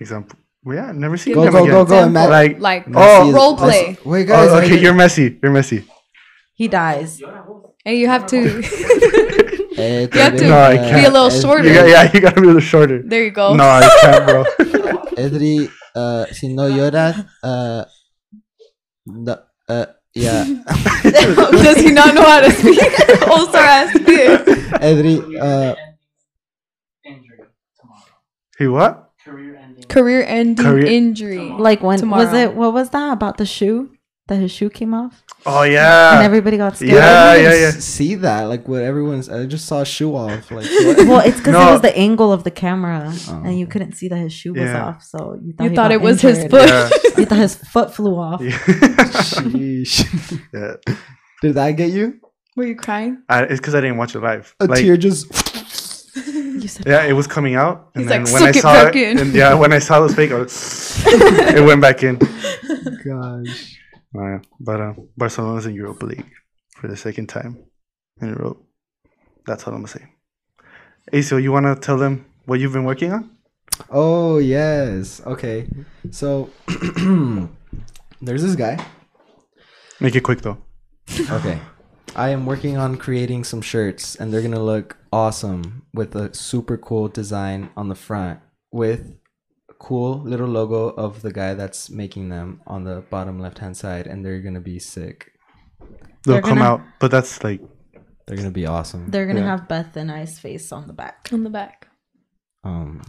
Example. 0.00 0.38
Well, 0.38 0.47
yeah, 0.66 0.92
never 0.92 1.16
seen 1.16 1.34
Go 1.34 1.42
him 1.42 1.52
go 1.52 1.58
again. 1.64 1.70
go 1.70 1.84
go! 1.84 1.94
Example. 1.94 2.12
Matt. 2.12 2.30
Like, 2.30 2.58
Like 2.60 2.84
Oh, 2.94 3.32
role 3.32 3.56
play. 3.56 3.96
Wait, 4.04 4.26
guys. 4.26 4.48
oh, 4.50 4.56
okay, 4.58 4.68
didn't- 4.68 4.82
you're 4.82 4.94
messy. 4.94 5.38
You're 5.42 5.52
messy. 5.52 5.84
He 6.54 6.68
dies. 6.68 7.20
Hey, 7.84 7.96
you 7.98 8.08
have 8.08 8.26
to. 8.26 8.62
You 9.78 10.08
have 10.10 10.36
to 10.36 10.48
No, 10.48 10.58
I 10.58 10.74
uh, 10.76 10.88
can't. 10.90 10.96
be 10.96 11.04
a 11.04 11.10
little 11.10 11.30
shorter. 11.30 11.62
You 11.68 11.72
got, 11.74 11.86
yeah, 11.88 12.10
you 12.12 12.20
gotta 12.20 12.40
be 12.40 12.46
a 12.48 12.50
little 12.50 12.60
shorter. 12.60 13.00
there 13.06 13.22
you 13.22 13.30
go. 13.30 13.54
No, 13.54 13.62
I 13.62 13.86
can't, 14.02 14.26
bro. 14.26 14.42
Edri, 15.14 15.70
uh, 15.94 16.26
si 16.34 16.48
no 16.48 16.66
lloras, 16.68 17.24
uh, 17.44 17.84
no, 19.06 19.38
uh, 19.68 19.86
yeah. 20.14 20.42
Does 21.62 21.76
he 21.78 21.92
not 21.92 22.12
know 22.12 22.22
how 22.26 22.40
to 22.40 22.50
speak? 22.50 22.80
sorry, 23.54 23.70
I 23.70 23.86
speak. 23.94 24.30
Edri, 24.82 25.16
uh, 25.38 25.76
injury 27.06 27.46
tomorrow. 27.78 28.18
he 28.58 28.66
what? 28.66 29.10
Career 29.24 29.54
ending. 29.78 29.88
Career-ending 29.88 30.64
Career- 30.64 30.86
injury. 30.86 31.38
Like 31.50 31.82
when 31.82 32.08
was 32.10 32.32
it? 32.32 32.54
What 32.54 32.72
was 32.72 32.90
that 32.90 33.12
about 33.12 33.38
the 33.38 33.46
shoe? 33.46 33.90
That 34.28 34.40
his 34.40 34.50
shoe 34.50 34.68
came 34.68 34.92
off 34.92 35.24
Oh 35.46 35.62
yeah, 35.62 36.16
and 36.16 36.22
everybody 36.22 36.58
got 36.58 36.76
scared. 36.76 36.92
Yeah, 36.92 37.30
I 37.32 37.36
yeah, 37.36 37.54
yeah. 37.54 37.70
See 37.70 38.14
that? 38.16 38.42
Like 38.42 38.68
what 38.68 38.82
everyone's. 38.82 39.30
I 39.30 39.46
just 39.46 39.64
saw 39.64 39.80
a 39.80 39.86
shoe 39.86 40.14
off. 40.14 40.50
Like 40.50 40.66
what? 40.66 40.98
Well, 41.08 41.20
it's 41.20 41.38
because 41.38 41.54
No. 41.54 41.66
it 41.68 41.72
was 41.72 41.80
the 41.80 41.96
angle 41.96 42.30
of 42.30 42.44
the 42.44 42.50
camera, 42.50 43.10
Oh. 43.28 43.42
and 43.46 43.58
you 43.58 43.66
couldn't 43.66 43.92
see 43.94 44.06
that 44.08 44.18
his 44.18 44.34
shoe 44.34 44.52
was 44.52 44.68
off. 44.68 45.02
So 45.02 45.38
you 45.42 45.54
thought 45.54 45.64
You 45.64 45.70
thought 45.70 45.76
got 45.76 45.92
it 45.92 46.00
was 46.02 46.20
his 46.20 46.44
foot. 46.44 46.68
Yeah. 46.68 46.90
You 47.16 47.24
thought 47.24 47.38
his 47.38 47.54
foot 47.56 47.94
flew 47.94 48.16
off. 48.18 48.42
Yeah. 48.42 48.50
Sheesh. 49.32 50.40
yeah. 50.52 50.94
Did 51.42 51.54
that 51.54 51.72
get 51.72 51.90
you? 51.90 52.20
Were 52.54 52.64
you 52.66 52.76
crying? 52.76 53.22
I, 53.30 53.44
it's 53.44 53.60
because 53.60 53.74
I 53.74 53.80
didn't 53.80 53.96
watch 53.96 54.14
it 54.14 54.20
live. 54.20 54.54
A 54.60 54.66
Like, 54.66 54.80
tear 54.80 54.96
just. 54.98 55.26
You 56.62 56.68
said, 56.68 56.86
yeah, 56.86 57.04
it 57.04 57.12
was 57.12 57.26
coming 57.26 57.54
out, 57.54 57.90
and 57.94 58.02
He's 58.02 58.08
then 58.08 58.24
like, 58.24 58.32
when 58.32 58.42
I 58.42 58.46
"Suck 58.52 58.56
it 58.56 58.60
saw 58.62 58.72
back 58.72 58.96
it, 58.96 59.08
in." 59.10 59.18
and 59.18 59.34
yeah, 59.34 59.54
when 59.54 59.72
I 59.72 59.78
saw 59.78 59.98
it 59.98 60.02
was 60.02 60.14
fake, 60.14 60.32
I 60.32 60.34
was, 60.38 61.02
it 61.06 61.64
went 61.64 61.80
back 61.80 62.02
in. 62.02 62.16
Gosh. 63.04 63.76
Oh, 64.16 64.22
yeah. 64.26 64.40
But 64.60 64.80
uh, 64.80 64.94
Barcelona's 65.16 65.66
in 65.66 65.74
Europa 65.74 66.06
League 66.06 66.26
for 66.76 66.88
the 66.88 66.96
second 66.96 67.28
time 67.28 67.58
in 68.20 68.30
a 68.30 68.34
row. 68.34 68.56
That's 69.46 69.66
all 69.66 69.74
I'm 69.74 69.80
gonna 69.80 69.88
say. 69.88 70.06
Hey, 71.12 71.22
so 71.22 71.36
you 71.36 71.52
wanna 71.52 71.74
tell 71.76 71.96
them 71.98 72.26
what 72.46 72.60
you've 72.60 72.72
been 72.72 72.84
working 72.84 73.12
on? 73.12 73.30
Oh 73.90 74.38
yes. 74.38 75.20
Okay. 75.24 75.66
So 76.10 76.50
there's 78.20 78.42
this 78.42 78.56
guy. 78.56 78.84
Make 80.00 80.16
it 80.16 80.22
quick 80.22 80.40
though. 80.42 80.58
Okay. 81.30 81.58
I 82.18 82.30
am 82.30 82.46
working 82.46 82.76
on 82.76 82.96
creating 82.96 83.44
some 83.44 83.60
shirts 83.62 84.16
and 84.16 84.32
they're 84.32 84.40
going 84.42 84.50
to 84.52 84.58
look 84.62 84.96
awesome 85.12 85.86
with 85.94 86.16
a 86.16 86.34
super 86.34 86.76
cool 86.76 87.06
design 87.08 87.70
on 87.76 87.88
the 87.88 87.94
front 87.94 88.40
with 88.72 89.14
a 89.70 89.74
cool 89.74 90.18
little 90.24 90.48
logo 90.48 90.88
of 90.88 91.22
the 91.22 91.32
guy 91.32 91.54
that's 91.54 91.88
making 91.90 92.28
them 92.28 92.60
on 92.66 92.82
the 92.82 93.02
bottom 93.08 93.38
left-hand 93.38 93.76
side 93.76 94.08
and 94.08 94.24
they're 94.24 94.40
going 94.40 94.54
to 94.54 94.60
be 94.60 94.80
sick. 94.80 95.30
They'll 96.24 96.34
They're 96.34 96.42
come 96.42 96.58
gonna- 96.58 96.70
out, 96.70 96.80
but 96.98 97.12
that's 97.12 97.44
like 97.44 97.60
They're 98.26 98.36
going 98.36 98.48
to 98.48 98.54
be 98.54 98.66
awesome. 98.66 99.10
they're 99.10 99.26
gonna 99.26 99.40
Yeah. 99.40 99.56
have 99.56 99.68
Beth 99.68 99.96
and 99.96 100.10
I's 100.10 100.38
face 100.40 100.72
on 100.72 100.86
the 100.88 100.92
back. 100.92 101.28
On 101.32 101.44
the 101.44 101.50
back. 101.50 101.86
Um, 102.64 103.00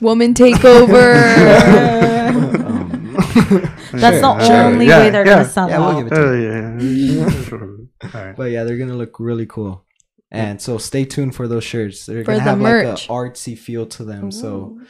Woman 0.00 0.32
takeover. 0.34 1.12
um, 2.64 3.12
That's 3.92 4.18
Sure, 4.20 4.34
the 4.34 4.44
sure. 4.46 4.56
only 4.64 4.86
Yeah, 4.86 4.98
way 5.00 5.10
they're 5.10 5.26
yeah. 5.26 5.36
gonna 5.36 5.48
sell 5.48 5.68
Yeah, 5.68 5.78
we'll 5.78 5.88
out. 5.88 5.98
give 5.98 6.06
it 6.06 6.14
to 6.16 6.20
Oh 6.22 6.34
yeah. 6.34 6.80
yeah. 6.80 7.42
Sure. 7.44 7.76
All 8.02 8.10
right. 8.14 8.36
but 8.36 8.50
yeah, 8.50 8.64
they're 8.64 8.76
going 8.76 8.90
to 8.90 8.96
look 8.96 9.18
really 9.20 9.46
cool. 9.46 9.84
And 10.30 10.60
so 10.60 10.76
stay 10.78 11.04
tuned 11.04 11.34
for 11.34 11.46
those 11.48 11.64
shirts. 11.64 12.04
They're 12.06 12.22
For 12.24 12.32
going 12.32 12.38
to 12.40 12.44
the 12.44 12.50
have 12.50 12.58
merch. 12.58 13.08
like 13.08 13.10
an 13.10 13.14
artsy 13.14 13.56
feel 13.56 13.86
to 13.86 14.04
them. 14.04 14.30
So 14.30 14.80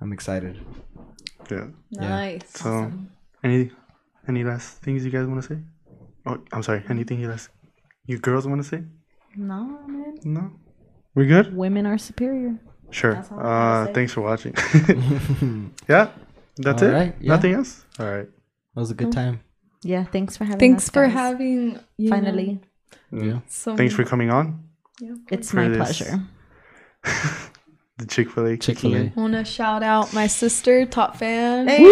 I'm 0.00 0.12
excited. 0.12 0.60
Yeah. 1.50 1.68
nice. 1.92 2.42
So 2.50 2.92
any 3.44 3.70
any 4.28 4.42
last 4.44 4.78
things 4.78 5.04
you 5.04 5.10
guys 5.10 5.26
want 5.26 5.42
to 5.42 5.48
say? 5.54 5.60
Oh, 6.26 6.38
I'm 6.52 6.62
sorry. 6.62 6.82
Anything 6.88 7.20
you 7.20 7.28
last 7.28 7.50
you 8.06 8.18
girls 8.18 8.46
want 8.46 8.62
to 8.62 8.68
say? 8.68 8.82
No, 9.36 9.64
man. 9.86 10.18
No. 10.24 10.50
We 11.14 11.26
good? 11.26 11.54
Women 11.54 11.86
are 11.86 11.98
superior. 11.98 12.58
Sure. 12.90 13.14
That's 13.14 13.30
all 13.30 13.38
I 13.38 13.42
gotta 13.42 13.90
Uh, 13.90 13.94
thanks 13.94 14.12
for 14.12 14.20
watching. 14.22 14.54
yeah. 15.88 16.10
That's 16.56 16.82
All 16.82 16.88
it. 16.88 16.92
right, 16.92 17.14
yeah. 17.20 17.34
Nothing 17.34 17.52
else. 17.54 17.84
All 17.98 18.06
right. 18.10 18.28
That 18.74 18.80
was 18.80 18.90
a 18.90 18.94
good 18.94 19.12
time. 19.12 19.40
Yeah, 19.82 20.04
thanks 20.04 20.36
for 20.36 20.44
having 20.44 20.58
me. 20.58 20.68
Thanks 20.68 20.84
us, 20.84 20.90
for 20.90 21.04
guys. 21.06 21.12
having 21.12 21.78
you 21.96 22.10
know, 22.10 22.16
Finally, 22.16 22.60
Yeah. 23.12 23.40
So 23.48 23.76
Thanks 23.76 23.94
for 23.94 24.04
coming 24.04 24.30
on. 24.30 24.62
Yeah. 25.00 25.14
it's 25.30 25.50
for 25.50 25.56
my 25.56 25.68
this. 25.68 25.78
pleasure. 25.78 26.20
The 27.98 28.06
Chick 28.06 28.30
Fil 28.30 28.46
A. 28.46 28.56
Chick-fil-A. 28.56 28.98
I 28.98 29.12
want 29.14 29.34
to 29.34 29.44
shout 29.44 29.82
out 29.84 30.12
my 30.12 30.26
sister, 30.26 30.86
top 30.86 31.14
fan. 31.16 31.68
Hey. 31.68 31.84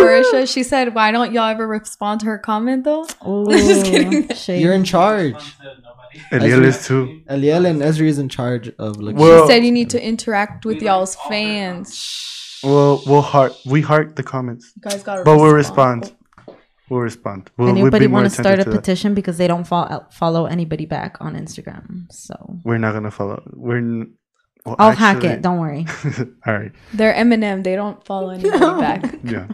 Marisha, 0.00 0.50
she 0.50 0.62
said, 0.62 0.94
"Why 0.94 1.10
don't 1.10 1.32
y'all 1.32 1.48
ever 1.48 1.66
respond 1.66 2.20
to 2.20 2.26
her 2.26 2.38
comment 2.38 2.84
though?" 2.84 3.04
Oh, 3.20 3.50
Just 3.50 3.84
kidding. 3.86 4.28
shade. 4.34 4.62
You're 4.62 4.72
in 4.72 4.84
charge. 4.84 5.34
Nobody. 6.32 6.50
Eliel 6.50 6.64
is 6.64 6.86
too. 6.86 7.20
Eliel 7.28 7.68
and 7.68 7.82
Ezri 7.82 8.06
is 8.08 8.18
in 8.18 8.28
charge 8.28 8.68
of 8.78 8.96
looking. 8.96 9.18
Well- 9.20 9.46
She 9.46 9.52
said 9.52 9.64
you 9.64 9.72
need 9.72 9.90
to 9.90 10.02
interact 10.02 10.64
with 10.64 10.80
y'all's 10.82 11.16
fans. 11.28 12.60
Well, 12.62 13.02
we'll 13.06 13.20
heart. 13.20 13.52
We 13.66 13.82
heart 13.82 14.16
the 14.16 14.22
comments, 14.22 14.72
You 14.76 14.82
guys 14.82 15.02
gotta. 15.02 15.24
but 15.24 15.36
we'll 15.36 15.52
respond. 15.52 16.12
We'll 16.90 17.00
respond. 17.00 17.50
We'll, 17.56 17.68
we'll 17.68 17.78
Anybody 17.78 18.06
want 18.06 18.24
to 18.26 18.30
start 18.30 18.46
a 18.46 18.62
attentive 18.62 18.64
to 18.64 18.70
that. 18.70 18.80
petition 18.80 19.14
because 19.14 19.36
they 19.38 19.46
don't 19.46 19.64
fo- 19.64 20.06
follow 20.10 20.46
anybody 20.46 20.86
back 20.86 21.16
on 21.20 21.34
Instagram? 21.34 22.10
So 22.12 22.34
We're 22.64 22.78
not 22.78 22.92
gonna 22.94 23.10
follow. 23.10 23.42
We're. 23.54 23.78
N- 23.78 24.14
well, 24.66 24.76
I'll 24.78 24.92
hack 24.92 25.24
it. 25.24 25.40
Don't 25.42 25.58
worry. 25.60 25.86
All 26.46 26.52
right. 26.58 26.72
They're 26.92 27.14
Eminem. 27.14 27.64
They 27.64 27.74
don't 27.76 28.04
follow 28.04 28.30
anybody 28.30 28.58
back. 28.80 29.14
Yeah. 29.24 29.46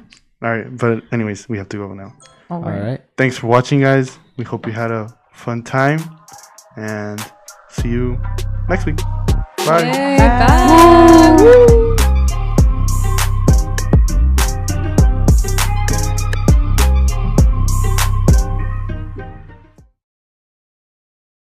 All 0.43 0.51
right. 0.51 0.77
But 0.77 1.05
anyways, 1.13 1.49
we 1.49 1.59
have 1.59 1.69
to 1.71 1.77
go 1.77 1.93
now. 1.95 2.13
All 2.51 2.63
All 2.65 2.71
right. 2.71 2.83
right. 2.83 3.01
Thanks 3.17 3.37
for 3.39 3.47
watching, 3.47 3.81
guys. 3.81 4.19
We 4.37 4.45
hope 4.45 4.67
you 4.67 4.73
had 4.73 4.91
a 4.91 5.09
fun 5.33 5.63
time, 5.63 6.01
and 6.77 7.21
see 7.71 7.89
you 7.89 8.21
next 8.69 8.87
week. 8.87 8.97
Bye. 9.67 9.83
Yay, 9.85 10.19
bye. 10.19 11.81